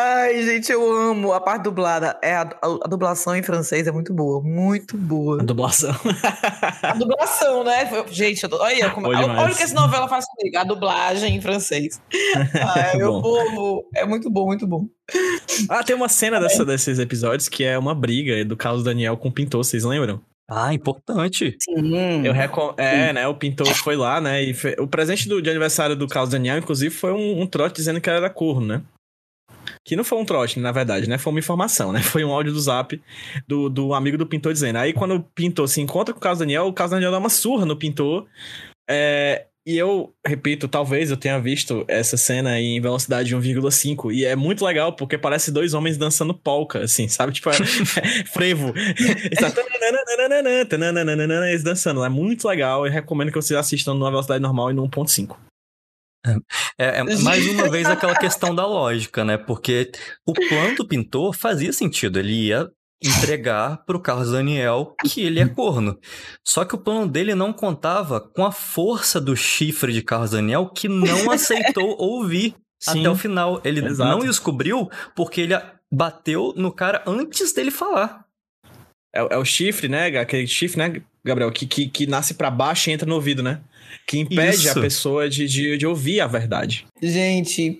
Ai, 0.00 0.44
gente, 0.44 0.70
eu 0.70 0.92
amo 0.92 1.32
a 1.32 1.40
parte 1.40 1.64
dublada. 1.64 2.16
É 2.22 2.32
a, 2.36 2.42
a, 2.42 2.66
a 2.84 2.88
dublação 2.88 3.34
em 3.34 3.42
francês 3.42 3.84
é 3.88 3.90
muito 3.90 4.14
boa, 4.14 4.40
muito 4.40 4.96
boa. 4.96 5.40
a 5.40 5.44
dublação. 5.44 5.92
A 6.82 6.94
dublação, 6.94 7.64
né? 7.64 7.88
Gente, 8.08 8.44
eu 8.44 8.48
tô- 8.48 8.62
olha, 8.62 8.90
como, 8.90 9.08
olha, 9.08 9.26
olha 9.26 9.52
o 9.52 9.56
que 9.56 9.62
essa 9.64 9.74
novela 9.74 10.06
faz 10.06 10.24
comigo, 10.26 10.56
a 10.56 10.62
dublagem 10.62 11.34
em 11.34 11.40
francês. 11.40 12.00
Ai, 12.76 12.96
meu 12.96 13.10
Bom. 13.14 13.22
povo, 13.22 13.88
é 13.96 14.06
muito 14.06 14.30
bom, 14.30 14.46
muito 14.46 14.68
bom. 14.68 14.86
Ah, 15.68 15.82
tem 15.82 15.96
uma 15.96 16.08
cena 16.08 16.38
dessa, 16.38 16.64
desses 16.64 17.00
episódios 17.00 17.48
que 17.48 17.64
é 17.64 17.76
uma 17.76 17.94
briga 17.94 18.44
do 18.44 18.56
Carlos 18.56 18.84
Daniel 18.84 19.16
com 19.16 19.28
o 19.28 19.32
pintor, 19.32 19.64
vocês 19.64 19.82
lembram? 19.82 20.20
Ah, 20.48 20.72
importante. 20.72 21.56
Sim. 21.60 22.24
Eu 22.24 22.32
recom... 22.32 22.72
É, 22.78 23.12
né? 23.12 23.26
O 23.26 23.34
pintor 23.34 23.66
foi 23.74 23.96
lá, 23.96 24.20
né? 24.20 24.42
E 24.44 24.54
fe- 24.54 24.76
o 24.78 24.86
presente 24.86 25.28
do, 25.28 25.42
de 25.42 25.50
aniversário 25.50 25.94
do 25.96 26.06
Carlos 26.06 26.30
Daniel, 26.30 26.56
inclusive, 26.56 26.94
foi 26.94 27.12
um, 27.12 27.42
um 27.42 27.46
trote 27.46 27.74
dizendo 27.76 28.00
que 28.00 28.08
ela 28.08 28.18
era 28.18 28.30
corno, 28.30 28.66
né? 28.66 28.80
Que 29.84 29.96
não 29.96 30.04
foi 30.04 30.18
um 30.18 30.24
trote, 30.24 30.58
na 30.60 30.72
verdade, 30.72 31.08
né? 31.08 31.18
Foi 31.18 31.32
uma 31.32 31.40
informação, 31.40 31.92
né? 31.92 32.00
Foi 32.08 32.24
um 32.24 32.32
áudio 32.32 32.52
do 32.52 32.60
zap 32.60 33.00
do, 33.46 33.68
do 33.68 33.94
amigo 33.94 34.18
do 34.18 34.26
pintor 34.26 34.52
dizendo. 34.52 34.76
Aí, 34.76 34.92
quando 34.92 35.14
o 35.16 35.22
pintor 35.22 35.68
se 35.68 35.80
encontra 35.80 36.12
com 36.12 36.18
o 36.18 36.22
Carlos 36.22 36.38
Daniel, 36.38 36.66
o 36.66 36.72
Carlos 36.72 36.92
Daniel 36.92 37.10
dá 37.10 37.18
uma 37.18 37.28
surra 37.28 37.64
no 37.64 37.76
pintor. 37.76 38.26
É, 38.88 39.46
E 39.66 39.76
eu, 39.76 40.14
repito, 40.26 40.66
talvez 40.66 41.10
eu 41.10 41.16
tenha 41.18 41.38
visto 41.38 41.84
essa 41.88 42.16
cena 42.16 42.58
em 42.58 42.80
velocidade 42.80 43.28
de 43.28 43.36
1,5. 43.36 44.10
E 44.10 44.24
é 44.24 44.34
muito 44.34 44.64
legal, 44.64 44.94
porque 44.94 45.18
parece 45.18 45.52
dois 45.52 45.74
homens 45.74 45.98
dançando 45.98 46.32
polka, 46.32 46.78
assim, 46.84 47.06
sabe? 47.06 47.34
Tipo, 47.34 47.50
é, 47.50 47.54
frevo. 48.32 48.72
Tananana, 50.68 51.04
tananana, 51.04 51.50
Eles 51.50 51.62
dançando. 51.62 52.02
É 52.02 52.08
muito 52.08 52.48
legal. 52.48 52.86
Eu 52.86 52.92
recomendo 52.92 53.28
que 53.30 53.36
vocês 53.36 53.58
assistam 53.58 53.92
numa 53.92 54.10
velocidade 54.10 54.40
normal 54.40 54.70
e 54.70 54.74
no 54.74 54.88
1.5. 54.88 55.36
É, 56.78 57.00
é 57.00 57.02
mais 57.22 57.46
uma 57.48 57.70
vez 57.70 57.86
aquela 57.86 58.14
questão 58.14 58.54
da 58.54 58.66
lógica, 58.66 59.24
né? 59.24 59.36
Porque 59.36 59.90
o 60.26 60.32
plano 60.32 60.76
do 60.76 60.86
pintor 60.86 61.34
fazia 61.34 61.72
sentido. 61.72 62.18
Ele 62.18 62.48
ia 62.48 62.68
entregar 63.02 63.84
pro 63.84 64.00
Carlos 64.00 64.32
Daniel 64.32 64.94
que 65.06 65.22
ele 65.22 65.40
é 65.40 65.46
corno. 65.46 65.98
Só 66.44 66.64
que 66.64 66.74
o 66.74 66.78
plano 66.78 67.06
dele 67.06 67.34
não 67.34 67.52
contava 67.52 68.20
com 68.20 68.44
a 68.44 68.52
força 68.52 69.20
do 69.20 69.36
chifre 69.36 69.92
de 69.92 70.02
Carlos 70.02 70.32
Daniel 70.32 70.68
que 70.68 70.88
não 70.88 71.30
aceitou 71.30 71.96
ouvir 71.98 72.56
Sim. 72.80 73.00
até 73.00 73.10
o 73.10 73.16
final. 73.16 73.60
Ele 73.64 73.84
exato. 73.84 74.10
não 74.10 74.26
descobriu 74.26 74.90
porque 75.14 75.42
ele 75.42 75.54
bateu 75.90 76.52
no 76.56 76.72
cara 76.72 77.02
antes 77.06 77.52
dele 77.52 77.70
falar. 77.70 78.27
É, 79.18 79.34
é 79.34 79.38
o 79.38 79.44
chifre, 79.44 79.88
né? 79.88 80.06
Aquele 80.18 80.46
chifre, 80.46 80.78
né, 80.78 81.02
Gabriel? 81.24 81.50
Que, 81.50 81.66
que, 81.66 81.88
que 81.88 82.06
nasce 82.06 82.34
pra 82.34 82.50
baixo 82.50 82.88
e 82.88 82.92
entra 82.92 83.08
no 83.08 83.16
ouvido, 83.16 83.42
né? 83.42 83.60
Que 84.06 84.18
impede 84.18 84.66
Isso. 84.66 84.78
a 84.78 84.80
pessoa 84.80 85.28
de, 85.28 85.46
de, 85.46 85.76
de 85.76 85.86
ouvir 85.86 86.20
a 86.20 86.26
verdade. 86.26 86.86
Gente, 87.02 87.78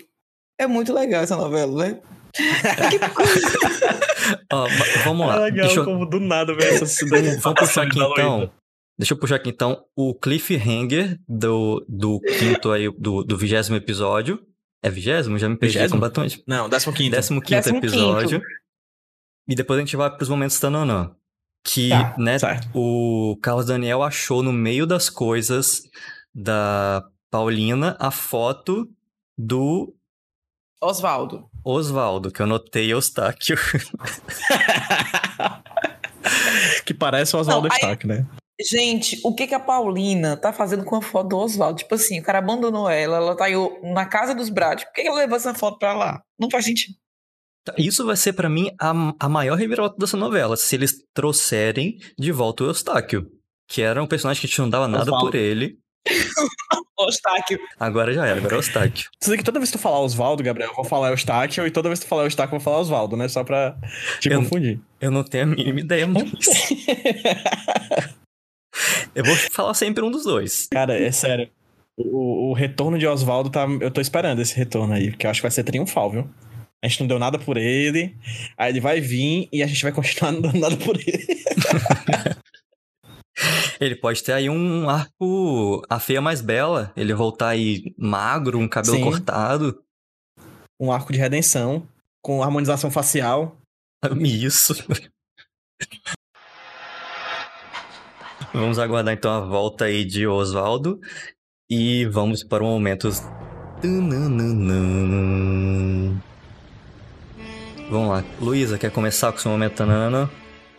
é 0.58 0.66
muito 0.66 0.92
legal 0.92 1.22
essa 1.22 1.36
novela, 1.36 1.86
né? 1.86 2.00
Ó, 4.52 4.66
vamos 5.04 5.26
lá. 5.26 5.36
É 5.36 5.44
legal 5.44 5.66
Deixa 5.66 5.80
eu- 5.80 5.84
como 5.84 6.06
do 6.06 6.20
nada 6.20 6.54
vem 6.54 6.66
essa 6.66 6.86
cidade. 6.86 7.36
Vamos 7.40 7.60
puxar 7.60 7.86
aqui 7.86 7.98
então. 7.98 8.50
Deixa 8.98 9.14
eu 9.14 9.18
puxar 9.18 9.36
aqui 9.36 9.48
então 9.48 9.84
o 9.96 10.14
cliffhanger 10.14 11.18
do, 11.28 11.84
do 11.88 12.20
quinto 12.20 12.72
aí, 12.72 12.90
do, 12.98 13.22
do 13.22 13.38
vigésimo 13.38 13.76
episódio. 13.76 14.44
É 14.82 14.90
vigésimo? 14.90 15.38
Já 15.38 15.48
me 15.48 15.56
perdi 15.56 15.74
Vigésimo? 15.78 16.00
completamente. 16.00 16.42
Não, 16.46 16.68
15 16.68 17.10
Décimo 17.10 17.40
quinto 17.40 17.56
Décimo 17.56 17.78
episódio. 17.78 18.42
E 19.48 19.54
depois 19.54 19.78
a 19.78 19.80
gente 19.80 19.96
vai 19.96 20.14
pros 20.14 20.28
momentos 20.28 20.60
tananã. 20.60 21.10
Que, 21.70 21.90
Tá, 21.90 22.14
né, 22.16 22.38
o 22.74 23.36
Carlos 23.42 23.66
Daniel 23.66 24.02
achou 24.02 24.42
no 24.42 24.52
meio 24.52 24.86
das 24.86 25.10
coisas 25.10 25.82
da 26.34 27.04
Paulina 27.30 27.96
a 28.00 28.10
foto 28.10 28.88
do 29.36 29.94
Oswaldo. 30.80 31.48
Oswaldo, 31.64 32.30
que 32.30 32.40
eu 32.40 32.46
notei 32.46 32.92
Eustáquio. 32.92 33.56
que 36.86 36.94
parece 36.94 37.36
o 37.36 37.40
Oswaldo 37.40 37.68
Stark, 37.68 38.06
né? 38.06 38.26
Gente, 38.60 39.20
o 39.22 39.34
que 39.34 39.46
que 39.46 39.54
a 39.54 39.60
Paulina 39.60 40.36
tá 40.36 40.52
fazendo 40.52 40.84
com 40.84 40.96
a 40.96 41.02
foto 41.02 41.28
do 41.28 41.38
Oswaldo? 41.38 41.78
Tipo 41.78 41.94
assim, 41.94 42.18
o 42.18 42.22
cara 42.22 42.38
abandonou 42.38 42.88
ela, 42.88 43.18
ela 43.18 43.36
tá 43.36 43.44
aí 43.44 43.54
na 43.82 44.06
casa 44.06 44.34
dos 44.34 44.48
Brados. 44.48 44.84
Por 44.84 44.94
que 44.94 45.02
que 45.02 45.08
ela 45.08 45.18
levou 45.18 45.36
essa 45.36 45.54
foto 45.54 45.78
pra 45.78 45.92
lá? 45.92 46.22
Não 46.38 46.50
faz 46.50 46.64
sentido. 46.64 46.96
Isso 47.76 48.04
vai 48.06 48.16
ser 48.16 48.32
pra 48.32 48.48
mim 48.48 48.70
a, 48.80 48.92
a 49.18 49.28
maior 49.28 49.56
reviravolta 49.56 49.96
dessa 49.98 50.16
novela, 50.16 50.56
se 50.56 50.74
eles 50.76 51.02
trouxerem 51.14 51.98
de 52.18 52.32
volta 52.32 52.64
o 52.64 52.66
Eustáquio, 52.68 53.30
que 53.68 53.82
era 53.82 54.02
um 54.02 54.06
personagem 54.06 54.40
que 54.40 54.46
a 54.46 54.48
gente 54.48 54.58
não 54.60 54.70
dava 54.70 54.88
nada 54.88 55.10
por 55.10 55.34
ele. 55.34 55.78
Ostáquio. 57.00 57.60
Agora 57.78 58.12
já 58.12 58.26
era, 58.26 58.38
agora 58.38 58.54
é 58.54 58.56
o 58.56 58.58
Eustáquio. 58.58 59.08
Tudo 59.22 59.36
que 59.36 59.44
toda 59.44 59.60
vez 59.60 59.70
que 59.70 59.78
tu 59.78 59.80
falar 59.80 60.00
Oswaldo, 60.00 60.42
Gabriel, 60.42 60.70
eu 60.70 60.74
vou 60.74 60.84
falar 60.84 61.10
Eustáquio, 61.10 61.64
e 61.66 61.70
toda 61.70 61.88
vez 61.88 62.00
que 62.00 62.06
tu 62.06 62.08
falar 62.08 62.24
Eustáquio, 62.24 62.56
eu 62.56 62.58
vou 62.58 62.64
falar 62.64 62.78
Oswaldo, 62.78 63.16
né? 63.16 63.28
Só 63.28 63.44
pra 63.44 63.76
te 64.18 64.28
Eu- 64.28 64.40
confundir. 64.40 64.80
Eu 65.00 65.10
não 65.12 65.22
tenho 65.22 65.44
a 65.44 65.46
mínima 65.46 65.78
ideia, 65.80 66.06
mas... 66.08 66.24
eu 69.14 69.24
vou 69.24 69.36
falar 69.52 69.74
sempre 69.74 70.02
um 70.04 70.10
dos 70.10 70.24
dois. 70.24 70.66
Cara, 70.70 70.98
é 70.98 71.10
sério. 71.12 71.48
O, 71.96 72.50
o 72.50 72.52
retorno 72.52 72.98
de 72.98 73.06
Oswaldo 73.06 73.50
tá. 73.50 73.66
Eu 73.80 73.90
tô 73.90 74.00
esperando 74.00 74.40
esse 74.40 74.56
retorno 74.56 74.94
aí, 74.94 75.10
porque 75.10 75.26
eu 75.26 75.30
acho 75.30 75.40
que 75.40 75.44
vai 75.44 75.50
ser 75.50 75.64
triunfal, 75.64 76.10
viu? 76.10 76.28
A 76.82 76.88
gente 76.88 77.00
não 77.00 77.08
deu 77.08 77.18
nada 77.18 77.38
por 77.38 77.56
ele, 77.56 78.16
aí 78.56 78.70
ele 78.70 78.80
vai 78.80 79.00
vir 79.00 79.48
e 79.52 79.62
a 79.62 79.66
gente 79.66 79.82
vai 79.82 79.92
continuar 79.92 80.30
não 80.32 80.40
dando 80.40 80.58
nada 80.58 80.76
por 80.76 80.96
ele. 80.96 81.26
Ele 83.80 83.94
pode 83.94 84.22
ter 84.24 84.32
aí 84.32 84.50
um 84.50 84.90
arco 84.90 85.82
A 85.88 86.00
Feia 86.00 86.20
Mais 86.20 86.40
Bela, 86.40 86.92
ele 86.96 87.14
voltar 87.14 87.50
aí 87.50 87.94
magro, 87.96 88.58
um 88.58 88.68
cabelo 88.68 88.96
Sim. 88.96 89.04
cortado. 89.04 89.80
Um 90.80 90.90
arco 90.90 91.12
de 91.12 91.18
redenção, 91.20 91.86
com 92.20 92.42
harmonização 92.42 92.90
facial. 92.90 93.56
Isso. 94.20 94.74
Vamos 98.52 98.78
aguardar 98.78 99.14
então 99.14 99.30
a 99.30 99.40
volta 99.40 99.84
aí 99.84 100.04
de 100.04 100.26
Oswaldo 100.26 101.00
e 101.70 102.06
vamos 102.06 102.42
para 102.42 102.64
o 102.64 102.66
momento. 102.66 103.08
Tananana. 103.80 104.88
Vamos 107.90 108.08
lá. 108.10 108.24
Luísa, 108.40 108.78
quer 108.78 108.90
começar 108.90 109.32
com 109.32 109.38
o 109.38 109.40
seu 109.40 109.50
momento 109.50 109.74
tanana? 109.74 110.30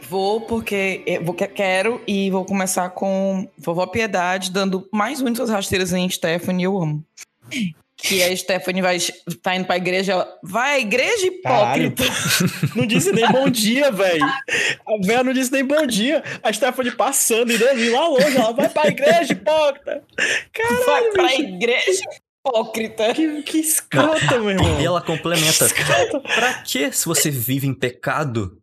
Vou 0.10 0.41
porque 0.41 1.03
eu 1.05 1.24
vou, 1.24 1.34
que- 1.34 1.47
quero 1.47 2.01
e 2.07 2.30
vou 2.32 2.45
começar 2.45 2.89
com 2.91 3.47
Vovó 3.57 3.86
Piedade 3.88 4.51
dando 4.51 4.88
mais 4.93 5.22
muitas 5.22 5.49
rasteiras 5.49 5.91
em 5.93 6.10
Stephanie, 6.10 6.64
eu 6.66 6.78
amo. 6.82 7.03
Que 7.97 8.24
a 8.24 8.36
Stephanie 8.36 8.82
vai 8.82 8.97
tá 9.43 9.55
indo 9.57 9.66
pra 9.66 9.76
igreja, 9.76 10.14
ela 10.14 10.38
vai 10.41 10.76
à 10.76 10.80
igreja 10.80 11.28
hipócrita. 11.28 12.03
Não 12.74 12.86
disse 12.86 13.12
nem 13.12 13.30
bom 13.30 13.49
dia, 13.49 13.91
velho. 13.91 14.24
A 14.26 15.05
véia 15.05 15.22
não 15.24 15.34
disse 15.34 15.51
nem 15.51 15.66
bom 15.66 15.86
dia. 15.86 16.24
A 16.41 16.53
Stephanie 16.53 16.91
passando 16.95 17.51
e 17.51 17.57
dele 17.57 17.89
lá 17.89 18.07
longe, 18.07 18.38
ela 18.38 18.53
vai 18.53 18.70
pra 18.70 18.88
igreja, 18.88 19.34
hipócrita. 19.34 20.01
vai 20.86 21.03
pra 21.12 21.34
igreja 21.36 22.01
hipócrita. 22.46 23.14
Que, 23.14 23.44
que 23.44 23.60
escrota, 23.60 24.40
meu 24.40 24.52
irmão. 24.52 24.82
E 24.82 24.86
ela 24.86 25.02
complementa. 25.02 25.68
Pra 26.36 26.54
que 26.64 26.92
se 26.92 27.06
você 27.06 27.30
vive 27.30 27.68
em 27.68 27.74
pecado? 27.74 28.59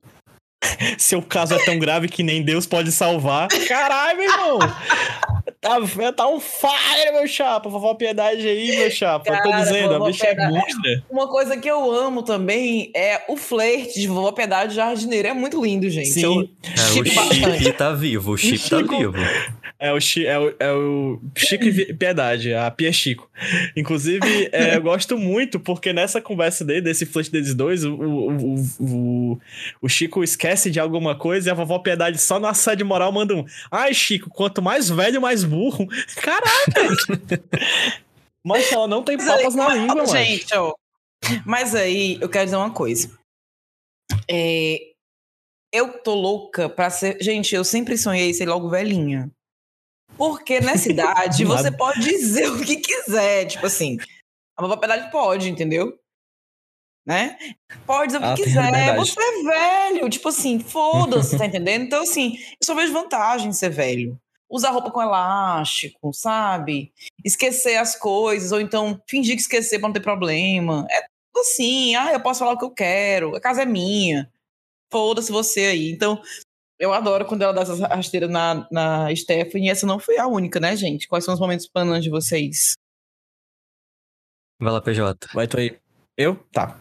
Seu 0.99 1.23
caso 1.23 1.55
é 1.55 1.65
tão 1.65 1.79
grave 1.79 2.09
que 2.09 2.23
nem 2.23 2.43
Deus 2.43 2.67
pode 2.67 2.93
salvar. 2.93 3.49
Caralho, 3.69 4.19
meu 4.19 4.31
irmão. 4.31 4.59
Tá, 5.61 6.13
tá 6.13 6.29
um 6.29 6.39
fire, 6.41 7.13
meu 7.13 7.27
chapa. 7.27 7.69
Vovó 7.69 7.95
Piedade 7.95 8.47
aí, 8.47 8.77
meu 8.77 8.91
chapa. 8.91 9.29
Eu 9.31 9.43
tô 9.43 9.51
Cara, 9.51 9.63
dizendo, 9.63 9.95
a 9.95 10.07
bicha 10.07 10.27
é 10.27 10.49
monstra. 10.49 11.05
Uma 11.11 11.29
coisa 11.29 11.57
que 11.57 11.69
eu 11.69 11.91
amo 11.91 12.23
também 12.23 12.91
é 12.95 13.23
o 13.29 13.37
flerte 13.37 14.01
de 14.01 14.07
Vovó 14.07 14.33
Piedade 14.33 14.75
Jardineiro. 14.75 15.29
É 15.29 15.33
muito 15.33 15.63
lindo, 15.65 15.89
gente. 15.89 16.11
Sim. 16.11 16.23
Eu 16.23 16.49
É, 16.63 17.01
o 17.01 17.59
chip 17.59 17.73
tá 17.73 17.93
vivo, 17.93 18.33
o 18.33 18.37
chip 18.37 18.71
tá 18.71 18.77
vivo. 18.83 19.15
É 19.79 19.93
o, 19.93 20.01
Chi- 20.01 20.27
é, 20.27 20.39
o, 20.39 20.55
é 20.59 20.73
o 20.73 21.21
Chico 21.37 21.65
e 21.65 21.93
Piedade, 21.93 22.55
a 22.55 22.71
Pia 22.71 22.91
Chico. 22.91 23.29
Inclusive, 23.77 24.49
é, 24.51 24.77
eu 24.77 24.81
gosto 24.81 25.19
muito 25.19 25.61
porque 25.61 25.93
nessa 25.93 26.19
conversa 26.19 26.65
dele, 26.65 26.81
desse 26.81 27.05
flash 27.05 27.29
deles 27.29 27.55
dois, 27.55 27.85
o, 27.85 27.93
o, 27.95 28.31
o, 28.31 28.65
o, 28.81 29.39
o 29.83 29.89
Chico 29.89 30.25
esquece 30.25 30.56
de 30.65 30.81
alguma 30.81 31.17
coisa 31.17 31.49
e 31.49 31.51
a 31.51 31.55
vovó 31.55 31.79
Piedade 31.79 32.19
só 32.19 32.39
no 32.39 32.47
assédio 32.47 32.87
moral 32.87 33.13
manda 33.13 33.35
um. 33.35 33.45
Ai, 33.71 33.93
Chico, 33.95 34.31
quanto 34.31 34.63
mais 34.63 34.89
velho, 34.89 35.21
mais 35.21 35.45
burro. 35.45 35.87
Caralho! 36.17 36.97
Mas 38.45 38.71
ela 38.71 38.87
não 38.87 39.03
tem 39.03 39.19
papas 39.19 39.57
na 39.57 39.75
língua, 39.75 39.97
mano. 39.97 40.07
Gente, 40.07 40.55
ó. 40.55 40.73
Mas 41.45 41.75
aí, 41.75 42.17
eu 42.21 42.29
quero 42.29 42.45
dizer 42.45 42.57
uma 42.57 42.71
coisa. 42.71 43.11
É, 44.31 44.93
eu 45.73 46.01
tô 46.01 46.15
louca 46.15 46.69
pra 46.69 46.89
ser. 46.89 47.19
Gente, 47.21 47.55
eu 47.55 47.65
sempre 47.65 47.99
sonhei 47.99 48.33
ser 48.33 48.47
logo 48.47 48.69
velhinha. 48.69 49.29
Porque 50.17 50.61
nessa 50.61 50.89
idade 50.93 51.45
você 51.45 51.73
pode 51.73 52.01
dizer 52.01 52.49
o 52.49 52.65
que 52.65 52.77
quiser. 52.77 53.47
Tipo 53.47 53.67
assim, 53.67 53.99
a 54.57 54.63
vovó 54.63 54.77
Piedade 54.77 55.11
pode, 55.11 55.49
entendeu? 55.49 55.99
Né? 57.07 57.39
Pode 57.87 58.13
dizer 58.13 58.19
o 58.19 58.35
que 58.35 58.43
tem 58.43 58.45
quiser. 58.45 58.97
Você 58.97 59.21
é 59.21 59.43
velho. 59.45 60.11
Tipo 60.11 60.29
assim, 60.29 60.59
foda-se, 60.59 61.39
tá 61.39 61.47
entendendo? 61.47 61.85
Então, 61.85 62.03
assim, 62.03 62.37
eu 62.37 62.65
só 62.65 62.75
vejo 62.75 62.93
vantagem 62.93 63.49
em 63.49 63.53
ser 63.53 63.71
velho. 63.71 64.19
Usar 64.51 64.71
roupa 64.71 64.91
com 64.91 65.01
elástico, 65.01 66.13
sabe? 66.13 66.93
Esquecer 67.25 67.77
as 67.77 67.97
coisas, 67.97 68.51
ou 68.51 68.61
então 68.61 69.01
fingir 69.09 69.37
que 69.37 69.43
esquecer 69.43 69.79
pra 69.79 69.89
não 69.89 69.93
ter 69.93 70.01
problema. 70.01 70.85
É 70.91 71.03
tudo 71.03 71.43
assim, 71.43 71.95
ah, 71.95 72.13
eu 72.13 72.21
posso 72.21 72.41
falar 72.41 72.53
o 72.53 72.59
que 72.59 72.65
eu 72.65 72.71
quero, 72.71 73.37
a 73.37 73.41
casa 73.41 73.63
é 73.63 73.67
minha. 73.67 74.31
Foda-se 74.91 75.31
você 75.31 75.67
aí. 75.67 75.91
Então, 75.91 76.21
eu 76.79 76.93
adoro 76.93 77.25
quando 77.25 77.43
ela 77.43 77.53
dá 77.53 77.63
essas 77.63 77.81
rasteiras 77.81 78.31
na, 78.31 78.69
na 78.71 79.15
Stephanie, 79.15 79.69
e 79.69 79.71
essa 79.71 79.87
não 79.87 79.99
foi 79.99 80.19
a 80.19 80.27
única, 80.27 80.61
né, 80.61 80.77
gente? 80.77 81.09
Quais 81.09 81.25
são 81.25 81.35
os 81.35 81.41
momentos 81.41 81.69
panas 81.69 82.03
de 82.03 82.11
vocês? 82.11 82.75
Vai 84.61 84.73
lá, 84.73 84.81
PJ. 84.81 85.29
Vai 85.35 85.47
tu 85.47 85.59
aí. 85.59 85.79
Eu? 86.17 86.37
Tá. 86.53 86.81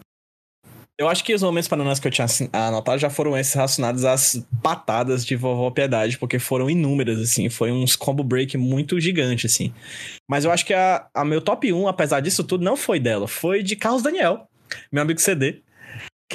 Eu 0.97 1.09
acho 1.09 1.25
que 1.25 1.33
os 1.33 1.43
momentos 1.43 1.67
bananas 1.67 1.99
que 1.99 2.07
eu 2.07 2.11
tinha 2.11 2.25
anotado 2.53 2.97
já 2.97 3.09
foram 3.09 3.37
esses 3.37 3.53
relacionados 3.53 4.05
às 4.05 4.41
patadas 4.63 5.25
de 5.25 5.35
vovó 5.35 5.69
Piedade, 5.69 6.17
porque 6.17 6.39
foram 6.39 6.69
inúmeras, 6.69 7.19
assim. 7.19 7.49
Foi 7.49 7.69
uns 7.69 7.97
combo 7.97 8.23
break 8.23 8.57
muito 8.57 8.97
gigante, 8.99 9.45
assim. 9.45 9.73
Mas 10.25 10.45
eu 10.45 10.51
acho 10.51 10.65
que 10.65 10.73
a, 10.73 11.05
a 11.13 11.25
meu 11.25 11.41
top 11.41 11.71
1, 11.71 11.87
apesar 11.89 12.21
disso 12.21 12.45
tudo, 12.45 12.63
não 12.63 12.77
foi 12.77 12.97
dela. 12.97 13.27
Foi 13.27 13.61
de 13.61 13.75
Carlos 13.75 14.03
Daniel, 14.03 14.47
meu 14.89 15.01
amigo 15.01 15.19
CD. 15.19 15.61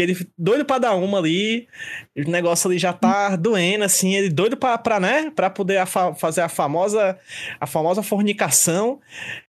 Que 0.00 0.04
ele 0.04 0.26
doido 0.38 0.64
pra 0.64 0.78
dar 0.78 0.94
uma 0.94 1.18
ali, 1.18 1.68
o 2.16 2.22
negócio 2.30 2.70
ali 2.70 2.78
já 2.78 2.90
tá 2.90 3.36
doendo, 3.36 3.84
assim, 3.84 4.14
ele 4.14 4.30
doido 4.30 4.56
pra, 4.56 4.78
pra 4.78 4.98
né, 4.98 5.30
pra 5.30 5.50
poder 5.50 5.76
a 5.76 5.84
fa- 5.84 6.14
fazer 6.14 6.40
a 6.40 6.48
famosa, 6.48 7.18
a 7.60 7.66
famosa 7.66 8.02
fornicação. 8.02 8.98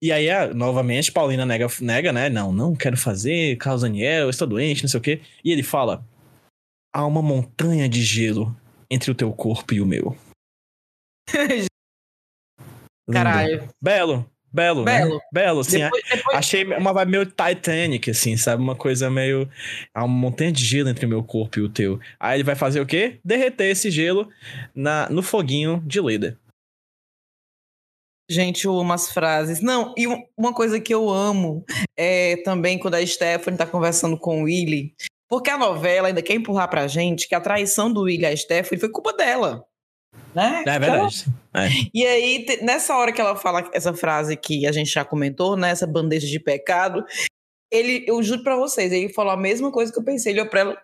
E 0.02 0.12
aí, 0.12 0.28
ah, 0.28 0.52
novamente, 0.52 1.12
Paulina 1.12 1.46
nega, 1.46 1.68
nega, 1.82 2.12
né? 2.12 2.30
Não, 2.30 2.52
não 2.52 2.76
quero 2.76 2.98
fazer, 2.98 3.58
Carlos 3.58 3.84
Daniel, 3.84 4.24
eu 4.24 4.30
estou 4.32 4.48
doente, 4.48 4.82
não 4.82 4.90
sei 4.90 5.00
o 5.00 5.04
quê. 5.04 5.22
E 5.46 5.52
ele 5.52 5.62
fala: 5.62 6.04
há 6.92 7.06
uma 7.06 7.22
montanha 7.22 7.88
de 7.88 8.02
gelo 8.02 8.58
entre 8.90 9.12
o 9.12 9.16
teu 9.16 9.32
corpo 9.32 9.72
e 9.76 9.82
o 9.82 9.86
meu. 9.86 10.18
Lindo. 11.38 11.68
Caralho. 13.12 13.70
Belo, 14.52 14.84
belo, 14.84 15.16
né? 15.16 15.22
Belo. 15.32 15.60
Assim. 15.60 15.80
Depois, 15.80 16.04
depois- 16.12 16.38
Achei 16.38 16.64
uma 16.64 16.92
vibe 16.94 17.12
meio 17.12 17.26
Titanic, 17.26 18.10
assim, 18.10 18.36
sabe? 18.36 18.62
Uma 18.64 18.76
coisa 18.76 19.10
meio. 19.10 19.48
Há 19.94 20.04
uma 20.04 20.16
montanha 20.18 20.52
de 20.52 20.64
gelo 20.66 20.90
entre 20.90 21.06
o 21.06 21.10
meu 21.10 21.24
corpo 21.24 21.60
e 21.60 21.62
o 21.62 21.70
teu. 21.70 22.00
Aí 22.20 22.38
ele 22.38 22.44
vai 22.44 22.56
fazer 22.56 22.80
o 22.82 22.86
quê? 22.86 23.20
Derreter 23.24 23.68
esse 23.70 23.92
gelo 23.92 24.28
na, 24.74 25.08
no 25.10 25.22
foguinho 25.22 25.84
de 25.86 26.02
Leda. 26.02 26.38
Gente, 28.32 28.66
eu 28.66 28.78
amo 28.80 28.94
as 28.94 29.12
frases. 29.12 29.60
Não, 29.60 29.94
e 29.98 30.08
um- 30.08 30.24
uma 30.38 30.54
coisa 30.54 30.80
que 30.80 30.94
eu 30.94 31.10
amo 31.10 31.66
é 31.98 32.38
também 32.44 32.78
quando 32.78 32.94
a 32.96 33.06
Stephanie 33.06 33.58
tá 33.58 33.66
conversando 33.66 34.18
com 34.18 34.42
o 34.42 34.44
Willy 34.46 34.94
Porque 35.28 35.50
a 35.50 35.58
novela 35.58 36.08
ainda 36.08 36.22
quer 36.22 36.34
empurrar 36.36 36.68
pra 36.70 36.88
gente 36.88 37.28
que 37.28 37.36
a 37.36 37.42
traição 37.42 37.92
do 37.92 38.08
e 38.10 38.26
a 38.26 38.36
Stephanie 38.36 38.80
foi 38.80 38.90
culpa 38.90 39.14
dela. 39.14 39.64
Né? 40.34 40.64
É 40.66 40.80
verdade. 40.80 41.26
É. 41.54 41.68
E 41.94 42.06
aí, 42.06 42.46
nessa 42.62 42.96
hora 42.96 43.12
que 43.12 43.20
ela 43.20 43.36
fala 43.36 43.70
essa 43.74 43.94
frase 43.94 44.38
que 44.38 44.66
a 44.68 44.72
gente 44.72 44.90
já 44.92 45.04
comentou, 45.04 45.58
né? 45.58 45.72
Essa 45.72 45.88
bandeja 45.88 46.28
de 46.28 46.40
pecado, 46.40 47.04
ele, 47.72 48.06
eu 48.08 48.22
juro 48.22 48.44
pra 48.44 48.56
vocês, 48.56 48.92
ele 48.92 49.12
falou 49.14 49.32
a 49.32 49.38
mesma 49.38 49.72
coisa 49.72 49.92
que 49.92 50.00
eu 50.00 50.04
pensei. 50.04 50.32
Ele 50.32 50.42
olhou 50.42 50.50
pra 50.52 50.60
ela, 50.62 50.78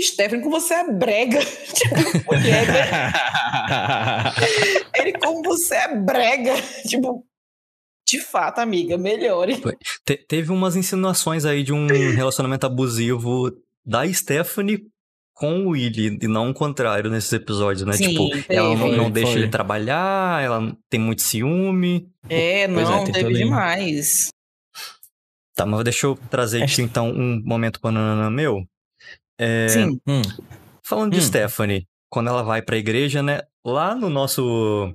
Stephanie, 0.00 0.42
como 0.42 0.60
você 0.60 0.74
é 0.74 0.92
brega. 0.92 1.38
tipo, 1.72 2.32
mulher, 2.32 2.66
né? 2.66 3.12
Ele, 4.96 5.12
como 5.18 5.42
você 5.42 5.74
é 5.76 5.96
brega. 5.96 6.52
Tipo, 6.88 7.24
de 8.06 8.20
fato, 8.20 8.58
amiga, 8.58 8.98
melhore. 8.98 9.60
Te- 10.04 10.24
teve 10.28 10.52
umas 10.52 10.76
insinuações 10.76 11.44
aí 11.44 11.62
de 11.62 11.72
um 11.72 11.86
relacionamento 11.86 12.66
abusivo 12.66 13.50
da 13.84 14.10
Stephanie 14.12 14.86
com 15.34 15.66
o 15.66 15.70
Willy, 15.70 16.18
e 16.22 16.28
não 16.28 16.50
o 16.50 16.54
contrário 16.54 17.10
nesses 17.10 17.32
episódios, 17.32 17.84
né? 17.84 17.92
Sim, 17.94 18.08
tipo, 18.10 18.30
teve. 18.30 18.46
ela 18.54 18.74
não, 18.76 18.92
não 18.92 19.10
deixa 19.10 19.32
foi. 19.32 19.40
ele 19.42 19.48
trabalhar, 19.50 20.42
ela 20.42 20.76
tem 20.88 21.00
muito 21.00 21.22
ciúme. 21.22 22.08
É, 22.28 22.68
Pois 22.68 22.88
é, 22.88 22.90
não, 22.92 23.04
tem 23.04 23.12
teve 23.14 23.28
aí. 23.28 23.34
demais. 23.34 24.28
Tá, 25.56 25.66
mas 25.66 25.84
deixa 25.84 26.06
eu 26.06 26.16
trazer 26.30 26.62
aqui 26.62 26.82
então 26.82 27.10
um 27.10 27.40
momento 27.44 27.80
banana 27.80 28.30
meu. 28.30 28.64
É, 29.38 29.68
Sim. 29.68 30.00
Hum. 30.06 30.22
Falando 30.82 31.12
de 31.12 31.18
Hum. 31.18 31.22
Stephanie, 31.22 31.86
quando 32.10 32.28
ela 32.28 32.42
vai 32.42 32.62
pra 32.62 32.76
igreja, 32.76 33.22
né? 33.22 33.40
Lá 33.64 33.94
no 33.94 34.08
nosso 34.10 34.94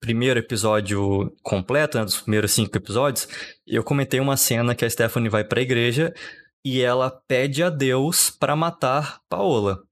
primeiro 0.00 0.38
episódio 0.38 1.32
completo, 1.42 1.98
né, 1.98 2.04
dos 2.04 2.20
primeiros 2.20 2.52
cinco 2.52 2.76
episódios, 2.76 3.26
eu 3.66 3.82
comentei 3.82 4.20
uma 4.20 4.36
cena 4.36 4.74
que 4.74 4.84
a 4.84 4.90
Stephanie 4.90 5.28
vai 5.28 5.42
pra 5.44 5.60
igreja 5.60 6.12
e 6.66 6.82
ela 6.82 7.12
pede 7.28 7.62
a 7.62 7.70
Deus 7.70 8.28
pra 8.28 8.56
matar 8.56 9.20
Paola. 9.28 9.84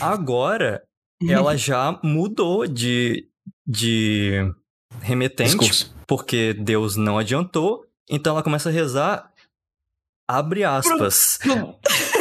Agora, 0.00 0.82
ela 1.22 1.54
já 1.56 2.00
mudou 2.02 2.66
de, 2.66 3.28
de 3.64 4.52
remetente, 5.00 5.56
Discurso. 5.56 5.94
porque 6.04 6.52
Deus 6.52 6.96
não 6.96 7.16
adiantou, 7.16 7.86
então 8.10 8.32
ela 8.32 8.42
começa 8.42 8.70
a 8.70 8.72
rezar, 8.72 9.32
abre 10.28 10.64
aspas, 10.64 11.38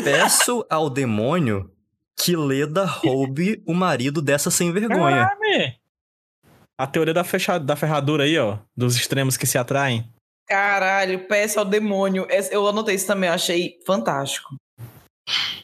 peço 0.03 0.63
ao 0.69 0.87
demônio 0.87 1.73
que 2.15 2.35
Leda 2.35 2.85
roube 2.85 3.63
o 3.65 3.73
marido 3.73 4.21
dessa 4.21 4.51
sem 4.51 4.71
vergonha. 4.71 5.29
Caralho! 5.29 5.73
A 6.77 6.85
teoria 6.85 7.13
da, 7.15 7.23
fecha... 7.23 7.57
da 7.57 7.75
ferradura 7.75 8.25
aí, 8.25 8.37
ó. 8.37 8.59
Dos 8.77 8.95
extremos 8.95 9.35
que 9.35 9.47
se 9.47 9.57
atraem. 9.57 10.07
Caralho, 10.49 11.27
peça 11.27 11.59
ao 11.59 11.65
demônio. 11.65 12.27
Eu 12.51 12.67
anotei 12.67 12.95
isso 12.95 13.05
também, 13.07 13.29
eu 13.29 13.33
achei 13.35 13.77
fantástico. 13.85 14.55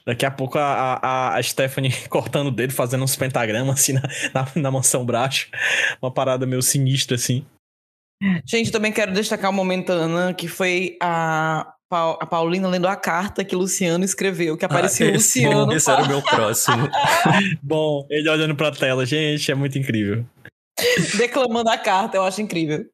Daqui 0.06 0.24
a 0.26 0.30
pouco 0.30 0.60
a, 0.60 1.00
a, 1.02 1.36
a 1.38 1.42
Stephanie 1.44 1.92
cortando 2.08 2.48
o 2.48 2.52
dedo, 2.52 2.72
fazendo 2.72 3.04
uns 3.04 3.16
pentagramas 3.16 3.80
assim 3.80 3.94
na, 3.94 4.02
na, 4.34 4.48
na 4.56 4.72
mansão 4.72 5.04
braço. 5.04 5.48
Uma 6.02 6.12
parada 6.12 6.46
meio 6.46 6.62
sinistra, 6.62 7.16
assim. 7.16 7.44
Gente, 8.46 8.72
também 8.72 8.92
quero 8.92 9.12
destacar 9.12 9.50
o 9.50 9.54
momento, 9.54 9.92
Ana, 9.92 10.34
que 10.34 10.48
foi 10.48 10.96
a, 11.02 11.74
Pau- 11.90 12.18
a 12.22 12.26
Paulina 12.26 12.68
lendo 12.68 12.88
a 12.88 12.96
carta 12.96 13.44
que 13.44 13.56
Luciano 13.56 14.06
escreveu, 14.06 14.56
que 14.56 14.64
apareceu 14.66 15.08
Ah, 15.08 15.16
esse, 15.16 15.46
Luciano. 15.46 15.74
esse 15.74 15.90
era 15.90 16.04
o 16.04 16.08
meu 16.08 16.22
próximo. 16.22 16.88
Bom, 17.62 18.06
ele 18.10 18.30
olhando 18.30 18.56
pra 18.56 18.72
tela, 18.72 19.06
gente, 19.06 19.52
é 19.52 19.56
muito 19.56 19.78
incrível. 19.80 20.24
declamando 21.18 21.70
a 21.70 21.78
carta, 21.78 22.18
eu 22.18 22.24
acho 22.24 22.42
incrível. 22.42 22.86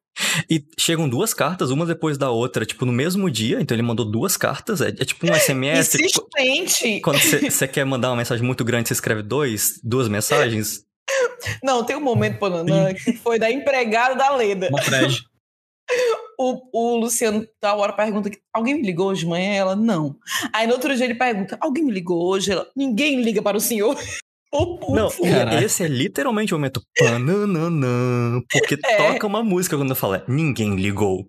E 0.48 0.64
chegam 0.78 1.08
duas 1.08 1.32
cartas, 1.32 1.70
uma 1.70 1.86
depois 1.86 2.18
da 2.18 2.30
outra, 2.30 2.64
tipo, 2.64 2.84
no 2.84 2.92
mesmo 2.92 3.30
dia. 3.30 3.60
Então 3.60 3.74
ele 3.74 3.82
mandou 3.82 4.04
duas 4.04 4.36
cartas. 4.36 4.80
É, 4.80 4.88
é 4.88 5.04
tipo 5.04 5.26
um 5.26 5.34
SMS. 5.34 5.94
Insistente. 5.94 7.00
Quando 7.00 7.18
você 7.18 7.68
quer 7.68 7.84
mandar 7.84 8.10
uma 8.10 8.16
mensagem 8.16 8.44
muito 8.44 8.64
grande, 8.64 8.88
você 8.88 8.94
escreve 8.94 9.22
dois, 9.22 9.80
duas 9.82 10.08
mensagens. 10.08 10.84
Não, 11.62 11.84
tem 11.84 11.96
um 11.96 12.00
momento, 12.00 12.38
Pananã, 12.38 12.94
que 12.94 13.12
foi 13.14 13.38
da 13.38 13.50
empregada 13.50 14.14
da 14.14 14.34
Leda. 14.34 14.68
Uma 14.68 14.80
thread. 14.82 15.24
O, 16.38 16.60
o 16.72 16.96
Luciano, 16.96 17.46
tal 17.60 17.78
hora, 17.78 17.92
pergunta: 17.92 18.30
alguém 18.52 18.74
me 18.74 18.82
ligou 18.82 19.08
hoje 19.08 19.20
de 19.20 19.26
manhã? 19.26 19.52
Ela, 19.52 19.76
não. 19.76 20.16
Aí 20.52 20.66
no 20.66 20.72
outro 20.74 20.94
dia 20.96 21.04
ele 21.04 21.14
pergunta: 21.14 21.58
alguém 21.60 21.84
me 21.84 21.92
ligou 21.92 22.22
hoje? 22.26 22.52
Ela, 22.52 22.66
ninguém 22.74 23.22
liga 23.22 23.42
para 23.42 23.56
o 23.56 23.60
senhor. 23.60 23.96
O. 24.52 24.94
Não, 24.94 25.08
Caralho. 25.10 25.64
esse 25.64 25.82
é 25.82 25.88
literalmente 25.88 26.52
o 26.54 26.58
momento 26.58 26.82
pananã, 26.98 28.42
porque 28.50 28.78
É. 28.84 28.96
toca 29.12 29.26
uma 29.26 29.42
música 29.42 29.76
quando 29.76 29.90
eu 29.90 29.96
falo, 29.96 30.16
é, 30.16 30.24
ninguém 30.28 30.76
ligou. 30.76 31.26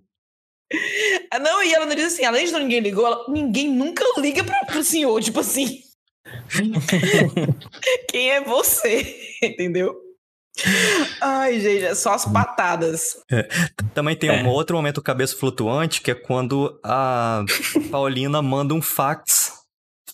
Ah, 1.32 1.40
Não, 1.40 1.64
e 1.64 1.74
ela 1.74 1.86
não 1.86 1.96
diz 1.96 2.06
assim, 2.14 2.26
além 2.26 2.46
de 2.46 2.52
não 2.52 2.60
ninguém 2.60 2.80
ligou, 2.82 3.06
ela, 3.06 3.26
ninguém 3.30 3.70
nunca 3.70 4.04
liga 4.18 4.44
pra, 4.44 4.66
pro 4.66 4.84
senhor, 4.84 5.22
tipo 5.22 5.40
assim. 5.40 5.80
Quem 8.10 8.32
é 8.32 8.42
você? 8.42 9.16
Entendeu? 9.44 9.96
Ai, 11.22 11.60
gente, 11.60 11.84
é 11.86 11.96
só 11.96 12.14
as 12.14 12.26
patadas. 12.26 13.18
Também 13.94 14.16
tem 14.16 14.30
É. 14.30 14.44
um 14.44 14.48
outro 14.48 14.76
momento 14.76 15.02
cabeça 15.02 15.36
flutuante, 15.36 16.02
que 16.02 16.12
é 16.12 16.16
quando 16.16 16.80
a 16.84 17.44
Paulina 17.90 18.42
manda 18.42 18.74
um 18.74 18.82
fax 18.82 19.52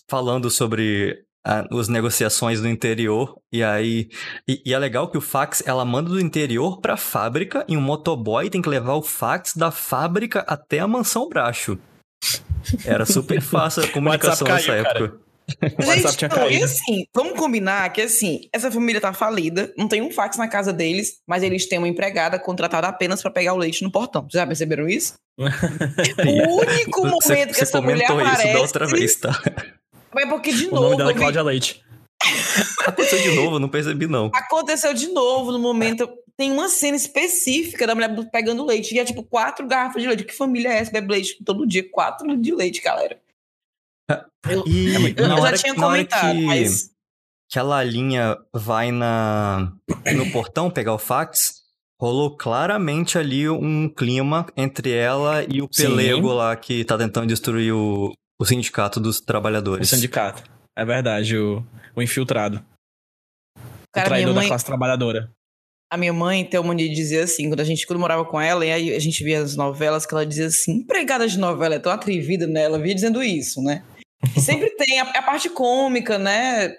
falando 0.08 0.50
sobre 0.50 1.24
as 1.44 1.88
negociações 1.88 2.60
do 2.60 2.68
interior. 2.68 3.36
E 3.52 3.62
aí. 3.62 4.08
E, 4.46 4.62
e 4.64 4.74
é 4.74 4.78
legal 4.78 5.10
que 5.10 5.18
o 5.18 5.20
fax 5.20 5.62
ela 5.66 5.84
manda 5.84 6.10
do 6.10 6.20
interior 6.20 6.80
pra 6.80 6.96
fábrica 6.96 7.64
e 7.68 7.76
um 7.76 7.80
motoboy 7.80 8.50
tem 8.50 8.62
que 8.62 8.68
levar 8.68 8.94
o 8.94 9.02
fax 9.02 9.54
da 9.54 9.70
fábrica 9.70 10.40
até 10.46 10.80
a 10.80 10.88
mansão 10.88 11.28
Bracho. 11.28 11.78
Era 12.84 13.06
super 13.06 13.40
fácil 13.42 13.84
a 13.84 13.88
comunicação 13.88 14.46
nessa 14.46 14.66
caiu, 14.66 14.84
cara. 14.84 14.98
época. 14.98 15.30
O 15.82 15.86
WhatsApp 15.86 16.16
tinha 16.16 16.28
não, 16.28 16.48
e 16.48 16.62
assim, 16.62 17.04
vamos 17.12 17.36
combinar 17.36 17.92
que 17.92 18.02
assim, 18.02 18.42
essa 18.52 18.70
família 18.70 19.00
tá 19.00 19.12
falida, 19.12 19.72
não 19.76 19.88
tem 19.88 20.00
um 20.00 20.10
fax 20.10 20.36
na 20.36 20.46
casa 20.46 20.72
deles, 20.72 21.20
mas 21.26 21.42
eles 21.42 21.66
têm 21.66 21.78
uma 21.78 21.88
empregada 21.88 22.38
contratada 22.38 22.86
apenas 22.86 23.20
pra 23.20 23.32
pegar 23.32 23.54
o 23.54 23.56
leite 23.56 23.82
no 23.82 23.90
portão. 23.90 24.22
Vocês 24.22 24.40
já 24.40 24.46
perceberam 24.46 24.88
isso? 24.88 25.14
O 25.40 26.60
único 26.60 27.00
momento 27.00 27.22
Você, 27.22 27.46
que 27.46 27.54
você 27.54 27.62
essa 27.62 27.80
mulher 27.80 28.06
comentou 28.06 28.26
isso 28.26 28.34
aparece... 28.34 28.52
da 28.52 28.60
outra 28.60 28.86
vez, 28.86 29.16
tá? 29.16 29.42
É 30.16 30.26
porque, 30.26 30.52
de 30.52 30.66
O 30.66 30.70
novo, 30.72 30.82
nome 30.84 30.96
dela 30.96 31.10
é 31.10 31.14
Cláudia 31.14 31.42
Leite. 31.42 31.82
Aconteceu 32.86 33.18
de 33.22 33.34
novo, 33.36 33.58
não 33.58 33.68
percebi 33.68 34.06
não. 34.06 34.30
Aconteceu 34.34 34.92
de 34.92 35.08
novo 35.08 35.52
no 35.52 35.58
momento. 35.58 36.08
Tem 36.36 36.50
uma 36.50 36.68
cena 36.68 36.96
específica 36.96 37.86
da 37.86 37.94
mulher 37.94 38.14
pegando 38.30 38.64
leite. 38.64 38.94
E 38.94 38.98
é 38.98 39.04
tipo 39.04 39.22
quatro 39.22 39.66
garrafas 39.66 40.02
de 40.02 40.08
leite. 40.08 40.24
Que 40.24 40.34
família 40.34 40.68
é 40.68 40.78
essa? 40.78 40.90
Bebe 40.90 41.12
leite 41.12 41.42
todo 41.44 41.66
dia. 41.66 41.88
Quatro 41.90 42.36
de 42.36 42.54
leite, 42.54 42.80
galera. 42.82 43.18
Eu, 44.48 44.64
E 44.66 44.94
eu- 44.94 45.08
eu 45.16 45.28
já 45.28 45.34
hora, 45.36 45.56
tinha 45.58 45.74
comentado, 45.74 46.34
que, 46.36 46.44
mas. 46.46 46.90
que 47.48 47.58
a 47.58 47.62
Lalinha 47.62 48.36
vai 48.52 48.90
na, 48.90 49.72
no 50.16 50.30
portão 50.32 50.70
pegar 50.70 50.94
o 50.94 50.98
fax, 50.98 51.60
rolou 52.00 52.36
claramente 52.36 53.18
ali 53.18 53.48
um 53.48 53.88
clima 53.88 54.46
entre 54.56 54.90
ela 54.92 55.44
e 55.44 55.60
o 55.62 55.68
Sim. 55.70 55.82
pelego 55.84 56.32
lá 56.32 56.56
que 56.56 56.84
tá 56.84 56.96
tentando 56.98 57.26
destruir 57.28 57.72
o, 57.72 58.12
o 58.40 58.44
sindicato 58.44 58.98
dos 59.00 59.18
O 59.18 59.24
trabalhadores. 59.26 59.88
sindicato. 59.90 60.42
É 60.76 60.84
verdade, 60.84 61.36
o, 61.36 61.64
o 61.94 62.02
infiltrado. 62.02 62.64
o 63.58 63.60
Cara, 63.92 64.08
traidor 64.08 64.28
minha 64.28 64.34
da 64.34 64.40
mãe, 64.40 64.48
classe 64.48 64.64
trabalhadora. 64.64 65.30
a 65.92 65.96
minha 65.96 66.12
mãe 66.12 66.44
tem 66.44 66.58
uma 66.58 66.68
mania 66.68 66.88
de 66.88 66.94
dizer 66.94 67.24
assim, 67.24 67.48
quando 67.48 67.60
a 67.60 67.64
gente 67.64 67.86
quando 67.86 67.98
morava 67.98 68.24
com 68.24 68.40
ela, 68.40 68.64
e 68.64 68.70
aí 68.72 68.94
a 68.94 68.98
gente 69.00 69.22
via 69.22 69.42
as 69.42 69.56
novelas, 69.56 70.06
que 70.06 70.14
ela 70.14 70.24
dizia 70.24 70.46
assim, 70.46 70.72
empregada 70.78 71.26
de 71.28 71.38
novela 71.38 71.74
é 71.74 71.78
tão 71.78 71.92
atrevida, 71.92 72.46
né? 72.46 72.62
Ela 72.62 72.78
via 72.78 72.94
dizendo 72.94 73.22
isso, 73.22 73.60
né? 73.62 73.84
E 74.36 74.40
sempre 74.40 74.70
tem 74.76 75.00
a, 75.00 75.04
a 75.10 75.22
parte 75.22 75.50
cômica, 75.50 76.18
né? 76.18 76.74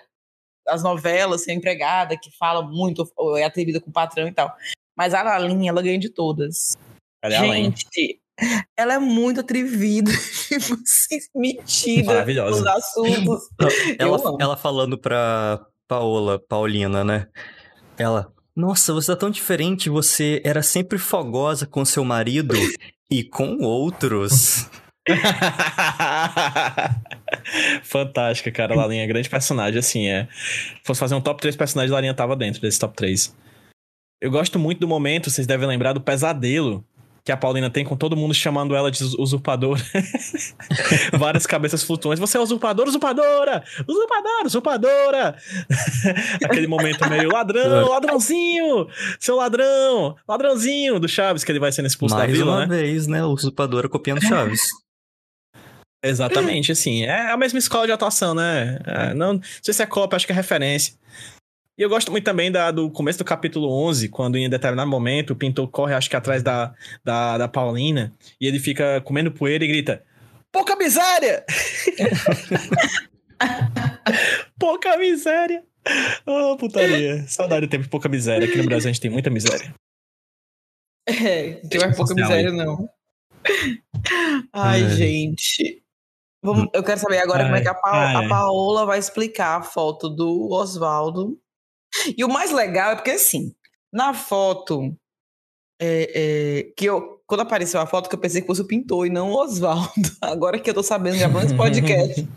As 0.67 0.83
novelas, 0.83 1.43
tem 1.43 1.55
a 1.55 1.57
empregada 1.57 2.17
que 2.17 2.31
fala 2.37 2.61
muito, 2.61 3.11
ou 3.17 3.35
é 3.37 3.43
atrevida 3.43 3.81
com 3.81 3.89
o 3.89 3.93
patrão 3.93 4.27
e 4.27 4.31
tal. 4.33 4.55
Mas 4.97 5.13
a 5.13 5.21
Lalinha, 5.23 5.71
ela 5.71 5.81
ganha 5.81 5.97
de 5.99 6.09
todas. 6.09 6.77
Cadê 7.21 7.35
a 7.35 7.41
Len? 7.41 7.63
Gente, 7.65 8.20
ela 8.75 8.93
é 8.93 8.99
muito 8.99 9.39
atrevida, 9.39 10.11
tipo 10.47 10.73
assim, 10.73 11.19
metida 11.35 12.05
Maravilhosa. 12.05 12.59
nos 12.59 12.67
assuntos. 12.67 13.43
Ela, 13.97 14.17
ela 14.39 14.57
falando 14.57 14.97
pra 14.97 15.65
Paola, 15.87 16.39
Paulina, 16.39 17.03
né? 17.03 17.27
Ela, 17.97 18.31
nossa, 18.55 18.93
você 18.93 19.11
tá 19.11 19.17
tão 19.17 19.29
diferente, 19.29 19.89
você 19.89 20.41
era 20.43 20.63
sempre 20.63 20.97
fogosa 20.97 21.65
com 21.65 21.85
seu 21.85 22.03
marido 22.03 22.55
e 23.09 23.23
com 23.23 23.63
outros. 23.63 24.69
Fantástica, 27.83 28.51
cara. 28.51 28.75
Lalinha 28.75 29.03
é 29.03 29.07
grande 29.07 29.29
personagem, 29.29 29.79
assim, 29.79 30.07
é. 30.07 30.27
Se 30.31 30.81
fosse 30.83 30.99
fazer 30.99 31.15
um 31.15 31.21
top 31.21 31.41
3 31.41 31.55
personagens, 31.55 31.91
Lalinha 31.91 32.13
tava 32.13 32.35
dentro 32.35 32.61
desse 32.61 32.79
top 32.79 32.95
3. 32.95 33.35
Eu 34.21 34.29
gosto 34.29 34.59
muito 34.59 34.79
do 34.79 34.87
momento, 34.87 35.31
vocês 35.31 35.47
devem 35.47 35.67
lembrar 35.67 35.93
do 35.93 36.01
pesadelo 36.01 36.85
que 37.23 37.31
a 37.31 37.37
Paulina 37.37 37.69
tem 37.69 37.85
com 37.85 37.95
todo 37.95 38.15
mundo 38.15 38.33
chamando 38.33 38.75
ela 38.75 38.89
de 38.89 39.03
usurpadora. 39.17 39.81
Várias 41.13 41.45
cabeças 41.45 41.83
flutuantes. 41.83 42.19
Você 42.19 42.37
é 42.37 42.41
usurpadora, 42.41 42.89
usurpadora! 42.89 43.63
Usurpadora, 43.87 44.47
usurpadora! 44.47 45.35
Aquele 46.43 46.67
momento 46.67 47.07
meio 47.09 47.31
ladrão, 47.31 47.89
ladrãozinho! 47.89 48.87
Seu 49.19 49.35
ladrão! 49.35 50.15
Ladrãozinho 50.27 50.99
do 50.99 51.07
Chaves, 51.07 51.43
que 51.43 51.51
ele 51.51 51.59
vai 51.59 51.71
sendo 51.71 51.87
expulso 51.87 52.15
da 52.15 52.23
Mais 52.23 52.31
vila, 52.31 52.51
uma 52.51 52.65
né? 52.65 52.75
vez, 52.81 53.07
né? 53.07 53.23
O 53.23 53.29
usurpadora 53.29 53.87
copiando 53.87 54.21
Chaves. 54.21 54.61
Exatamente, 56.03 56.71
assim. 56.71 57.03
É 57.03 57.31
a 57.31 57.37
mesma 57.37 57.59
escola 57.59 57.85
de 57.85 57.91
atuação, 57.91 58.33
né? 58.33 58.79
É, 58.85 59.13
não, 59.13 59.33
não 59.33 59.41
sei 59.61 59.73
se 59.73 59.83
é 59.83 59.85
cópia, 59.85 60.15
acho 60.15 60.25
que 60.25 60.31
é 60.31 60.35
referência. 60.35 60.95
E 61.81 61.83
eu 61.83 61.89
gosto 61.89 62.11
muito 62.11 62.23
também 62.23 62.51
da, 62.51 62.69
do 62.69 62.91
começo 62.91 63.17
do 63.17 63.25
capítulo 63.25 63.67
11, 63.87 64.07
quando 64.09 64.37
em 64.37 64.47
determinado 64.47 64.87
momento 64.87 65.31
o 65.31 65.35
pintor 65.35 65.67
corre, 65.67 65.95
acho 65.95 66.07
que 66.07 66.15
atrás 66.15 66.43
da, 66.43 66.75
da, 67.03 67.39
da 67.39 67.47
Paulina, 67.47 68.13
e 68.39 68.45
ele 68.45 68.59
fica 68.59 69.01
comendo 69.01 69.31
poeira 69.31 69.65
e 69.65 69.67
grita: 69.67 70.03
Pouca 70.51 70.75
miséria! 70.75 71.43
pouca 74.59 74.95
miséria! 74.95 75.63
Oh, 76.23 76.55
putaria. 76.55 77.25
Saudade 77.27 77.65
do 77.65 77.69
tempo 77.71 77.85
de 77.85 77.89
pouca 77.89 78.07
miséria. 78.07 78.47
Aqui 78.47 78.59
no 78.59 78.65
Brasil 78.65 78.87
a 78.87 78.93
gente 78.93 79.01
tem 79.01 79.09
muita 79.09 79.31
miséria. 79.31 79.73
É, 81.07 81.61
não 81.63 81.67
tem 81.71 81.79
mais 81.81 81.97
pouca 81.97 82.13
miséria, 82.13 82.51
não. 82.51 82.87
Ai, 84.53 84.83
Ai. 84.83 84.89
gente. 84.91 85.81
Vamos- 86.43 86.69
eu 86.75 86.83
quero 86.83 86.99
saber 86.99 87.17
agora 87.17 87.45
como 87.45 87.55
é 87.55 87.61
que 87.61 87.67
a, 87.67 87.73
Pa- 87.73 87.89
Ai, 87.91 88.15
a 88.17 88.19
ai. 88.19 88.27
Paola 88.29 88.85
vai 88.85 88.99
explicar 88.99 89.57
a 89.59 89.63
foto 89.63 90.07
do 90.09 90.47
Oswaldo. 90.51 91.41
E 92.17 92.23
o 92.23 92.29
mais 92.29 92.51
legal 92.51 92.91
é 92.91 92.95
porque, 92.95 93.11
assim, 93.11 93.53
na 93.93 94.13
foto, 94.13 94.95
é, 95.81 96.11
é, 96.15 96.63
que 96.77 96.85
eu, 96.85 97.21
quando 97.27 97.41
apareceu 97.41 97.79
a 97.81 97.85
foto, 97.87 98.07
que 98.09 98.15
eu 98.15 98.19
pensei 98.19 98.41
que 98.41 98.47
fosse 98.47 98.61
o 98.61 98.67
pintor 98.67 99.05
e 99.05 99.09
não 99.09 99.29
o 99.31 99.35
Oswaldo. 99.35 99.91
Agora 100.21 100.59
que 100.59 100.69
eu 100.69 100.73
tô 100.73 100.83
sabendo, 100.83 101.17
gravando 101.17 101.45
esse 101.47 101.55
podcast, 101.55 102.27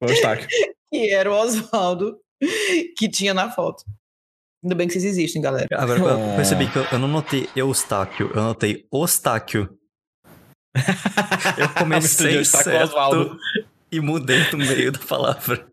que 0.92 1.10
era 1.10 1.30
o 1.30 1.34
Oswaldo 1.34 2.18
que 2.96 3.08
tinha 3.08 3.32
na 3.34 3.50
foto. 3.50 3.84
Ainda 4.64 4.74
bem 4.74 4.86
que 4.86 4.92
vocês 4.94 5.04
existem, 5.04 5.42
galera. 5.42 5.68
Agora 5.72 5.98
eu 5.98 6.32
Oh. 6.32 6.36
percebi 6.36 6.70
que 6.70 6.76
eu, 6.78 6.84
eu 6.84 6.98
não 6.98 7.08
notei 7.08 7.48
Eustáquio, 7.54 8.30
eu 8.34 8.42
notei 8.42 8.86
Ostáquio. 8.90 9.76
Eu 11.58 11.68
comecei 11.78 12.44
certo 12.44 12.84
Oswaldo. 12.90 13.36
e 13.90 14.00
mudei 14.00 14.38
no 14.52 14.58
meio 14.58 14.90
da 14.92 14.98
palavra. 15.00 15.66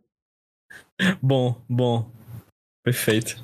Bom, 1.22 1.64
bom. 1.70 2.12
Perfeito. 2.84 3.36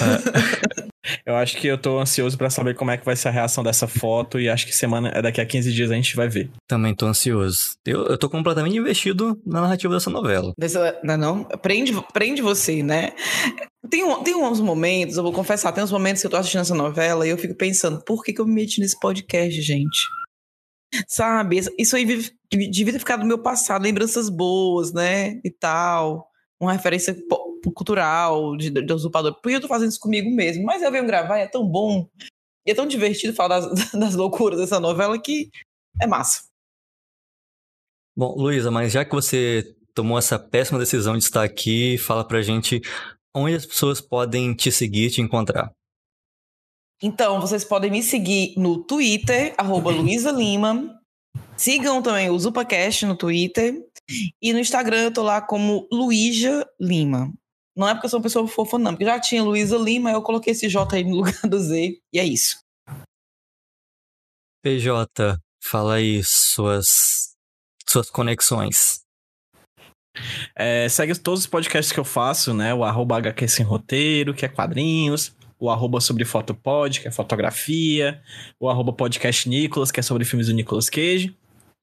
É. 0.00 0.92
Eu 1.26 1.34
acho 1.34 1.56
que 1.56 1.66
eu 1.66 1.76
tô 1.76 1.98
ansioso 1.98 2.38
pra 2.38 2.48
saber 2.48 2.76
como 2.76 2.92
é 2.92 2.96
que 2.96 3.04
vai 3.04 3.16
ser 3.16 3.26
a 3.26 3.32
reação 3.32 3.64
dessa 3.64 3.88
foto 3.88 4.38
e 4.38 4.48
acho 4.48 4.64
que 4.64 4.72
semana, 4.72 5.08
é 5.12 5.20
daqui 5.20 5.40
a 5.40 5.46
15 5.46 5.72
dias 5.72 5.90
a 5.90 5.94
gente 5.94 6.14
vai 6.14 6.28
ver. 6.28 6.48
Também 6.68 6.94
tô 6.94 7.06
ansioso. 7.06 7.72
Eu, 7.84 8.06
eu 8.06 8.16
tô 8.16 8.30
completamente 8.30 8.76
investido 8.76 9.36
na 9.44 9.62
narrativa 9.62 9.92
dessa 9.92 10.08
novela. 10.10 10.52
Dessa, 10.56 11.00
não, 11.02 11.14
é 11.14 11.16
não? 11.16 11.44
Prende, 11.44 11.92
prende 12.12 12.40
você, 12.40 12.84
né? 12.84 13.10
Tem, 13.90 14.04
um- 14.04 14.22
tem 14.22 14.36
uns 14.36 14.60
momentos, 14.60 15.16
eu 15.16 15.24
vou 15.24 15.32
confessar, 15.32 15.72
tem 15.72 15.82
uns 15.82 15.90
momentos 15.90 16.22
que 16.22 16.26
eu 16.26 16.30
tô 16.30 16.36
assistindo 16.36 16.60
essa 16.60 16.74
novela 16.74 17.26
e 17.26 17.30
eu 17.30 17.36
fico 17.38 17.56
pensando, 17.56 18.00
por 18.04 18.22
que, 18.22 18.32
que 18.32 18.40
eu 18.40 18.46
me 18.46 18.54
meti 18.54 18.80
nesse 18.80 18.98
podcast, 19.00 19.60
gente? 19.60 19.98
Sabe? 21.08 21.60
Isso- 21.78 21.96
aí 21.96 22.04
devia 22.04 22.92
ter 22.92 22.98
ficado 23.00 23.20
no 23.20 23.26
meu 23.26 23.42
passado, 23.42 23.82
lembranças 23.82 24.28
boas, 24.28 24.92
né? 24.92 25.40
E 25.44 25.50
tal. 25.50 26.28
Uma 26.60 26.72
referência 26.74 27.12
cultural 27.70 28.56
de, 28.56 28.70
de 28.70 28.92
usurpador. 28.92 29.34
Por 29.34 29.48
que 29.48 29.56
eu 29.56 29.60
tô 29.60 29.68
fazendo 29.68 29.90
isso 29.90 30.00
comigo 30.00 30.30
mesmo? 30.30 30.64
Mas 30.64 30.82
eu 30.82 30.90
venho 30.90 31.06
gravar 31.06 31.38
e 31.38 31.42
é 31.42 31.46
tão 31.46 31.66
bom. 31.66 32.08
E 32.66 32.70
é 32.70 32.74
tão 32.74 32.86
divertido 32.86 33.34
falar 33.34 33.60
das, 33.60 33.92
das 33.92 34.14
loucuras 34.14 34.58
dessa 34.58 34.80
novela 34.80 35.20
que 35.20 35.50
é 36.00 36.06
massa. 36.06 36.44
Bom, 38.16 38.34
Luísa, 38.36 38.70
mas 38.70 38.92
já 38.92 39.04
que 39.04 39.12
você 39.12 39.74
tomou 39.94 40.18
essa 40.18 40.38
péssima 40.38 40.78
decisão 40.78 41.16
de 41.16 41.24
estar 41.24 41.42
aqui, 41.42 41.96
fala 41.98 42.26
pra 42.26 42.42
gente 42.42 42.80
onde 43.34 43.56
as 43.56 43.66
pessoas 43.66 44.00
podem 44.00 44.54
te 44.54 44.70
seguir, 44.70 45.10
te 45.10 45.20
encontrar. 45.20 45.72
Então, 47.02 47.40
vocês 47.40 47.64
podem 47.64 47.90
me 47.90 48.02
seguir 48.02 48.54
no 48.56 48.84
Twitter, 48.84 49.54
arroba 49.58 49.90
Luísa 49.90 50.30
Lima. 50.30 51.00
Sigam 51.56 52.02
também 52.02 52.30
o 52.30 52.38
ZupaCast 52.38 53.06
no 53.06 53.16
Twitter. 53.16 53.82
E 54.40 54.52
no 54.52 54.58
Instagram 54.58 55.04
eu 55.04 55.12
tô 55.12 55.22
lá 55.22 55.40
como 55.40 55.88
Luísa 55.90 56.68
Lima. 56.80 57.32
Não 57.76 57.88
é 57.88 57.94
porque 57.94 58.06
eu 58.06 58.10
sou 58.10 58.18
uma 58.18 58.22
pessoa 58.22 58.46
fofa, 58.46 58.78
não. 58.78 58.92
Porque 58.92 59.04
já 59.04 59.18
tinha 59.18 59.42
Luísa 59.42 59.76
Lima, 59.78 60.10
eu 60.10 60.22
coloquei 60.22 60.52
esse 60.52 60.68
J 60.68 60.96
aí 60.96 61.04
no 61.04 61.16
lugar 61.24 61.40
do 61.44 61.58
Z. 61.58 61.98
E 62.12 62.18
é 62.18 62.24
isso. 62.24 62.60
PJ, 64.62 65.38
fala 65.62 65.94
aí 65.94 66.22
suas, 66.22 67.34
suas 67.86 68.10
conexões. 68.10 69.00
É, 70.54 70.88
segue 70.88 71.18
todos 71.18 71.40
os 71.40 71.46
podcasts 71.46 71.92
que 71.92 71.98
eu 71.98 72.04
faço, 72.04 72.52
né? 72.52 72.74
O 72.74 72.84
arroba 72.84 73.16
HQ 73.16 73.48
Sem 73.48 73.64
Roteiro, 73.64 74.34
que 74.34 74.44
é 74.44 74.48
quadrinhos. 74.48 75.34
O 75.58 75.70
arroba 75.70 76.00
sobre 76.00 76.24
fotopod, 76.24 77.00
que 77.00 77.08
é 77.08 77.10
fotografia. 77.10 78.22
O 78.60 78.68
arroba 78.68 78.92
podcast 78.92 79.48
Nicolas, 79.48 79.90
que 79.90 80.00
é 80.00 80.02
sobre 80.02 80.24
filmes 80.24 80.48
do 80.48 80.52
Nicolas 80.52 80.90
Cage. 80.90 81.34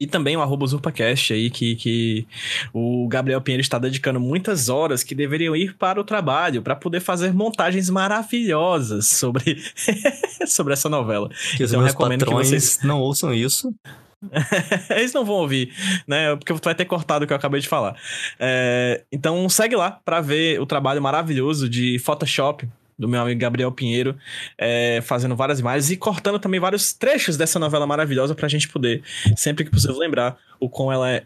E 0.02 0.08
também 0.08 0.38
o 0.38 0.42
arroba 0.42 0.66
Zupacast 0.66 1.34
aí, 1.34 1.50
que, 1.50 1.76
que 1.76 2.26
o 2.74 3.06
Gabriel 3.10 3.42
Pinheiro 3.42 3.62
está 3.62 3.78
dedicando 3.78 4.18
muitas 4.18 4.70
horas 4.70 5.04
que 5.04 5.14
deveriam 5.14 5.54
ir 5.58 5.76
para 5.76 6.00
o 6.00 6.06
trabalho, 6.06 6.62
para 6.62 6.74
poder 6.74 7.02
fazer 7.02 7.34
montagens 7.34 7.90
maravilhosas 7.90 9.08
sobre, 9.08 9.62
sobre 10.48 10.72
essa 10.72 10.88
novela. 10.88 11.28
Que 11.58 11.64
os 11.66 11.72
Então, 11.72 11.82
meus 11.82 11.92
recomendo 11.92 12.26
que 12.26 12.32
vocês- 12.34 12.80
não 12.82 13.02
ouçam 13.02 13.34
isso. 13.34 13.74
Eles 14.90 15.14
não 15.14 15.26
vão 15.26 15.36
ouvir, 15.36 15.74
né? 16.08 16.34
Porque 16.36 16.54
tu 16.54 16.64
vai 16.66 16.76
ter 16.76 16.86
cortado 16.86 17.24
o 17.24 17.28
que 17.28 17.32
eu 17.34 17.38
acabei 17.38 17.60
de 17.60 17.68
falar. 17.68 17.96
É, 18.40 19.04
então 19.12 19.48
segue 19.50 19.76
lá 19.76 19.92
pra 19.92 20.22
ver 20.22 20.60
o 20.62 20.66
trabalho 20.66 21.02
maravilhoso 21.02 21.68
de 21.70 21.98
Photoshop 22.00 22.68
do 23.00 23.08
meu 23.08 23.22
amigo 23.22 23.40
Gabriel 23.40 23.72
Pinheiro, 23.72 24.18
é, 24.58 25.00
fazendo 25.02 25.36
várias 25.36 25.62
imagens 25.62 25.90
e 25.90 25.96
cortando 25.96 26.38
também 26.38 26.60
vários 26.60 26.92
trechos 26.92 27.38
dessa 27.38 27.58
novela 27.58 27.88
maravilhosa 27.88 28.36
pra 28.36 28.50
gente 28.50 28.68
poder, 28.68 29.02
sempre 29.38 29.64
que 29.64 29.72
possível, 29.72 29.98
lembrar 29.98 30.38
o 30.60 30.70
quão 30.70 30.92
ela 30.92 31.10
é 31.10 31.26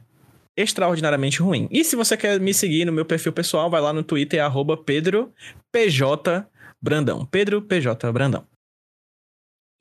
extraordinariamente 0.56 1.42
ruim. 1.42 1.68
E 1.72 1.84
se 1.84 1.96
você 1.96 2.16
quer 2.16 2.40
me 2.40 2.54
seguir 2.54 2.86
no 2.86 2.94
meu 2.94 3.06
perfil 3.06 3.34
pessoal, 3.34 3.72
vai 3.72 3.82
lá 3.82 3.92
no 3.92 4.04
Twitter, 4.04 4.40
é 4.40 4.44
arroba 4.44 4.78
Pedro 4.78 5.34
PJ 5.72 6.48
Brandão. 6.80 7.26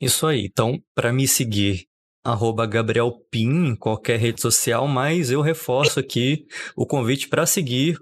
Isso 0.01 0.25
aí. 0.25 0.45
Então, 0.45 0.81
pra 0.95 1.13
me 1.13 1.27
seguir, 1.27 1.85
arroba 2.25 2.65
Gabriel 2.65 3.11
Pim 3.29 3.67
em 3.67 3.75
qualquer 3.75 4.17
rede 4.17 4.41
social, 4.41 4.87
mas 4.87 5.29
eu 5.29 5.41
reforço 5.41 5.99
aqui 5.99 6.47
o 6.75 6.87
convite 6.87 7.27
para 7.27 7.45
seguir 7.45 7.99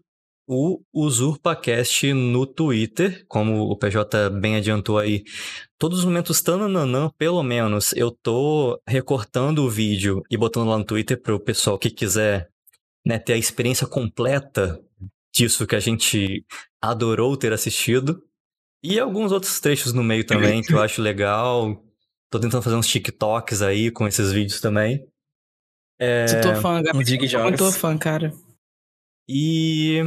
o 0.47 0.81
UsurpaCast 0.93 2.13
no 2.13 2.45
Twitter, 2.45 3.23
como 3.27 3.69
o 3.69 3.77
PJ 3.77 4.29
bem 4.29 4.55
adiantou 4.55 4.97
aí. 4.97 5.23
Todos 5.77 5.99
os 5.99 6.05
momentos 6.05 6.41
tananã, 6.41 7.09
pelo 7.17 7.41
menos, 7.41 7.93
eu 7.93 8.11
tô 8.11 8.79
recortando 8.87 9.63
o 9.63 9.69
vídeo 9.69 10.21
e 10.29 10.37
botando 10.37 10.69
lá 10.69 10.77
no 10.77 10.83
Twitter 10.83 11.21
para 11.21 11.35
o 11.35 11.39
pessoal 11.39 11.79
que 11.79 11.89
quiser 11.89 12.49
né, 13.05 13.17
ter 13.17 13.33
a 13.33 13.37
experiência 13.37 13.87
completa 13.87 14.79
disso 15.33 15.65
que 15.65 15.75
a 15.75 15.79
gente 15.79 16.45
adorou 16.81 17.37
ter 17.37 17.53
assistido. 17.53 18.21
E 18.83 18.99
alguns 18.99 19.31
outros 19.31 19.59
trechos 19.59 19.93
no 19.93 20.03
meio 20.03 20.25
também 20.25 20.61
que 20.61 20.73
eu 20.73 20.81
acho 20.81 21.01
legal. 21.01 21.83
Tô 22.29 22.39
tentando 22.39 22.63
fazer 22.63 22.75
uns 22.75 22.87
TikToks 22.87 23.61
aí 23.61 23.91
com 23.91 24.07
esses 24.07 24.31
vídeos 24.31 24.59
também. 24.59 25.05
É, 25.99 26.27
Se 26.27 26.41
tua 26.41 26.55
fã, 26.55 26.81
Gabi. 26.81 27.27
Jogs. 27.27 27.57
tua 27.57 27.71
fã, 27.71 27.97
cara. 27.97 28.33
E 29.29 30.01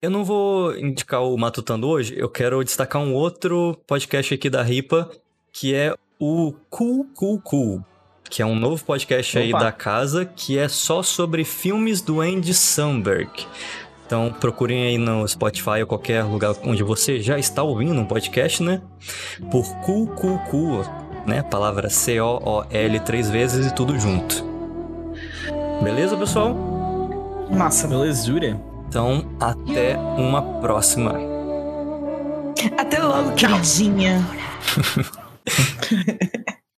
eu 0.00 0.10
não 0.10 0.24
vou 0.24 0.76
indicar 0.76 1.22
o 1.22 1.36
Matutando 1.36 1.88
hoje, 1.88 2.14
eu 2.16 2.28
quero 2.28 2.62
destacar 2.62 3.02
um 3.02 3.14
outro 3.14 3.76
podcast 3.86 4.32
aqui 4.32 4.48
da 4.48 4.62
Ripa, 4.62 5.10
que 5.52 5.74
é 5.74 5.94
o 6.20 6.54
Cool 6.70 7.06
Cool 7.14 7.40
Cool, 7.40 7.84
que 8.30 8.40
é 8.40 8.46
um 8.46 8.54
novo 8.54 8.84
podcast 8.84 9.38
aí 9.38 9.52
Opa. 9.52 9.64
da 9.64 9.72
casa, 9.72 10.24
que 10.24 10.56
é 10.56 10.68
só 10.68 11.02
sobre 11.02 11.44
filmes 11.44 12.00
do 12.00 12.20
Andy 12.20 12.54
Samberg. 12.54 13.30
Então 14.06 14.32
procurem 14.40 14.86
aí 14.86 14.98
no 14.98 15.26
Spotify 15.26 15.80
ou 15.80 15.86
qualquer 15.86 16.22
lugar 16.22 16.54
onde 16.64 16.82
você 16.82 17.20
já 17.20 17.38
está 17.38 17.62
ouvindo 17.62 18.00
um 18.00 18.06
podcast, 18.06 18.62
né? 18.62 18.80
Por 19.50 19.64
Cool 19.84 20.06
Cool 20.08 20.38
Cool, 20.50 20.84
né? 21.26 21.42
Palavra 21.42 21.90
C-O-O-L 21.90 23.00
três 23.00 23.28
vezes 23.28 23.66
e 23.66 23.74
tudo 23.74 23.98
junto. 23.98 24.46
Beleza, 25.82 26.16
pessoal? 26.16 26.54
Massa. 27.50 27.86
Belezura. 27.88 28.58
Então, 28.88 29.22
até 29.38 29.98
uma 29.98 30.40
próxima. 30.60 31.14
Até 32.78 33.02
logo, 33.02 33.32
queridinha. 33.32 34.24